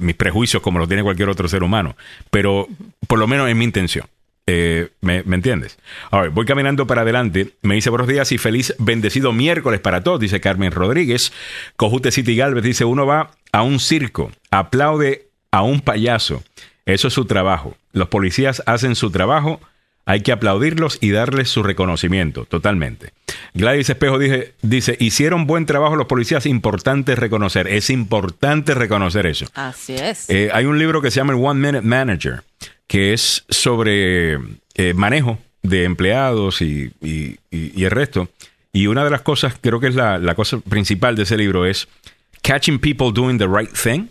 [0.00, 1.96] mis prejuicios como los tiene cualquier otro ser humano.
[2.30, 2.68] Pero
[3.06, 4.06] por lo menos es mi intención.
[4.46, 5.78] ¿me, ¿me, entiendes?
[6.10, 7.54] Ahora, voy caminando para adelante.
[7.62, 11.32] Me dice buenos días y feliz bendecido miércoles para todos, dice Carmen Rodríguez.
[11.76, 16.42] Cojute City Galvez dice, uno va a un circo, aplaude a un payaso.
[16.86, 17.76] Eso es su trabajo.
[17.92, 19.60] Los policías hacen su trabajo,
[20.04, 23.12] hay que aplaudirlos y darles su reconocimiento, totalmente.
[23.54, 29.46] Gladys Espejo dice, dice, hicieron buen trabajo los policías, importante reconocer, es importante reconocer eso.
[29.54, 30.28] Así es.
[30.28, 32.42] Eh, hay un libro que se llama el One Minute Manager,
[32.86, 34.34] que es sobre
[34.74, 36.92] eh, manejo de empleados y,
[37.50, 38.28] el resto.
[38.72, 41.64] Y una de las cosas, creo que es la, la cosa principal de ese libro,
[41.64, 41.88] es
[42.42, 44.08] catching people doing the right thing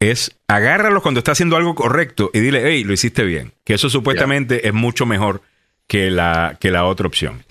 [0.00, 3.52] es agárralo cuando está haciendo algo correcto y dile, hey, lo hiciste bien.
[3.64, 5.42] Que eso supuestamente es mucho mejor
[5.86, 7.44] que la, que la otra opción.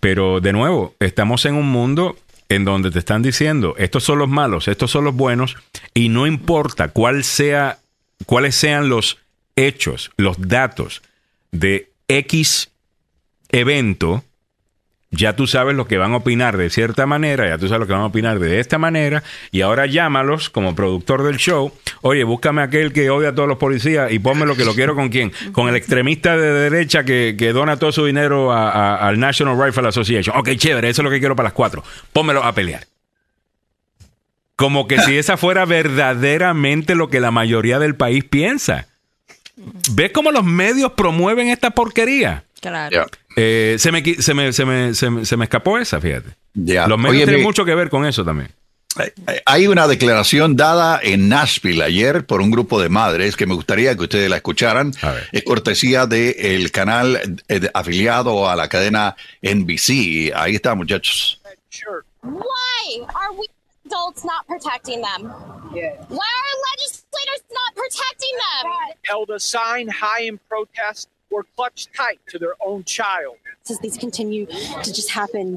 [0.00, 2.16] Pero de nuevo, estamos en un mundo
[2.48, 5.56] en donde te están diciendo, estos son los malos, estos son los buenos,
[5.94, 7.78] y no importa cuál sea,
[8.26, 9.18] cuáles sean los
[9.56, 11.02] hechos, los datos
[11.50, 12.70] de X
[13.50, 14.24] evento,
[15.12, 17.86] ya tú sabes lo que van a opinar de cierta manera, ya tú sabes lo
[17.86, 21.70] que van a opinar de esta manera, y ahora llámalos como productor del show.
[22.00, 24.94] Oye, búscame aquel que odia a todos los policías y ponme lo que lo quiero
[24.94, 25.30] con quién.
[25.52, 30.36] Con el extremista de derecha que, dona todo su dinero al National Rifle Association.
[30.36, 31.84] Ok, chévere, eso es lo que quiero para las cuatro.
[32.12, 32.86] Pónmelo a pelear.
[34.56, 38.86] Como que si esa fuera verdaderamente lo que la mayoría del país piensa.
[39.92, 42.44] ¿Ves cómo los medios promueven esta porquería?
[42.62, 43.06] Claro.
[43.34, 46.30] Eh, se, me, se, me, se, me, se, me, escapó esa, fíjate.
[46.54, 48.50] Los medios tienen mucho que ver con eso también.
[49.46, 53.96] Hay una declaración dada en Nashville ayer por un grupo de madres que me gustaría
[53.96, 54.92] que ustedes la escucharan.
[55.32, 60.32] Es cortesía del canal eh, afiliado a la cadena NBC.
[60.32, 61.40] Ahí está, muchachos.
[62.22, 63.46] Why are we
[63.86, 65.32] adults not protecting them?
[65.72, 68.72] Why are legislators not protecting them?
[69.02, 73.36] Held a sign high in protest were clutched tight to their own child.
[73.70, 75.56] As these continue to just happen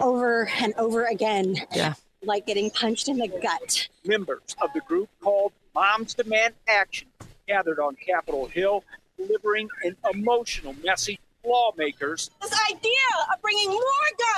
[0.00, 1.56] over and over again.
[1.72, 1.94] Yeah.
[2.22, 3.88] Like getting punched in the gut.
[4.04, 7.08] Members of the group called Moms Demand Action
[7.48, 8.84] gathered on Capitol Hill,
[9.16, 12.30] delivering an emotional message lawmakers.
[12.42, 13.80] This idea of bringing more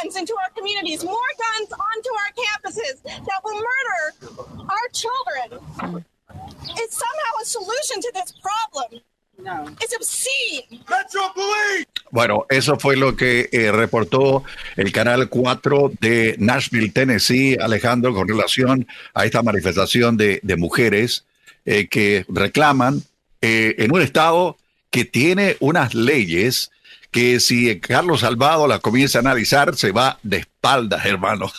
[0.01, 5.61] guns into our communities, more guns onto our campuses that will murder our children,
[6.81, 9.01] is somehow a solution to this problem.
[12.11, 14.45] Bueno, eso fue lo que eh, reportó
[14.77, 21.25] el canal 4 de Nashville, Tennessee, Alejandro, con relación a esta manifestación de, mujeres
[21.65, 23.03] eh, que reclaman
[23.41, 24.57] eh, en un estado
[24.91, 26.71] que tiene unas leyes
[27.13, 31.53] que si Carlos Salvado la comienza a analizar, se va de espaldas, hermano.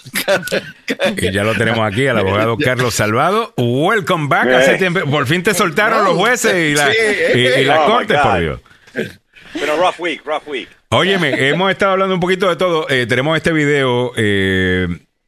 [1.17, 3.53] y ya lo tenemos aquí, al abogado Carlos Salvado.
[3.55, 4.47] Welcome back.
[4.47, 6.91] Hace Por fin te soltaron los jueces y la,
[7.61, 8.59] y, la oh corte, por Dios.
[9.53, 10.67] Pero rough week, rough week.
[10.89, 12.89] Óyeme, hemos estado hablando un poquito de todo.
[12.89, 14.11] Eh, tenemos este video.
[14.17, 14.87] Eh,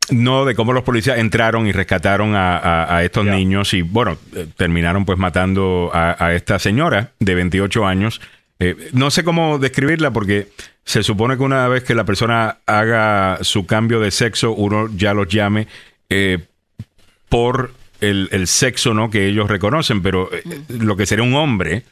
[0.10, 5.04] no, de cómo los policías entraron y rescataron a, estos niños y, bueno, eh, terminaron
[5.04, 8.22] pues matando a, esta señora de 28 años.
[8.60, 10.50] Eh, no sé cómo describirla porque
[10.84, 15.14] se supone que una vez que la persona haga su cambio de sexo, uno ya
[15.14, 15.68] los llame
[16.10, 16.40] eh,
[17.28, 19.10] por el, sexo ¿no?
[19.10, 20.84] que ellos reconocen, pero mm.
[20.84, 21.84] lo que sería un hombre,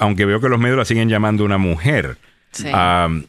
[0.00, 2.16] aunque veo que los medios la siguen llamando una mujer.
[2.50, 2.68] Sí.
[2.68, 3.24] Um,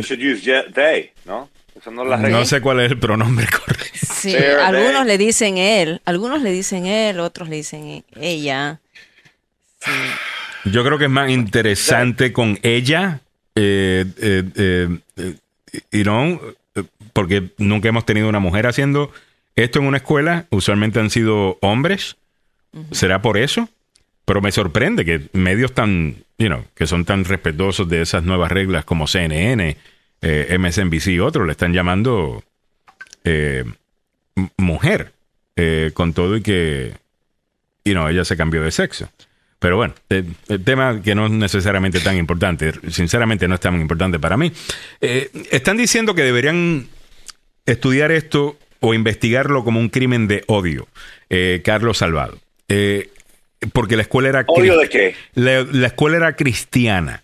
[0.00, 0.42] should use
[0.72, 1.50] they, ¿no?
[1.90, 3.98] no, sé cuál es el pronombre correcto.
[4.14, 8.80] Sí, algunos le dicen él, algunos le dicen él, otros le dicen ella.
[10.64, 13.20] Yo creo que es más interesante con ella,
[13.54, 15.38] eh, eh, eh,
[17.12, 19.12] porque nunca hemos tenido una mujer haciendo
[19.56, 20.46] esto en una escuela.
[20.50, 22.16] Usualmente han sido hombres.
[22.92, 23.68] ¿Será por eso?
[24.24, 28.52] Pero me sorprende que medios tan, you know, que son tan respetuosos de esas nuevas
[28.52, 29.76] reglas como CNN,
[30.20, 32.44] eh, MSNBC y otros le están llamando
[33.24, 33.64] eh,
[34.56, 35.12] mujer,
[35.56, 36.94] eh, con todo y que,
[37.84, 39.08] y no, ella se cambió de sexo.
[39.58, 44.18] Pero bueno, el, tema que no es necesariamente tan importante, sinceramente no es tan importante
[44.18, 44.52] para mí.
[45.00, 46.86] están diciendo que deberían
[47.66, 50.86] estudiar esto o investigarlo como un crimen de odio,
[51.64, 52.38] Carlos Salvado.
[53.72, 54.44] porque la escuela era...
[54.46, 55.14] ¿Odio de qué?
[55.34, 57.22] la escuela era cristiana.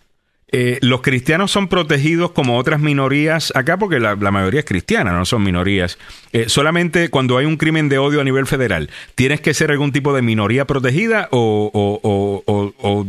[0.53, 5.25] Eh, los cristianos son protegidos como otras minorías acá porque la, mayoría es cristiana, no
[5.25, 5.99] son minorías.
[6.33, 9.91] Eh, solamente cuando hay un crimen de odio a nivel federal, ¿tienes que ser algún
[9.91, 12.41] tipo de minoría protegida o,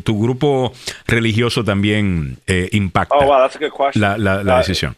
[0.04, 0.74] tu grupo
[1.08, 3.50] religioso también eh, impacta oh,
[3.94, 4.96] la, uh, decisión?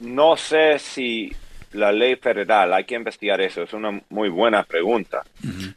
[0.00, 1.34] No sé si
[1.72, 5.22] la ley federal, hay que investigar eso, es una muy buena pregunta,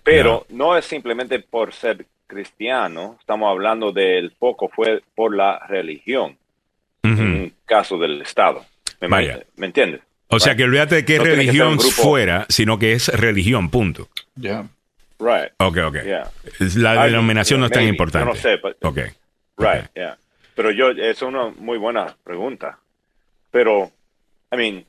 [0.04, 6.38] pero no es simplemente por ser cristiano, estamos hablando del foco fue por la religión,
[7.04, 8.66] en caso del Estado.
[9.02, 10.02] ¿Me, ¿me entiendes?
[10.28, 14.08] O sea, que olvídate de qué religión fuera, sino que es religión, punto.
[14.36, 14.66] Ya.
[15.20, 15.52] Right.
[15.58, 15.98] Ok, ok.
[16.78, 18.26] La denominación no es tan importante.
[18.26, 18.76] no sé, pero...
[18.82, 18.98] ok.
[19.58, 20.18] Right, yeah.
[20.56, 22.80] Pero yo, es una muy buena pregunta.
[23.52, 23.92] Pero,
[24.52, 24.86] I mean,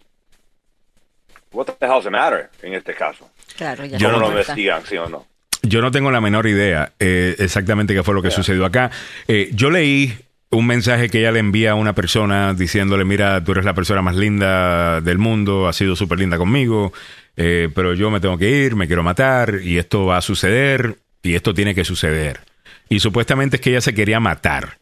[1.52, 3.28] what the hell's the matter en este caso?
[3.56, 3.98] Claro, ya.
[3.98, 5.26] ¿Cómo lo investigan, sí o no?
[5.62, 8.90] Yo no tengo la menor idea eh, exactamente qué fue lo que sucedió acá.
[9.28, 10.12] Eh, yo leí
[10.50, 14.02] un mensaje que ella le envía a una persona diciéndole, mira, tú eres la persona
[14.02, 16.92] más linda del mundo, has sido súper linda conmigo,
[17.36, 20.98] eh, pero yo me tengo que ir, me quiero matar y esto va a suceder
[21.22, 22.40] y esto tiene que suceder.
[22.88, 24.78] Y supuestamente es que ella se quería matar.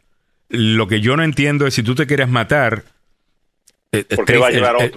[0.49, 2.83] Lo que yo no entiendo es si tú te quieres matar,
[3.93, 4.05] eh,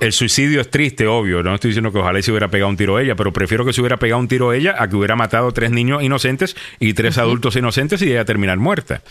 [0.01, 1.43] el, suicidio es triste, obvio.
[1.43, 3.73] No estoy diciendo que ojalá se hubiera pegado un tiro a ella, pero prefiero que
[3.73, 6.95] se hubiera pegado un tiro a ella a que hubiera matado tres niños inocentes y
[6.95, 9.03] tres adultos inocentes y ella terminar muerta.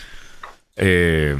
[0.76, 1.36] Eh,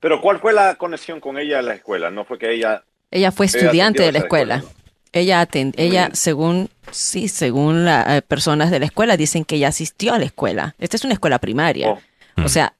[0.00, 2.10] pero ¿cuál fue la conexión con ella en la escuela?
[2.10, 2.82] No fue que ella...
[3.12, 4.64] Ella fue estudiante de la escuela.
[5.12, 5.46] Ella,
[5.76, 10.18] ella según, sí, según las eh, personas de la escuela, dicen que ella asistió a
[10.18, 10.74] la escuela.
[10.78, 11.90] Esta es una escuela primaria.
[11.90, 12.00] Oh.
[12.44, 12.74] O sea,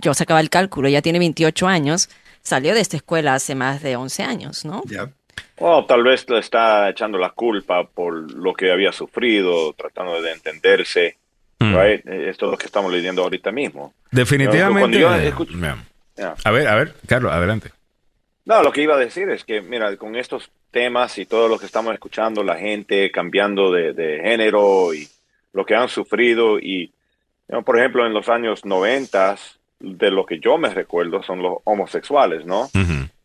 [0.00, 2.08] yo sacaba el cálculo, ella tiene 28 años
[2.44, 4.82] salió de esta escuela hace más de 11 años, ¿no?
[4.86, 5.10] Ya.
[5.58, 10.32] O tal vez le está echando la culpa por lo que había sufrido, tratando de
[10.32, 11.16] entenderse.
[11.58, 11.74] Mm.
[11.76, 13.94] Esto es lo que estamos leyendo ahorita mismo.
[14.10, 15.04] Definitivamente.
[15.04, 17.70] A ver, a ver, Carlos, adelante.
[18.44, 21.58] No, lo que iba a decir es que, mira, con estos temas y todo lo
[21.58, 25.08] que estamos escuchando, la gente cambiando de, género y
[25.52, 26.92] lo que han sufrido y,
[27.64, 32.46] por ejemplo, en los años noventas, de lo que yo me recuerdo son los homosexuales,
[32.46, 32.70] ¿no?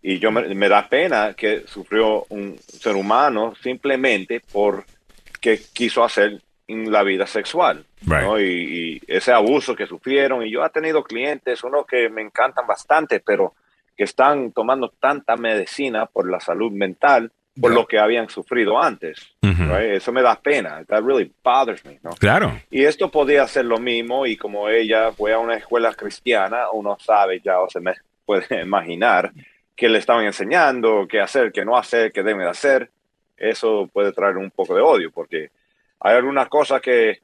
[0.01, 6.91] Y yo me, da pena que sufrió un ser humano simplemente porque quiso hacer en
[6.91, 8.39] la vida sexual, ¿no?
[8.39, 10.45] Y, ese abuso que sufrieron.
[10.45, 13.53] Y yo he tenido clientes, unos que me encantan bastante, pero
[13.97, 19.35] que están tomando tanta medicina por la salud mental por lo que habían sufrido antes.
[19.41, 20.83] Eso me da pena.
[20.85, 21.99] That really bothers me.
[22.01, 22.11] ¿no?
[22.11, 22.59] Claro.
[22.69, 26.97] Y esto podía ser lo mismo y como ella fue a una escuela cristiana, uno
[26.99, 27.93] sabe ya o se me
[28.25, 29.31] puede imaginar
[29.75, 32.89] que le estaban enseñando qué hacer, qué no hacer, qué debe hacer.
[33.37, 35.51] Eso puede traer un poco de odio porque
[35.99, 37.21] hay algunas cosas que,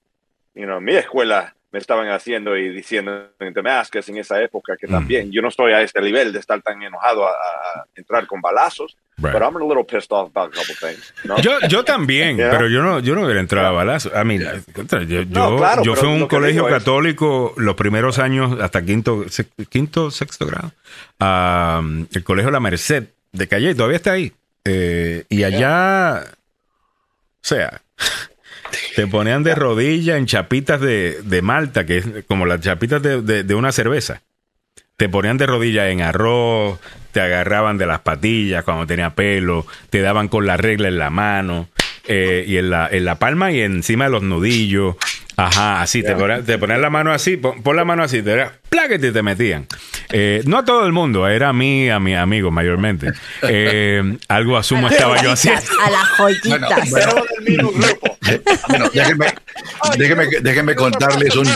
[0.53, 4.87] you know, mi escuela me estaban haciendo y diciendo en Damascus en esa época que
[4.87, 4.91] mm.
[4.91, 7.33] también yo no estoy a este nivel de estar tan enojado a,
[7.95, 11.13] entrar con balazos, pero I'm a little pissed off about a couple things.
[11.43, 14.13] Yo, yo también, pero yo no, yo no hubiera entrado a balazos.
[14.13, 14.41] I mean,
[15.05, 15.23] yo,
[15.83, 19.25] yo, fui a un colegio católico los primeros años hasta quinto,
[19.67, 20.71] quinto sexto grado.
[22.13, 23.03] el colegio La Merced
[23.33, 24.31] de Calle, todavía está ahí.
[24.63, 27.81] Eh, y allá, o sea,
[28.95, 33.21] te ponían de rodilla en chapitas de, de malta, que es como las chapitas de,
[33.21, 34.21] de, una cerveza.
[34.97, 36.79] Te ponían de rodilla en arroz,
[37.11, 41.09] te agarraban de las patillas cuando tenía pelo, te daban con la regla en la
[41.09, 41.67] mano
[42.07, 44.95] eh, y en la, en la palma y encima de los nudillos.
[45.37, 49.21] Ajá, así, te, ponían, la mano así, pon, la mano así, te pláquete y te
[49.21, 49.67] metían.
[50.13, 53.11] Eh, no a todo el mundo, era a mí, a mi amigo mayormente.
[53.41, 55.61] Eh, algo asumo estaba yo haciendo.
[55.83, 56.89] A las joyitas.
[56.89, 57.15] Bueno,
[59.97, 61.47] déjenme, déjenme, contarles un...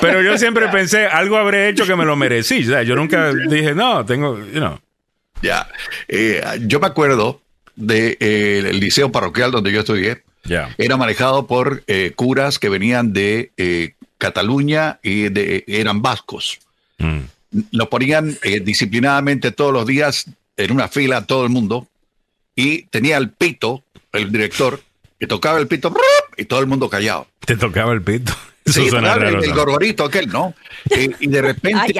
[0.00, 2.64] Pero yo siempre pensé, algo habré hecho que me lo merecí.
[2.64, 4.78] yo nunca dije, no, tengo, you know.
[5.42, 5.68] Ya,
[6.08, 7.40] eh, yo me acuerdo
[7.76, 10.22] del de, liceo parroquial donde yo estudié
[10.78, 16.58] era manejado por eh, curas que venían de eh, Cataluña y de, eran vascos.
[16.98, 17.20] Mm.
[17.72, 20.26] Lo ponían eh, disciplinadamente todos los días
[20.56, 21.88] en una fila todo el mundo
[22.54, 23.82] y tenía el pito,
[24.12, 24.80] el director,
[25.24, 25.94] que tocaba el pito
[26.36, 27.26] y todo el mundo callado.
[27.46, 28.34] ¿Te tocaba el pito?
[28.66, 30.54] sí, el, gorgorito aquel, ¿no?
[31.18, 31.94] y de repente,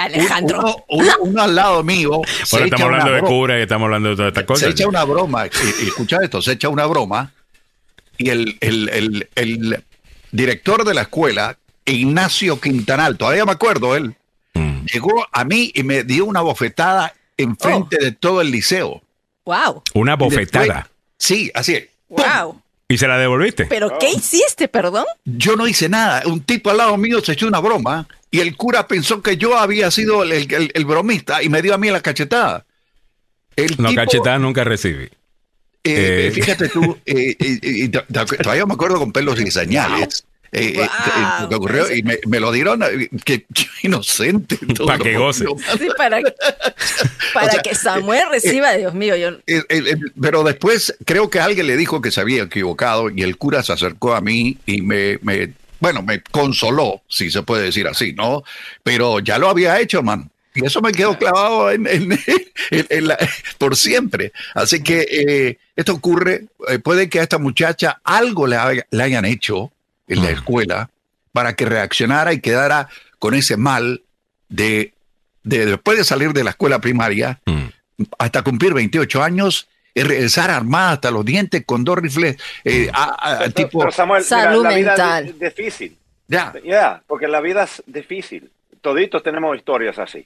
[0.88, 2.20] Uno, al lado mío.
[2.50, 4.66] Bueno, estamos hablando de cura y estamos hablando de todas estas cosas.
[4.66, 7.32] Se echa una broma, y, escucha esto, se echa una broma
[8.18, 9.84] y el, el, el,
[10.30, 11.56] director de la escuela,
[11.86, 14.14] Ignacio Quintanal, todavía me acuerdo él,
[14.52, 14.84] mm.
[14.92, 18.04] llegó a mí y me dio una bofetada enfrente oh.
[18.04, 19.00] de todo el liceo.
[19.46, 19.82] Wow.
[19.94, 20.90] Una bofetada.
[21.16, 21.88] sí, así es.
[22.08, 22.60] Wow.
[22.88, 23.66] ¿Y se la devolviste?
[23.66, 25.06] ¿Pero qué hiciste, perdón?
[25.24, 26.22] Yo no hice nada.
[26.26, 29.56] Un tipo al lado mío se echó una broma y el cura pensó que yo
[29.56, 32.66] había sido el, bromista y me dio a mí la cachetada.
[33.56, 35.04] El no, cachetada nunca recibí.
[35.86, 37.90] Eh, eh, fíjate tú, eh,
[38.42, 40.26] todavía me acuerdo con pelos y señales.
[41.40, 42.82] Lo que ocurrió y me, lo dieron
[43.24, 43.46] que
[43.82, 45.46] inocente para que goce.
[45.96, 46.22] para,
[47.62, 49.30] que Samuel reciba Dios mío yo
[50.20, 53.72] pero después creo que alguien le dijo que se había equivocado y el cura se
[53.72, 58.44] acercó a mí y me, me bueno me consoló si se puede decir así no
[58.82, 62.18] pero ya lo había hecho man y eso me quedó clavado en,
[63.58, 64.32] por siempre.
[64.54, 69.72] Así que eh, esto ocurre, eh, puede que a esta muchacha algo le, hayan hecho
[70.08, 70.34] en la mm.
[70.34, 70.90] escuela
[71.32, 74.02] para que reaccionara y quedara con ese mal
[74.48, 74.92] de,
[75.42, 78.02] después de salir de la escuela primaria mm.
[78.18, 83.48] hasta cumplir 28 años y regresar armada hasta los dientes con dos rifles eh, a,
[83.54, 85.96] tipo salud la vida Es difícil.
[86.26, 86.52] Ya.
[86.64, 88.50] Ya, porque la vida es difícil
[88.84, 90.24] toditos tenemos historias así.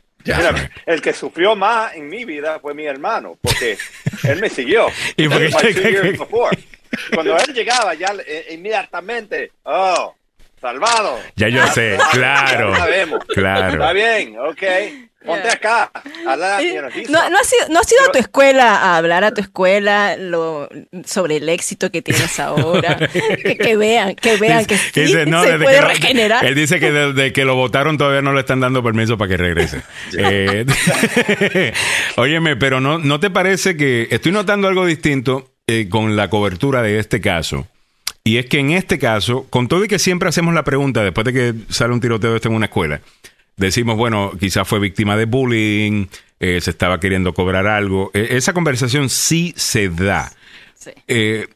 [0.84, 3.78] el que sufrió más en mi vida fue mi hermano, porque
[4.24, 4.88] él me siguió.
[5.16, 5.28] ¿Y
[7.14, 10.14] Cuando él llegaba, ya eh, inmediatamente, oh,
[10.60, 11.18] salvado.
[11.36, 12.72] Ya yo sé, claro.
[13.28, 13.72] Claro.
[13.72, 14.62] Está bien, ok.
[15.24, 15.90] Ponte acá.
[16.24, 16.36] no,
[17.30, 20.68] no, has ido, no has ido a tu escuela a hablar a tu escuela lo,
[21.04, 22.96] sobre el éxito que tienes ahora.
[23.60, 26.44] que, vean, que vean que sí, se puede regenerar.
[26.44, 29.36] Él dice que desde que lo votaron todavía no le están dando permiso para que
[29.36, 29.82] regrese.
[30.16, 30.64] eh,
[32.16, 36.82] óyeme, pero no, ¿no te parece que estoy notando algo distinto eh, con la cobertura
[36.82, 37.68] de este caso?
[38.24, 41.24] Y es que en este caso, con todo y que siempre hacemos la pregunta después
[41.24, 43.00] de que sale un tiroteo de esto en una escuela,
[43.56, 46.06] decimos, bueno, quizás fue víctima de bullying,
[46.40, 48.10] eh, se estaba queriendo cobrar algo.
[48.14, 50.32] E, esa conversación sí se da.
[51.06, 51.46] Eh,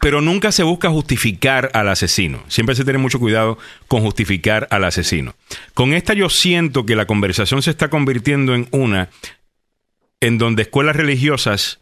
[0.00, 2.42] pero nunca se busca justificar al asesino.
[2.48, 3.58] Siempre se tiene mucho cuidado
[3.88, 5.34] con justificar al asesino.
[5.72, 9.08] Con esta yo siento que la conversación se está convirtiendo en una
[10.20, 11.80] en donde escuelas religiosas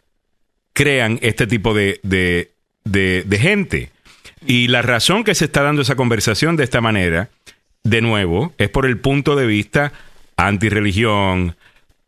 [0.73, 2.51] crean este tipo de, de,
[2.83, 3.89] de gente.
[4.45, 7.29] Y la razón que se está dando esa conversación de esta manera
[7.83, 9.91] de nuevo, es por el punto de vista
[10.37, 11.55] antirreligión,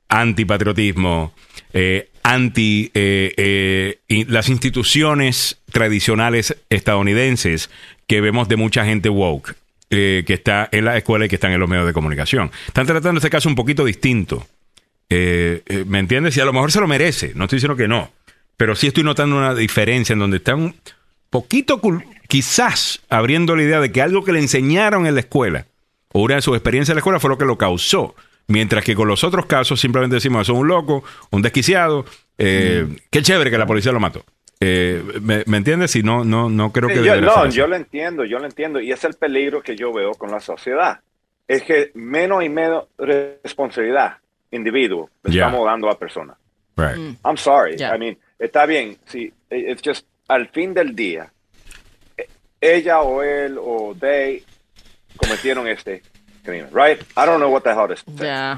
[0.07, 1.33] antipatriotismo,
[1.73, 3.33] eh, anti eh,
[4.07, 7.69] eh, las instituciones tradicionales estadounidenses
[8.07, 9.55] que vemos de mucha gente woke
[9.87, 12.51] que está en la escuela y que están en los medios de comunicación.
[12.67, 14.45] Están tratando este caso un poquito distinto.
[15.09, 16.35] ¿Me entiendes?
[16.35, 18.11] Y a lo mejor se lo merece, no estoy diciendo que no,
[18.57, 20.76] pero sí estoy notando una diferencia en donde están un
[21.30, 21.82] poquito
[22.27, 25.65] quizás abriendo la idea de que algo que le enseñaron en la escuela
[26.11, 28.15] o una de sus experiencias en la escuela fue lo que lo causó.
[28.48, 32.06] Mientras que con los otros casos simplemente decimos, eso es un loco, un desquiciado,
[32.38, 34.23] eh, qué chévere que la policía lo mató.
[34.60, 35.91] Eh, ¿me, entiendes?
[35.91, 37.03] Si no, no, no creo que...
[37.03, 38.80] yo, no, yo lo entiendo, yo lo entiendo.
[38.80, 40.99] Y es el peligro que yo veo con la sociedad.
[41.48, 44.18] Es que menos y menos responsabilidad
[44.52, 46.36] individuo estamos dando a persona.
[46.77, 46.98] Right.
[46.98, 47.18] Mm.
[47.26, 47.76] I'm sorry.
[47.76, 48.98] I mean, está bien.
[49.06, 51.32] Sí, it's just al fin del día,
[52.60, 54.44] ella o él o they
[55.18, 56.02] cometieron este
[56.44, 57.02] crimen, right?
[57.18, 58.03] I don't know what the hell is.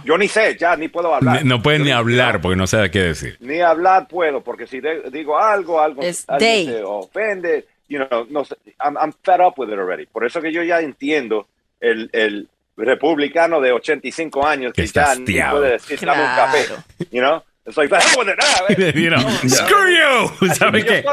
[0.06, 1.44] Yo ni sé, ya ni puedo hablar.
[1.46, 3.38] No, pueden ni hablar porque no sé qué decir.
[3.40, 4.82] Ni hablar puedo porque si
[5.12, 9.80] digo algo, algo se ofende, you know, no sé, I'm, I'm, fed up with it
[9.80, 10.06] already.
[10.06, 11.48] Por eso que yo ya entiendo
[11.80, 16.66] el, el republicano de 85 años que, ya ni puede decir dame un café,
[17.12, 17.42] you know?
[17.68, 18.66] It's like, the hell with it, ah,
[18.98, 20.54] you know, screw you.
[20.56, 21.04] ¿Sabes qué?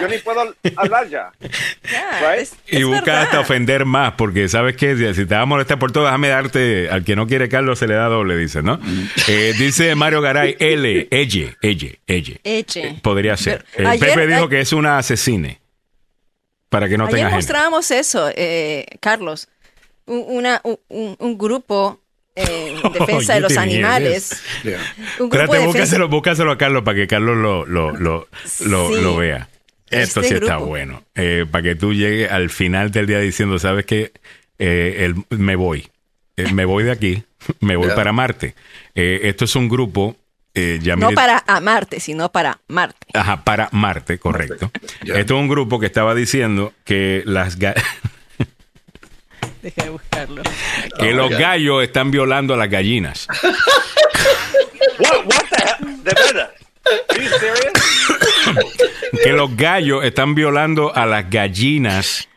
[0.00, 1.32] Yo ni puedo hablar ya.
[2.22, 2.48] right?
[2.68, 4.94] y busca hasta ofender más, porque ¿sabes qué?
[5.12, 7.88] Si te va a molestar por todo, déjame darte, al que no quiere Carlos se
[7.88, 8.78] le da doble, dice, ¿no?
[9.26, 12.36] eh, dice Mario Garay, L, ella, ella, ella.
[12.44, 13.00] Eche.
[13.02, 13.64] Podría ser.
[13.74, 15.60] El Pepe dijo que es una asesine.
[16.68, 17.36] Para que no tenga gente.
[17.36, 19.48] mostrábamos eso, eh, Carlos.
[20.06, 22.00] una, un, un grupo
[22.82, 24.42] en defensa de los animales.
[25.18, 25.66] Espérate,
[26.06, 28.28] búscaselo, a Carlos para que Carlos lo, lo, lo,
[28.66, 29.48] lo, vea.
[29.90, 31.04] Esto este sí está bueno.
[31.14, 34.12] Eh, para que tú llegues al final del día diciendo, ¿sabes qué?
[34.58, 35.88] Eh, me voy.
[36.36, 37.22] Eh, me voy de aquí.
[37.60, 38.54] Me voy para Marte.
[38.94, 40.16] esto es un grupo
[40.96, 43.06] no para amarte, sino para Marte.
[43.12, 44.70] Ajá, para Marte, correcto.
[45.02, 47.58] Esto es un grupo que estaba diciendo que las
[49.64, 50.42] Deja de buscarlo.
[50.98, 53.26] Que los gallos están violando a las gallinas.
[54.98, 56.50] what, what the ¿De verdad?
[59.22, 62.28] que los gallos están violando a las gallinas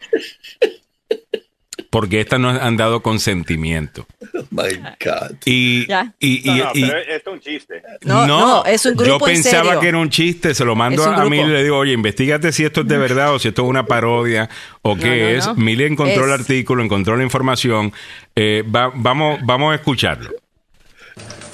[1.90, 4.06] porque estas no han dado consentimiento.
[4.34, 5.38] Oh my God.
[5.46, 5.88] Y,
[6.20, 7.84] y, no, no, pero esto es un chiste.
[8.02, 11.26] No, no, es un grupo Yo pensaba que era un chiste, se lo mando a
[11.26, 13.70] mí y le digo, oye, investigate si esto es de verdad o si esto es
[13.70, 14.50] una parodia
[14.82, 15.48] o qué es.
[15.56, 17.94] Mili encontró el artículo, encontró la información.
[18.36, 20.32] Eh, vamos, vamos a escucharlo.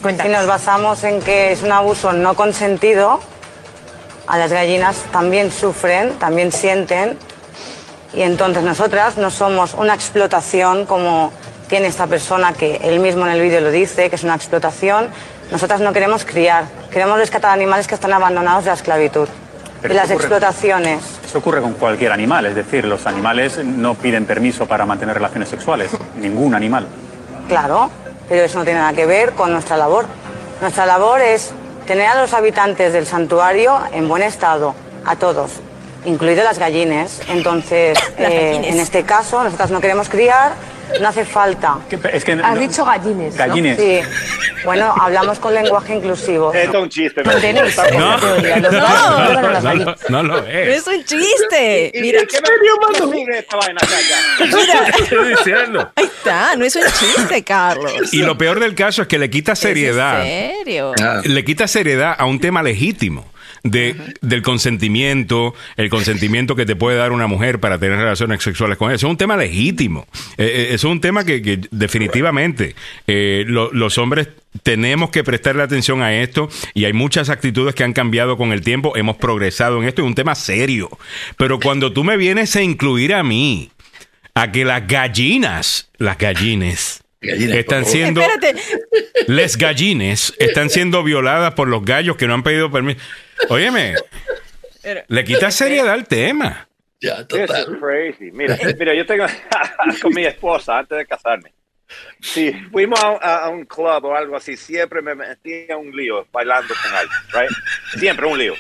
[0.04, 3.22] Si nos basamos en que es un abuso no consentido,
[4.28, 7.18] a las gallinas también sufren, también sienten
[8.14, 11.32] y entonces nosotras no somos una explotación como
[11.68, 15.08] tiene esta persona que él mismo en el vídeo lo dice, que es una explotación.
[15.52, 19.28] Nosotras no queremos criar, queremos rescatar animales que están abandonados de la esclavitud.
[19.84, 21.02] y las explotaciones.
[21.26, 25.50] Eso ocurre con cualquier animal, es decir, los animales no piden permiso para mantener relaciones
[25.50, 26.88] sexuales, ningún animal.
[27.48, 27.90] Claro,
[28.30, 30.06] pero eso no tiene nada que ver con nuestra labor.
[30.62, 31.52] Nuestra labor es
[31.86, 34.74] tener a los habitantes del santuario en buen estado,
[35.06, 35.60] a todos,
[36.06, 37.22] incluido las gallines.
[37.30, 40.54] Entonces, eh, en este caso, nosotros no queremos criar,
[41.00, 41.78] no hace falta.
[42.12, 43.36] Es que, Has dicho gallines.
[43.36, 43.78] Gallines.
[43.78, 44.02] Sí.
[44.64, 46.54] Bueno, hablamos con lenguaje inclusivo.
[46.54, 47.24] Es un chiste.
[47.24, 47.76] ¿No tenéis?
[47.98, 50.78] No, no, no, lo es.
[50.78, 51.92] Es un chiste.
[51.96, 52.40] Mira, ¿qué
[53.26, 53.82] me esta vaina
[54.40, 54.88] Mira.
[55.00, 55.92] estoy diciendo?
[55.96, 58.14] Ahí está, no es un chiste, Carlos.
[58.14, 60.26] Y lo peor del caso es que le quita seriedad.
[60.26, 60.94] ¿En serio?
[61.24, 63.33] Le quita seriedad a un tema legítimo
[63.64, 68.78] de, del consentimiento, el consentimiento que te puede dar una mujer para tener relaciones sexuales
[68.78, 68.98] con ella.
[68.98, 70.06] es un tema legítimo.
[70.38, 72.76] Eh, eh, es un tema que, definitivamente
[73.08, 74.30] eh, los hombres
[74.62, 78.62] tenemos que prestarle atención a esto y hay muchas actitudes que han cambiado con el
[78.62, 78.96] tiempo.
[78.96, 80.02] Hemos progresado en esto.
[80.02, 80.90] Es un tema serio.
[81.38, 83.72] Pero cuando tú me vienes a incluir a mí,
[84.36, 88.22] a que las gallinas, las gallines, están siendo
[89.28, 93.00] les gallines están siendo violadas por los gallos que no han pedido permiso.
[93.50, 93.96] Óyeme,
[95.08, 96.68] le quita seriedad al tema.
[97.00, 97.80] Ya, total.
[97.80, 98.32] crazy.
[98.32, 99.26] Mira, mira, yo tengo
[100.02, 101.54] con mi esposa antes de casarme.
[102.22, 106.94] Si fuimos a, un club o algo así, siempre me metía un lío bailando con
[106.94, 108.00] alguien, right?
[108.00, 108.54] Siempre un lío.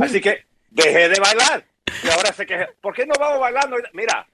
[0.00, 1.64] Así que dejé de bailar.
[2.04, 3.76] Y ahora sé que, ¿por qué no vamos bailando?
[3.92, 4.26] Mira,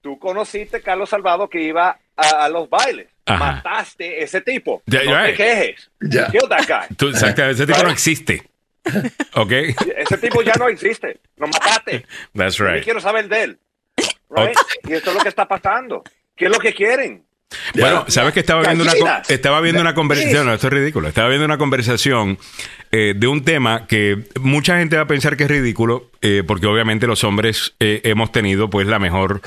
[0.00, 3.08] tú conociste a Carlos Salvado que iba a, los bailes.
[3.26, 4.82] Mataste ese tipo.
[4.86, 5.90] no te quejes.
[6.00, 6.30] Yeah.
[6.30, 7.50] Kill that guy.
[7.50, 8.42] ese tipo no existe.
[9.34, 9.52] ¿Ok?
[9.96, 11.20] Ese tipo ya no existe.
[11.36, 12.06] Lo mataste.
[12.34, 12.78] That's right.
[12.78, 13.58] Y quiero saber de él.
[14.30, 14.56] Right?
[14.88, 16.02] Y esto es lo que está pasando.
[16.36, 17.24] ¿Qué es lo que quieren?
[17.74, 21.08] Bueno, sabes que estaba viendo una estaba viendo una conversación, no, esto es ridículo.
[21.08, 22.38] Estaba viendo una conversación
[22.92, 26.66] eh, de un tema que mucha gente va a pensar que es ridículo, eh, porque
[26.66, 29.42] obviamente los hombres eh, hemos tenido pues la mejor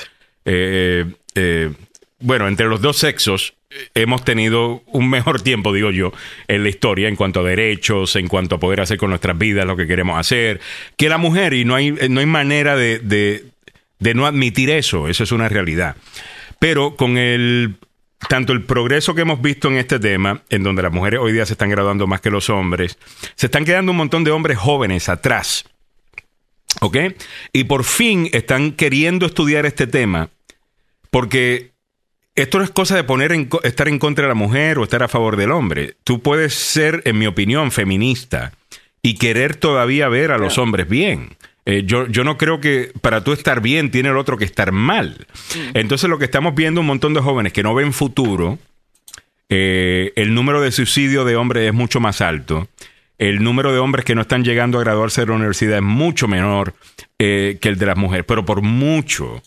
[2.20, 3.54] bueno, entre los dos sexos
[3.94, 6.12] hemos tenido un mejor tiempo, digo yo,
[6.48, 9.66] en la historia en cuanto a derechos, en cuanto a poder hacer con nuestras vidas
[9.66, 10.60] lo que queremos hacer,
[10.96, 15.24] que la mujer, y no hay, no hay manera de, de, no admitir eso, eso
[15.24, 15.96] es una realidad.
[16.58, 17.76] Pero con el
[18.28, 21.44] tanto el progreso que hemos visto en este tema, en donde las mujeres hoy día
[21.44, 22.96] se están graduando más que los hombres,
[23.34, 25.64] se están quedando un montón de hombres jóvenes atrás
[26.80, 26.96] ¿Ok?
[27.52, 30.30] Y por fin están queriendo estudiar este tema
[31.10, 31.70] porque
[32.34, 35.02] esto no es cosa de poner en, estar en contra de la mujer o estar
[35.02, 35.96] a favor del hombre.
[36.02, 38.52] Tú puedes ser, en mi opinión, feminista
[39.00, 41.36] y querer todavía ver a los hombres bien.
[41.66, 44.72] Eh, yo, yo, no creo que para tú estar bien tiene el otro que estar
[44.72, 45.26] mal.
[45.54, 45.78] Mm.
[45.78, 48.58] Entonces lo que estamos viendo un montón de jóvenes que no ven futuro,
[49.48, 52.68] eh, el número de suicidio de hombres es mucho más alto.
[53.24, 56.28] El número de hombres que no están llegando a graduarse de la universidad es mucho
[56.28, 56.74] menor
[57.18, 59.42] eh, que el de las mujeres, pero por mucho.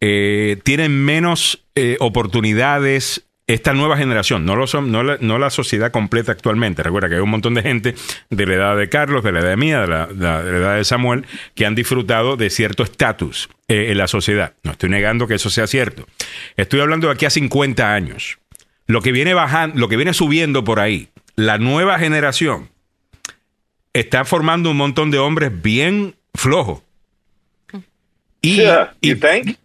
[0.00, 6.30] Eh, tienen menos eh, oportunidades esta nueva generación, no, lo son, no, la, sociedad completa
[6.30, 6.84] actualmente.
[6.84, 7.96] Recuerda que hay un montón de gente
[8.30, 11.26] de la edad de Carlos, de la edad de mía, de la, edad de Samuel,
[11.56, 14.52] que han disfrutado de cierto estatus en la sociedad.
[14.62, 16.06] No estoy negando que eso sea cierto.
[16.56, 18.38] Estoy hablando de aquí a 50 años.
[18.86, 22.68] Lo que viene bajando, lo que viene subiendo por ahí, la nueva generación,
[23.92, 26.82] está formando un montón de hombres bien flojos
[28.40, 28.62] y,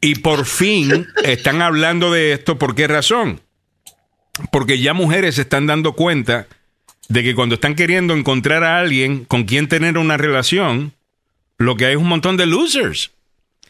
[0.01, 2.57] y, por fin están hablando de esto.
[2.57, 3.41] ¿Por qué razón?
[4.51, 6.47] Porque ya mujeres se están dando cuenta
[7.07, 10.93] de que cuando están queriendo encontrar a alguien con quien tener una relación,
[11.57, 13.11] lo que hay es un montón de losers.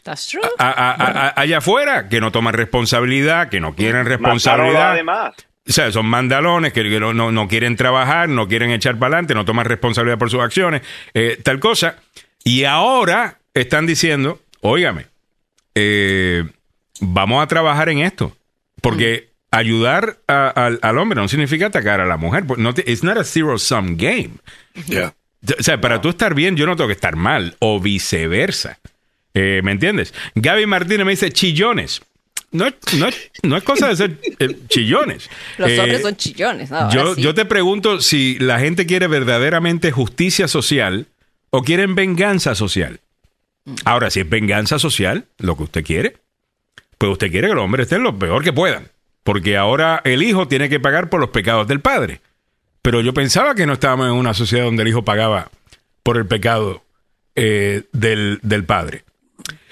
[0.02, 0.42] That's true.
[0.58, 4.92] allá afuera, que no toman responsabilidad, que no quieren responsabilidad.
[4.92, 5.34] Además.
[5.66, 9.64] O sea, son mandalones que, no, quieren trabajar, no quieren echar para adelante, no toman
[9.64, 10.82] responsabilidad por sus acciones,
[11.14, 11.96] eh, tal cosa.
[12.44, 15.06] Y ahora están diciendo, óigame,
[15.74, 16.44] eh,
[17.00, 18.36] vamos a trabajar en esto.
[18.82, 19.56] Porque mm.
[19.56, 22.44] ayudar al hombre no significa atacar a la mujer.
[22.46, 24.32] Pues no it's not a zero-sum game.
[25.58, 27.56] O sea, para tú estar bien, yo no tengo que estar mal.
[27.60, 28.78] O viceversa.
[29.32, 30.14] Eh, ¿Me entiendes?
[30.34, 32.02] Gaby Martínez me dice chillones.
[32.54, 32.66] No,
[33.42, 35.28] no, es cosa de ser eh, chillones.
[35.58, 36.70] Los hombres son chillones.
[36.92, 41.08] yo, yo te pregunto si la gente quiere verdaderamente justicia social
[41.50, 43.00] o quieren venganza social.
[43.84, 46.16] Ahora, si es venganza social, lo que usted quiere,
[46.96, 48.88] pues usted quiere que los hombres estén lo peor que puedan.
[49.24, 52.20] Porque ahora el hijo tiene que pagar por los pecados del padre.
[52.82, 55.50] Pero yo pensaba que no estábamos en una sociedad donde el hijo pagaba
[56.04, 56.84] por el pecado
[57.34, 59.02] eh, del, del padre.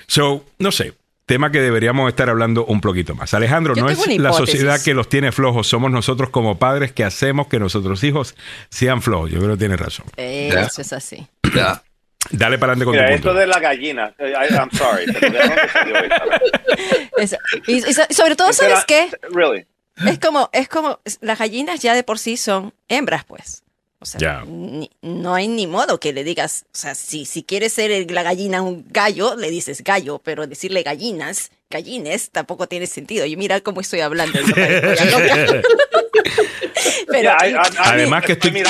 [0.08, 0.94] So, no sé,
[1.32, 3.32] tema que deberíamos estar hablando un poquito más.
[3.32, 7.46] Alejandro, no es la sociedad que los tiene flojos, somos nosotros como padres que hacemos
[7.46, 8.36] que nuestros hijos
[8.68, 9.30] sean flojos.
[9.30, 10.04] Yo creo que tiene razón.
[10.18, 11.26] Eso es así.
[12.30, 15.06] Dale para adelante con Mira, tu esto de la gallina, eh, I'm sorry.
[17.66, 17.80] y,
[18.14, 19.10] sobre todo, ¿sabes qué?
[20.06, 23.62] Es como, es como, las gallinas ya de por sí son hembras, pues.
[24.02, 24.44] O sea,
[25.00, 28.60] no hay ni modo que le digas, o sea, si, si quieres ser la gallina
[28.60, 33.26] un gallo, le dices gallo, pero decirle gallinas, gallines, tampoco tiene sentido.
[33.26, 34.40] Y mira cómo estoy hablando.
[37.08, 37.30] pero,
[37.78, 38.60] además que estoy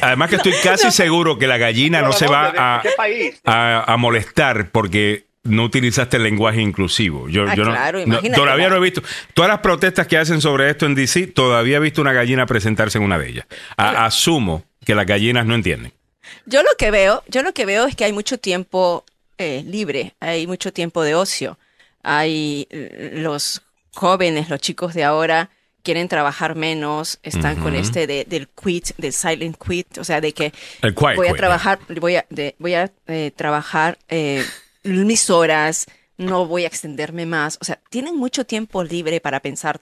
[0.00, 5.26] además que estoy casi seguro que la gallina no se va a, a, molestar porque
[5.44, 7.28] no utilizaste el lenguaje inclusivo.
[7.28, 9.02] Yo, ah, no, todavía no he visto.
[9.34, 12.98] Todas las protestas que hacen sobre esto en DC, todavía he visto una gallina presentarse
[12.98, 13.46] en una de ellas.
[13.76, 15.92] asumo que las gallinas no entienden.
[16.46, 19.04] Yo lo que veo, yo lo que veo es que hay mucho tiempo
[19.38, 21.58] eh, libre, hay mucho tiempo de ocio.
[22.02, 23.62] Hay los
[23.94, 25.50] jóvenes, los chicos de ahora
[25.82, 30.32] quieren trabajar menos, están con este de, del quit, del silent quit, o sea, de
[30.32, 30.52] que
[31.16, 32.26] voy a trabajar, voy a,
[32.58, 34.44] voy a eh, trabajar eh,
[34.84, 35.86] mis horas,
[36.16, 39.80] no voy a extenderme más, o sea, tienen mucho tiempo libre para pensar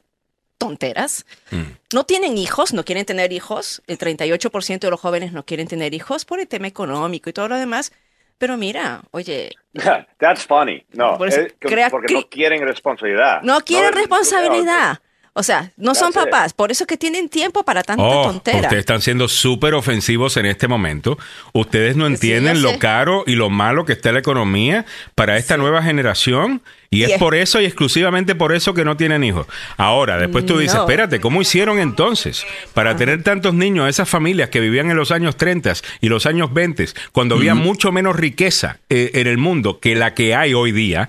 [0.58, 1.24] tonteras.
[1.50, 1.62] Mm.
[1.94, 5.94] No tienen hijos, no quieren tener hijos, el 38% de los jóvenes no quieren tener
[5.94, 7.92] hijos por el tema económico y todo lo demás.
[8.38, 9.50] Pero mira, oye.
[10.18, 10.84] That's funny.
[10.92, 13.42] No, porque no quieren responsabilidad.
[13.42, 15.00] No quieren responsabilidad.
[15.32, 18.62] O sea, no son papás, por eso que tienen tiempo para tanta oh, tontera.
[18.62, 21.18] Ustedes están siendo súper ofensivos en este momento.
[21.52, 25.84] Ustedes no entienden lo caro y lo malo que está la economía para esta nueva
[25.84, 26.62] generación.
[26.90, 29.46] Y, es, por eso y exclusivamente por eso que no tienen hijos.
[29.76, 32.44] Ahora, después tú dices, espérate, ¿cómo hicieron entonces
[32.74, 36.52] para tener tantos niños, esas familias que vivían en los años 30 y los años
[36.52, 40.72] 20, cuando había mucho menos riqueza eh, en el mundo que la que hay hoy
[40.72, 41.08] día?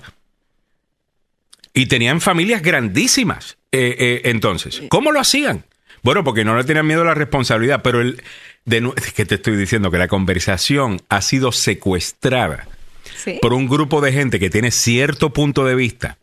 [1.74, 5.64] Y tenían familias grandísimas eh, eh, entonces, ¿cómo lo hacían?
[6.02, 8.22] Bueno, porque no le tenían miedo a la responsabilidad, pero el,
[8.64, 12.68] de, que te estoy diciendo que la conversación ha sido secuestrada
[13.40, 16.18] por un grupo de gente que tiene cierto punto de vista.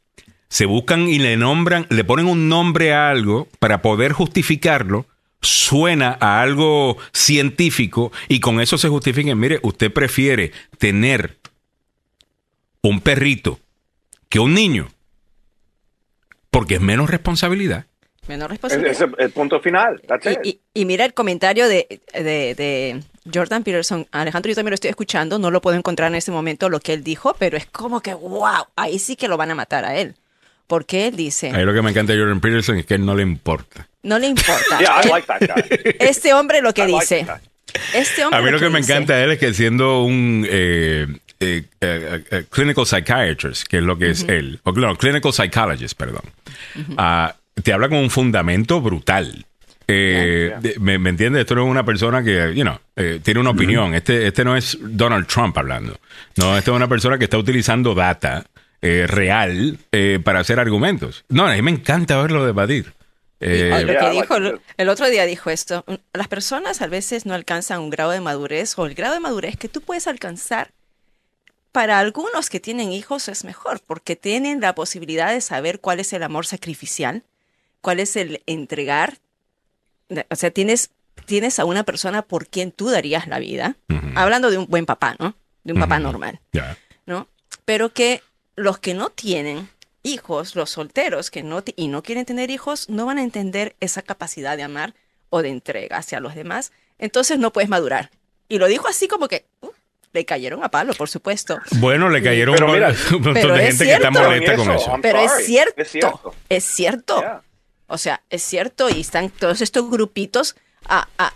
[0.49, 5.05] Se buscan y le nombran, le ponen un nombre a algo para poder justificarlo.
[5.41, 9.39] Suena a algo científico y con eso se justifiquen.
[9.39, 11.37] Mire, usted prefiere tener
[12.81, 13.59] un perrito
[14.27, 14.89] que un niño
[16.51, 17.85] porque es menos responsabilidad.
[18.27, 18.93] Menos responsabilidad.
[18.93, 20.01] Es, el punto final.
[20.73, 23.03] Y, mira el comentario de,
[23.33, 26.69] Jordan Peterson, Alejandro, yo también lo estoy escuchando, no lo puedo encontrar en este momento
[26.69, 29.55] lo que él dijo, pero es como que, wow, ahí sí que lo van a
[29.55, 30.15] matar a él.
[30.67, 31.51] Porque él dice...
[31.51, 33.87] Ahí lo que me encanta de Jordan Peterson es que él no le importa.
[34.03, 34.79] No le importa.
[35.99, 37.25] Este hombre lo que dice...
[37.93, 41.07] este hombre a mí lo que, me encanta de él es que siendo un eh,
[41.39, 46.23] eh, eh, clinical psychiatrist, que es lo que es él, o no, clinical psychologist, perdón,
[46.97, 49.45] ah, te habla con un fundamento brutal.
[49.91, 51.41] Eh, me, entiendes?
[51.41, 53.95] Esto no es una persona que, you know, eh, tiene una opinión.
[53.95, 55.99] Este, este no es Donald Trump hablando.
[56.35, 58.45] No, esta es una persona que está utilizando data
[58.83, 59.79] eh, real
[60.23, 61.25] para hacer argumentos.
[61.29, 62.93] No, a mí me encanta verlo debatir.
[63.39, 64.35] dijo,
[64.77, 65.83] el otro día dijo esto,
[66.13, 69.57] las personas a veces no alcanzan un grado de madurez o el grado de madurez
[69.57, 70.69] que tú puedes alcanzar
[71.71, 76.13] para algunos que tienen hijos es mejor porque tienen la posibilidad de saber cuál es
[76.13, 77.23] el amor sacrificial,
[77.81, 79.19] cuál es el entregar
[80.29, 80.91] o sea, tienes,
[81.25, 83.75] tienes a una persona por quien tú darías la vida,
[84.15, 85.35] hablando de un buen papá, ¿no?
[85.63, 86.39] De un papá normal,
[87.05, 87.27] ¿no?
[87.65, 88.23] Pero que
[88.55, 89.69] los que no tienen
[90.03, 94.01] hijos, los solteros que no y no quieren tener hijos, no van a entender esa
[94.01, 94.95] capacidad de amar
[95.29, 98.09] o de entrega hacia los demás, entonces no puedes madurar.
[98.47, 99.69] Y lo dijo así como que uh,
[100.13, 101.59] le cayeron a palo, por supuesto.
[101.73, 104.97] Bueno, le cayeron pero mira, un montón de gente que está molesta con eso.
[105.01, 106.35] Pero es cierto, es cierto.
[106.49, 107.43] Es cierto.
[107.87, 110.55] O sea, es cierto, y están todos estos grupitos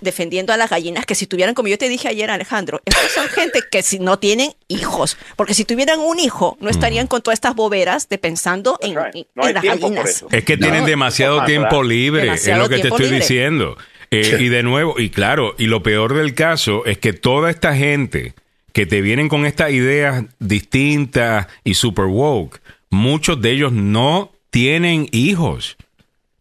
[0.02, 3.28] defendiendo a las gallinas, que si tuvieran, como yo te dije ayer, Alejandro, estos son
[3.30, 7.38] gente que si no tienen hijos, porque si tuvieran un hijo, no estarían con todas
[7.38, 10.26] estas boberas de pensando en, las gallinas.
[10.32, 13.78] Es que tienen demasiado tiempo libre, es lo que te estoy diciendo.
[14.12, 17.76] Eh, y de nuevo, y claro, y lo peor del caso es que toda esta
[17.76, 18.36] gente
[18.74, 25.08] que te vienen con estas ideas distintas y super woke, muchos de ellos no tienen
[25.12, 25.78] hijos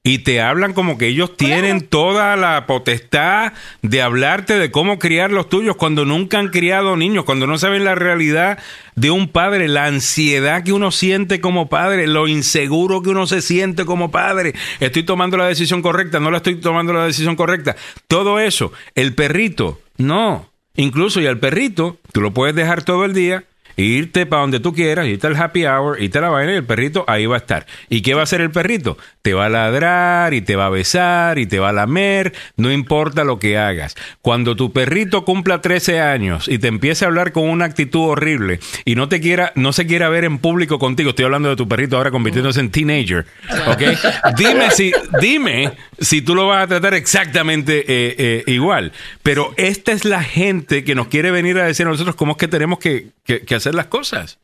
[0.04, 3.52] y te hablan como que ellos tienen toda la potestad
[3.82, 7.84] de hablarte de cómo criar los tuyos cuando nunca han criado niños, cuando no saben
[7.84, 8.58] la realidad
[8.96, 13.42] de un padre, la ansiedad que uno siente como padre, lo inseguro que uno se
[13.42, 14.54] siente como padre.
[14.80, 17.76] Estoy tomando la decisión correcta, no la estoy tomando la decisión correcta.
[18.08, 20.51] Todo eso, el perrito, no.
[20.76, 23.44] Incluso y al perrito, tú lo puedes dejar todo el día
[23.76, 26.64] irte para donde tú quieras, irte al happy hour, irte a la vaina y el
[26.64, 27.66] perrito ahí va a estar.
[27.88, 28.98] ¿Y qué va a hacer el perrito?
[29.22, 32.72] Te va a ladrar y te va a besar y te va a lamer, no
[32.72, 33.94] importa lo que hagas.
[34.20, 38.60] Cuando tu perrito cumpla 13 años y te empiece a hablar con una actitud horrible
[38.84, 41.68] y no te quiera, no se quiera ver en público contigo, estoy hablando de tu
[41.68, 43.26] perrito ahora convirtiéndose en teenager,
[43.68, 43.82] ¿ok?
[44.36, 45.72] Dime si, dime
[46.02, 48.92] si tú lo vas a tratar exactamente eh, eh, igual.
[49.22, 52.38] Pero esta es la gente que nos quiere venir a decir a nosotros cómo es
[52.38, 54.38] que tenemos que, que, hacer las cosas.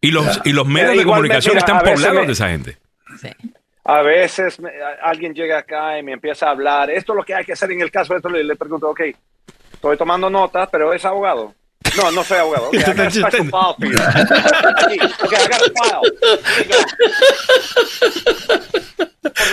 [0.00, 2.78] Y los, y los medios de comunicación están poblados de esa gente.
[3.84, 4.58] A veces
[5.02, 7.70] alguien llega acá y me empieza a hablar, esto es lo que hay que hacer
[7.70, 9.00] en el caso de esto, le, le pregunto, ok,
[9.72, 11.54] estoy tomando notas, pero es abogado.
[11.96, 12.68] No, no soy abogado.
[12.68, 13.94] Okay, I got a special file for you.
[15.24, 16.02] okay, I got a file.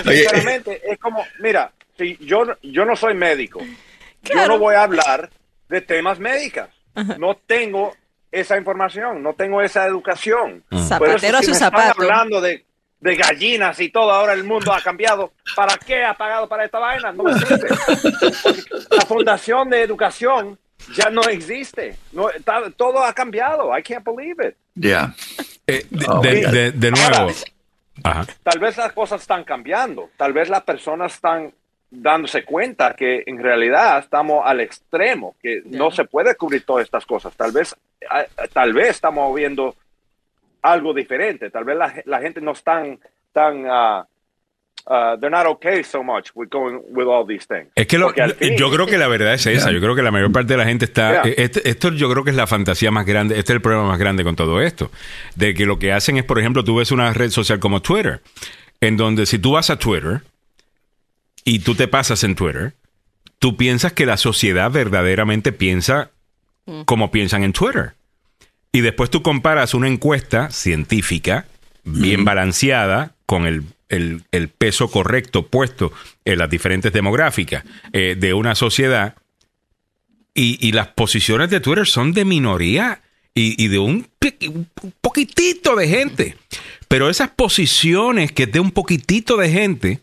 [0.04, 3.60] Porque sinceramente es como, mira, si yo, yo no soy médico,
[4.24, 5.30] yo no voy a hablar
[5.70, 6.68] de temas médicos.
[7.18, 7.96] No tengo
[8.32, 10.64] esa información, no tengo esa educación.
[10.88, 12.02] Zapatero a su zapato.
[12.02, 12.66] hablando de,
[13.00, 15.34] de, gallinas y todo, ahora el mundo ha cambiado.
[15.56, 17.12] ¿Para qué ha pagado para esta vaina?
[17.12, 17.34] No me
[18.92, 20.60] La Fundación de Educación
[20.96, 21.96] ya no existe.
[22.12, 22.30] No,
[22.76, 23.78] todo ha cambiado.
[23.78, 24.56] I can't believe it.
[24.76, 25.14] Yeah.
[25.68, 27.32] Eh, de, de, nuevo.
[28.44, 30.10] Tal vez las cosas están cambiando.
[30.18, 31.54] Tal vez las personas están
[31.90, 37.06] dándose cuenta que en realidad estamos al extremo, que no se puede cubrir todas estas
[37.06, 37.36] cosas.
[37.36, 37.76] Tal vez,
[38.52, 39.76] tal vez estamos viendo
[40.62, 41.50] algo diferente.
[41.50, 42.84] Tal vez la, la gente no está
[43.32, 44.06] tan, uh,
[44.86, 47.68] they're not okay so much with going with all these things.
[47.76, 49.72] Es que yo creo que la verdad es esa.
[49.72, 51.22] Yo creo que la mayor parte de la gente está.
[51.24, 53.38] Eh, este, esto yo creo que es la fantasía más grande.
[53.38, 54.92] Este es el problema más grande con todo esto.
[55.36, 58.22] De que lo que hacen es, por ejemplo, tú ves una red social como Twitter,
[58.82, 60.22] en donde si tú vas a Twitter
[61.46, 62.74] y tú te pasas en Twitter,
[63.40, 66.12] tú piensas que la sociedad verdaderamente piensa
[66.66, 66.84] mm.
[66.84, 67.94] como piensan en Twitter.
[68.72, 71.46] Y después tú comparas una encuesta científica,
[71.84, 72.26] bien mm.
[72.26, 73.64] balanceada, con el,
[74.58, 75.92] peso correcto puesto
[76.26, 79.16] en las diferentes demográficas eh, de una sociedad,
[80.36, 83.02] y, las posiciones de Twitter son de minoría
[83.36, 84.08] y, de un,
[84.48, 84.68] un,
[85.02, 86.38] poquitito de gente.
[86.88, 90.00] Pero esas posiciones que de un poquitito de gente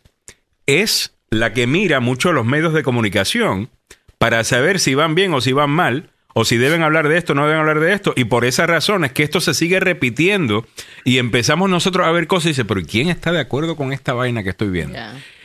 [0.66, 3.70] es la que mira mucho los medios de comunicación
[4.18, 7.34] para saber si van bien o si van mal, o si deben hablar de esto
[7.34, 8.12] no deben hablar de esto.
[8.16, 10.66] Y por esa razón es que esto se sigue repitiendo
[11.04, 14.12] y empezamos nosotros a ver cosas y dice, pero ¿quién está de acuerdo con esta
[14.12, 14.98] vaina que estoy viendo?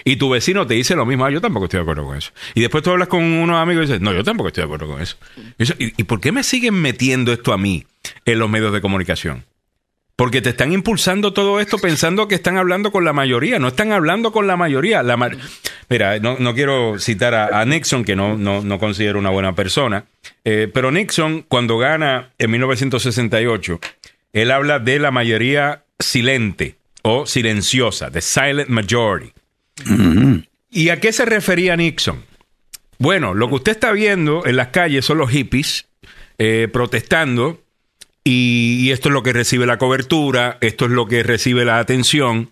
[0.04, 2.32] Y tu vecino te dice lo mismo, ah, yo tampoco estoy de acuerdo con eso.
[2.54, 4.88] Y después tú hablas con unos amigos y dices, no, yo tampoco estoy de acuerdo
[4.88, 5.18] con eso.
[5.58, 7.86] ¿Y, ¿y por qué me siguen metiendo esto a mí
[8.26, 9.46] en los medios de comunicación?
[10.16, 13.60] Porque te están impulsando todo esto pensando que están hablando con la mayoría.
[13.60, 15.04] No están hablando con la mayoría.
[15.04, 15.18] La
[15.90, 20.06] Mira, no, quiero citar a, Nixon, que no, no, considero una buena persona.
[20.46, 23.80] Eh, pero Nixon, cuando gana en 1968,
[24.32, 29.34] él habla de la mayoría silente o silenciosa, de silent majority.
[30.72, 32.24] ¿Y a qué se refería Nixon?
[32.98, 35.88] Bueno, lo que usted está viendo en las calles son los hippies
[36.38, 37.62] eh, protestando
[38.28, 42.50] y, esto es lo que recibe la cobertura, esto es lo que recibe la atención.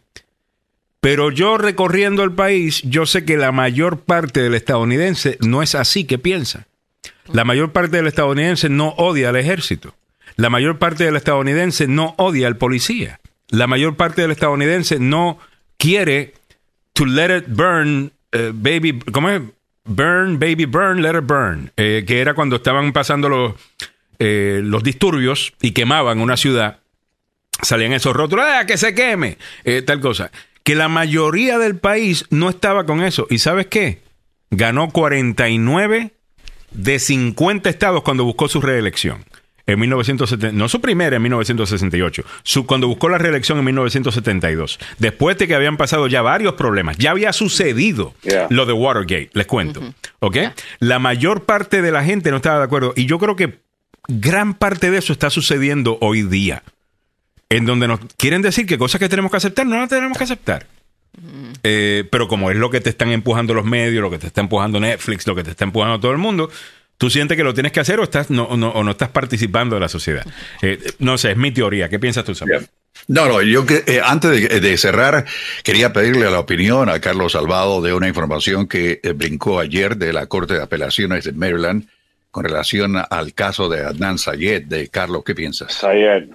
[1.01, 5.75] Pero yo recorriendo el país, yo sé que la mayor parte del estadounidense no es
[5.75, 6.67] así que piensa.
[7.33, 9.95] La mayor parte del estadounidense no odia al ejército.
[10.35, 13.19] La mayor parte del estadounidense no odia al policía.
[13.49, 15.39] La mayor parte del estadounidense no
[15.77, 16.33] quiere
[16.93, 19.41] to let it burn, eh, baby, ¿cómo es?
[19.85, 21.71] Burn, baby, burn, let it burn.
[21.75, 23.53] Eh, que era cuando estaban pasando los,
[24.19, 26.79] eh, los disturbios y quemaban una ciudad,
[27.61, 29.37] salían esos rótulos, ¡ah, que se queme!
[29.63, 30.31] Eh, tal cosa.
[30.63, 33.27] Que la mayoría del país no estaba con eso.
[33.29, 34.01] ¿Y sabes qué?
[34.49, 36.11] Ganó 49
[36.71, 39.25] de 50 estados cuando buscó su reelección.
[39.65, 45.37] En 1970, no su primera en 1968, su, cuando buscó la reelección en 1972, después
[45.37, 48.13] de que habían pasado ya varios problemas, ya había sucedido
[48.49, 49.81] lo de Watergate, les cuento,
[50.19, 50.37] ¿ok?
[50.79, 53.59] La mayor parte de la gente no estaba de acuerdo y yo creo que
[54.07, 56.63] gran parte de eso está sucediendo hoy día.
[57.49, 60.23] En donde nos quieren decir que cosas que tenemos que aceptar, no las tenemos que
[60.23, 60.65] aceptar.
[61.63, 64.41] Eh, pero como es lo que te están empujando los medios, lo que te está
[64.41, 66.49] empujando Netflix, lo que te está empujando todo el mundo,
[66.97, 69.75] tú sientes que lo tienes que hacer o, estás, no, no, o no estás participando
[69.75, 70.25] de la sociedad.
[70.61, 71.89] Eh, no sé, es mi teoría.
[71.89, 72.67] ¿Qué piensas tú, Samuel?
[73.07, 75.25] No, no, yo que, eh, antes de, cerrar,
[75.63, 80.25] quería pedirle la opinión a Carlos Salvado de una información que brincó ayer de la
[80.25, 81.87] Corte de Apelaciones de Maryland
[82.33, 85.71] con relación al caso de Adnan Sayed, de Carlos, ¿qué piensas?
[85.71, 86.29] Sayed.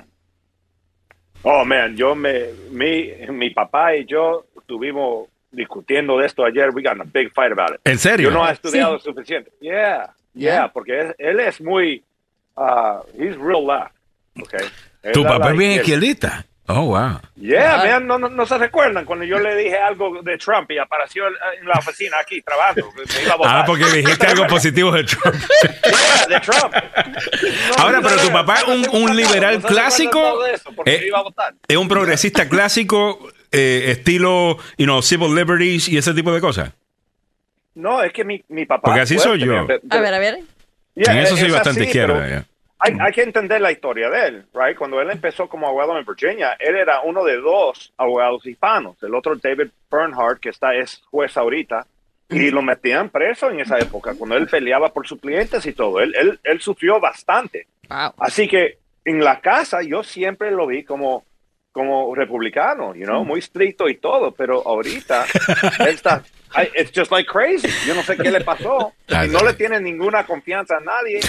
[1.42, 6.70] Oh, man, yo me, mi, mi papá y yo estuvimos discutiendo de esto ayer.
[6.70, 7.80] We got a big fight about it.
[7.82, 8.30] ¿En serio?
[8.30, 9.50] Yo no he estudiado suficiente.
[9.60, 12.04] Yeah, yeah, porque él, es muy,
[12.56, 13.90] uh, he's real left,
[14.40, 14.68] okay.
[15.12, 16.46] Tu papá es bien izquierdista.
[16.70, 17.18] Oh, wow.
[17.34, 20.76] Yeah, man, no, no, no, se recuerdan cuando yo le dije algo de Trump y
[20.76, 22.92] apareció en la oficina aquí trabajando.
[23.44, 25.34] ah, porque dijiste algo positivo de Trump.
[25.62, 26.74] yeah, de Trump.
[27.78, 30.44] Ahora, pero tu papá es un, un liberal clásico.
[30.84, 31.10] Eh,
[31.68, 36.72] es un progresista clásico, eh, estilo, you know, civil liberties y ese tipo de cosas.
[37.74, 38.82] No, es que mi, mi papá.
[38.82, 39.56] Porque así soy yo.
[39.56, 40.40] a ver, a ver.
[40.96, 42.44] en eso soy bastante izquierda.
[42.80, 44.76] Hay, hay, que entender la historia de él, right?
[44.76, 49.02] Cuando él empezó como abogado en Virginia, él era uno de dos abogados hispanos.
[49.02, 51.86] El otro, David Bernhardt, que está es juez ahorita,
[52.30, 56.00] y lo metían preso en esa época, cuando él peleaba por sus clientes y todo.
[56.00, 57.66] Él, él, él sufrió bastante.
[58.18, 61.24] Así que en la casa yo siempre lo vi como,
[61.72, 65.24] como republicano, you know, muy estricto y todo, pero ahorita
[65.80, 66.22] él está,
[66.74, 67.68] it's just like crazy.
[67.86, 68.92] Yo no sé qué le pasó.
[69.24, 71.20] Y no le tiene ninguna confianza a nadie,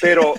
[0.00, 0.34] pero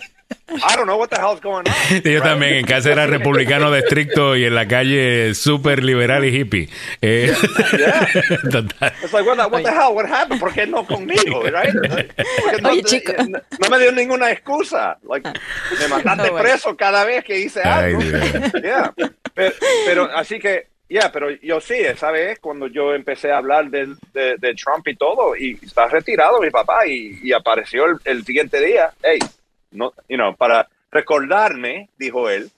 [0.49, 2.01] I don't know what the hell's going on.
[2.03, 6.29] Yo también, en casa era republicano de estricto y en la calle súper liberal y
[6.29, 6.69] hippie.
[7.01, 7.33] Eh,
[7.77, 8.07] yeah.
[9.03, 10.39] It's like, what the, what the, hell, what happened?
[10.39, 11.43] ¿Por qué no conmigo?
[11.43, 11.73] Right?
[12.61, 13.13] No, Oye, chico.
[13.17, 14.97] No, no, me dio ninguna excusa.
[15.03, 15.27] Like,
[15.79, 17.99] me mandaste preso cada vez que hice algo.
[18.01, 18.93] Ay, yeah.
[19.33, 19.53] pero,
[19.85, 23.69] pero, así que, ya, yeah, pero yo sí, esa vez cuando yo empecé a hablar
[23.69, 27.97] de, de, de Trump y todo, y está retirado mi papá, y, y apareció el,
[28.05, 29.19] el siguiente día, hey,
[29.71, 32.49] no, you know, para recordarme, dijo él,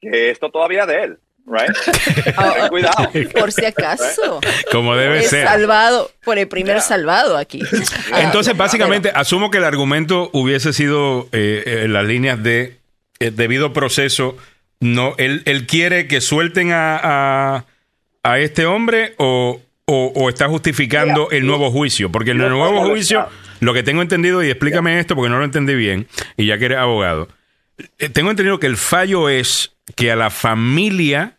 [0.00, 1.18] que esto todavía de él.
[1.46, 1.74] Right?
[2.36, 3.10] Oh, cuidado.
[3.38, 4.40] Por si acaso.
[4.70, 5.46] Como debe ser.
[5.46, 7.62] Salvado, por el primer salvado aquí.
[8.14, 12.78] Entonces, básicamente, asumo que el argumento hubiese sido eh, en las líneas de
[13.18, 14.36] eh, debido proceso.
[14.80, 17.64] No, él, él quiere que suelten a,
[18.22, 22.12] a, este hombre o, o, está justificando el nuevo juicio.
[22.12, 23.26] Porque el nuevo juicio
[23.60, 26.06] lo que tengo entendido, y explícame esto porque no lo entendí bien,
[26.36, 27.28] y ya que eres abogado,
[27.98, 31.38] eh, tengo entendido que el fallo es que a la familia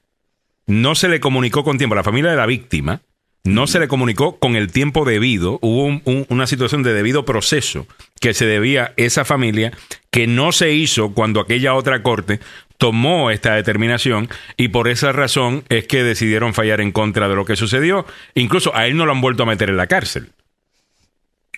[0.68, 3.02] no se le comunicó con tiempo, a la familia de la víctima
[3.44, 7.88] no se le comunicó con el tiempo debido, hubo una situación de debido proceso
[8.20, 9.72] que se debía a esa familia
[10.12, 12.40] que no se hizo cuando aquella otra corte
[12.78, 17.46] tomó esta determinación y por esa razón es que decidieron fallar en contra de lo
[17.46, 18.06] que sucedió.
[18.36, 20.30] Incluso a él no lo han vuelto a meter en la cárcel.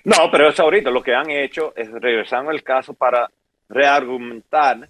[0.03, 3.30] No, pero es ahorita lo que han hecho es regresar el caso para
[3.69, 4.90] reargumentar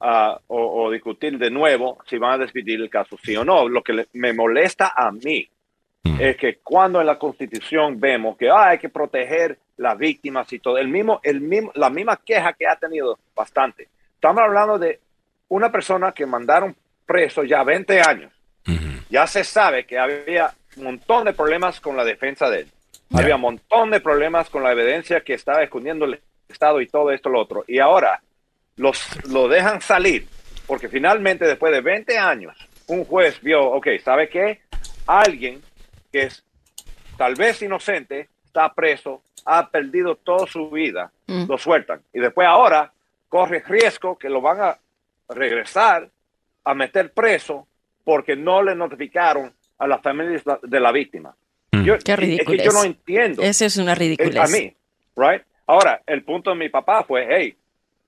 [0.00, 3.68] ah, o, discutir de nuevo si van a despedir el caso, sí o no.
[3.68, 5.48] Lo que me molesta a mí
[6.04, 6.20] mm.
[6.20, 10.58] es que cuando en la Constitución vemos que ah, hay que proteger las víctimas y
[10.58, 13.88] todo, el mismo, el mismo, la misma queja que ha tenido bastante.
[14.14, 14.98] Estamos hablando de
[15.48, 16.74] una persona que mandaron
[17.06, 18.32] preso ya 20 años.
[19.08, 22.68] Ya se sabe que había un montón de problemas con la defensa de él.
[23.12, 27.10] Había un montón de problemas con la evidencia que estaba escondiendo el Estado y todo
[27.10, 27.64] esto, lo otro.
[27.66, 28.22] Y ahora
[28.76, 30.28] los, lo dejan salir
[30.66, 32.54] porque finalmente después de 20 años
[32.86, 34.60] un juez vio, ok, ¿sabe qué?
[35.06, 35.62] Alguien
[36.12, 36.44] que es
[37.16, 41.46] tal vez inocente, está preso, ha perdido toda su vida, mm.
[41.48, 42.00] lo sueltan.
[42.12, 42.92] Y después ahora
[43.28, 44.78] corre riesgo que lo van a
[45.28, 46.08] regresar
[46.64, 47.66] a meter preso
[48.04, 51.34] porque no le notificaron a la familia de la víctima.
[51.72, 51.90] Mm.
[52.04, 52.56] Qué ridículo.
[52.56, 53.42] Es que yo no entiendo.
[53.42, 54.44] Eso es una ridícula.
[54.44, 54.74] A mí,
[55.16, 55.42] right?
[55.66, 57.56] Ahora, el punto de mi papá fue, hey,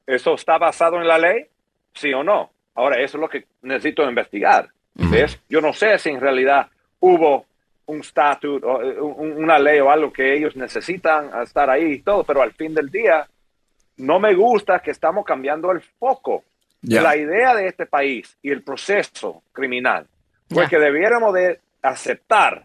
[0.07, 1.47] ¿eso está basado en la ley?
[1.93, 2.51] Sí o no.
[2.75, 4.69] Ahora, eso es lo que necesito investigar.
[4.95, 5.39] ¿Ves?
[5.49, 6.69] Yo no sé si en realidad
[7.01, 7.47] hubo
[7.87, 12.25] un statut, o eh, una ley o algo que ellos necesitan estar ahí y todo,
[12.25, 13.27] pero al fin del día
[13.99, 16.45] no me gusta que estamos cambiando el foco.
[16.83, 20.07] La idea de este país y el proceso criminal
[20.49, 22.65] fue que debiéramos de aceptar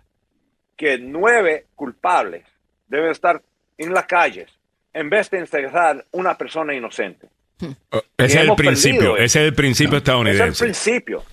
[0.75, 2.45] que nueve culpables
[2.87, 3.41] deben estar
[3.77, 4.49] en las calles
[4.93, 7.27] en vez de encerrar una persona inocente.
[7.91, 10.49] Oh, ese es el principio, ese es el principio estadounidense.
[10.49, 11.23] es el principio.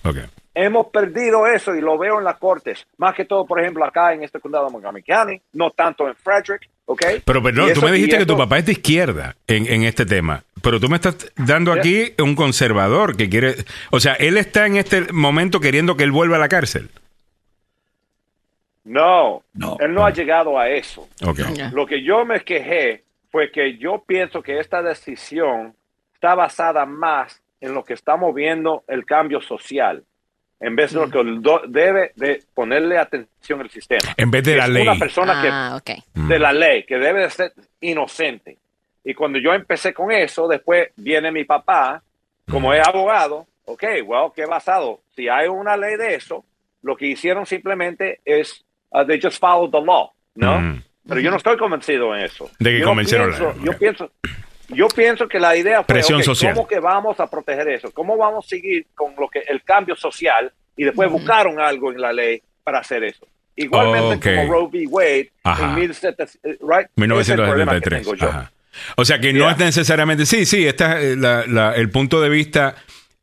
[0.55, 4.13] Hemos perdido eso y lo veo en las cortes, más que todo, por ejemplo, acá
[4.13, 7.01] en este condado de Montgomery County, no tanto en Frederick, ¿ok?
[7.25, 10.43] Pero perdón, tú me dijiste que tu papá es de izquierda en, en, este tema,
[10.61, 13.55] pero tú me estás dando aquí un conservador que quiere,
[13.89, 16.91] o sea, él está en este momento queriendo que él vuelva a la cárcel.
[18.85, 21.07] No, no él no, ha llegado a eso.
[21.71, 25.75] Lo que yo me quejé fue que yo pienso que esta decisión
[26.13, 30.03] está basada más en lo que estamos viendo el cambio social
[30.63, 34.13] en vez de lo que debe de ponerle atención al sistema.
[34.15, 34.83] En vez de la ley.
[34.83, 35.81] Una persona que, ah,
[36.13, 38.57] de la ley, que debe de ser inocente.
[39.03, 42.01] Y cuando yo empecé con eso, después viene mi papá,
[42.49, 45.01] como es abogado, ok, well, ¿qué basado?
[45.13, 46.45] Si hay una ley de eso,
[46.81, 48.63] lo que hicieron simplemente es,
[48.93, 50.81] uh, they just followed the law, ¿no?
[51.07, 52.49] Pero yo no estoy convencido en eso.
[52.59, 54.11] De que convencieron Yo pienso,
[54.69, 56.53] yo pienso que la idea fue, Presión social.
[56.53, 57.91] ¿cómo que vamos a proteger eso?
[57.91, 61.99] ¿Cómo vamos a seguir con lo que el cambio social y después buscaron algo en
[61.99, 63.27] la ley para hacer eso?
[63.55, 64.87] Igualmente como Roe v.
[64.87, 68.07] Wade en 1973.
[68.95, 72.75] O sea que no es necesariamente, sí, sí, esta es la, el punto de vista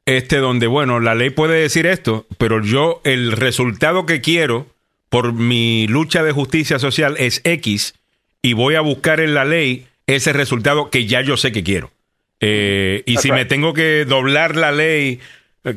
[0.07, 4.67] este donde, bueno, la ley puede decir esto, pero yo el resultado que quiero
[5.11, 7.95] por mi lucha de justicia social es X
[8.43, 11.91] y voy a buscar en la ley ese resultado que ya yo sé que quiero.
[12.41, 15.21] Eh, y si me tengo que doblar la ley,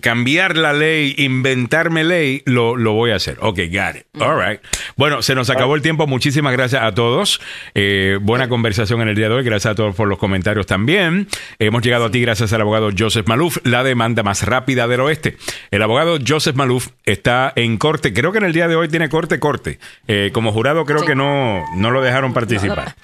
[0.01, 3.37] cambiar la ley, inventarme ley, lo, lo voy a hacer.
[3.41, 4.05] Ok, got it.
[4.21, 4.61] All right.
[4.95, 6.07] Bueno, se nos acabó el tiempo.
[6.07, 7.41] Muchísimas gracias a todos.
[7.73, 9.43] Eh, buena conversación en el día de hoy.
[9.43, 11.27] Gracias a todos por los comentarios también.
[11.59, 15.37] Hemos llegado a ti gracias al abogado Joseph Maluf, la demanda más rápida del oeste.
[15.71, 18.13] El abogado Joseph Maluf está en corte.
[18.13, 19.79] Creo que en el día de hoy tiene corte, corte.
[20.07, 22.95] Eh, como jurado creo que no, no lo dejaron participar.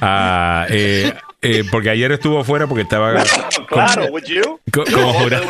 [0.00, 3.22] Ah, eh, eh, porque ayer estuvo fuera porque estaba.
[3.68, 4.60] claro, would you?
[4.72, 5.44] como jurado.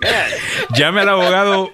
[0.74, 1.70] Llame al abogado.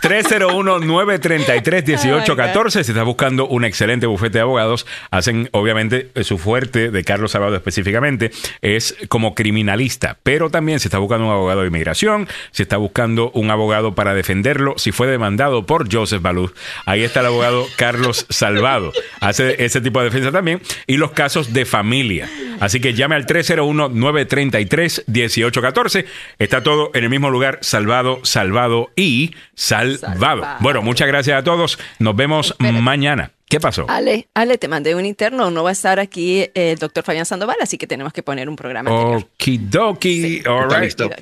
[0.02, 2.84] 301-933-1814.
[2.84, 7.56] Si estás buscando un excelente bufete de abogados, hacen obviamente su fuerte de Carlos Salvado
[7.56, 8.32] específicamente
[8.62, 13.32] es como criminalista, pero también si está buscando un abogado de inmigración, si está buscando
[13.32, 16.54] un abogado para defenderlo, si fue demandado por Joseph Baluz,
[16.86, 18.92] ahí está el abogado Carlos Salvado.
[19.20, 22.30] Hace ese tipo de defensa también y los casos de familia.
[22.60, 26.06] Así que llame al 301-933-1814.
[26.40, 30.46] Está todo en el mismo lugar, salvado, salvado y salvado.
[30.60, 31.80] Bueno, muchas gracias a todos.
[32.00, 33.32] Nos vemos mañana.
[33.50, 33.86] ¿Qué pasó?
[33.88, 35.52] Ale, Ale, te mandé un interno.
[35.52, 38.56] No va a estar aquí el doctor Fabián Sandoval, así que tenemos que poner un
[38.56, 38.90] programa.
[38.92, 40.42] Okidoki.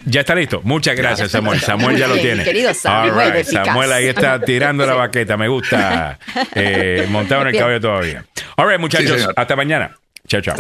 [0.06, 0.62] Ya está listo.
[0.64, 1.60] Muchas gracias, Samuel.
[1.60, 2.44] Samuel ya lo tiene.
[2.44, 3.44] Querido Samuel.
[3.44, 5.36] Samuel ahí está tirando la baqueta.
[5.36, 6.20] Me gusta.
[6.56, 8.26] Eh, montado en el caballo todavía.
[8.56, 9.28] All right, muchachos.
[9.36, 9.98] hasta mañana.
[10.28, 10.56] Chao, chao.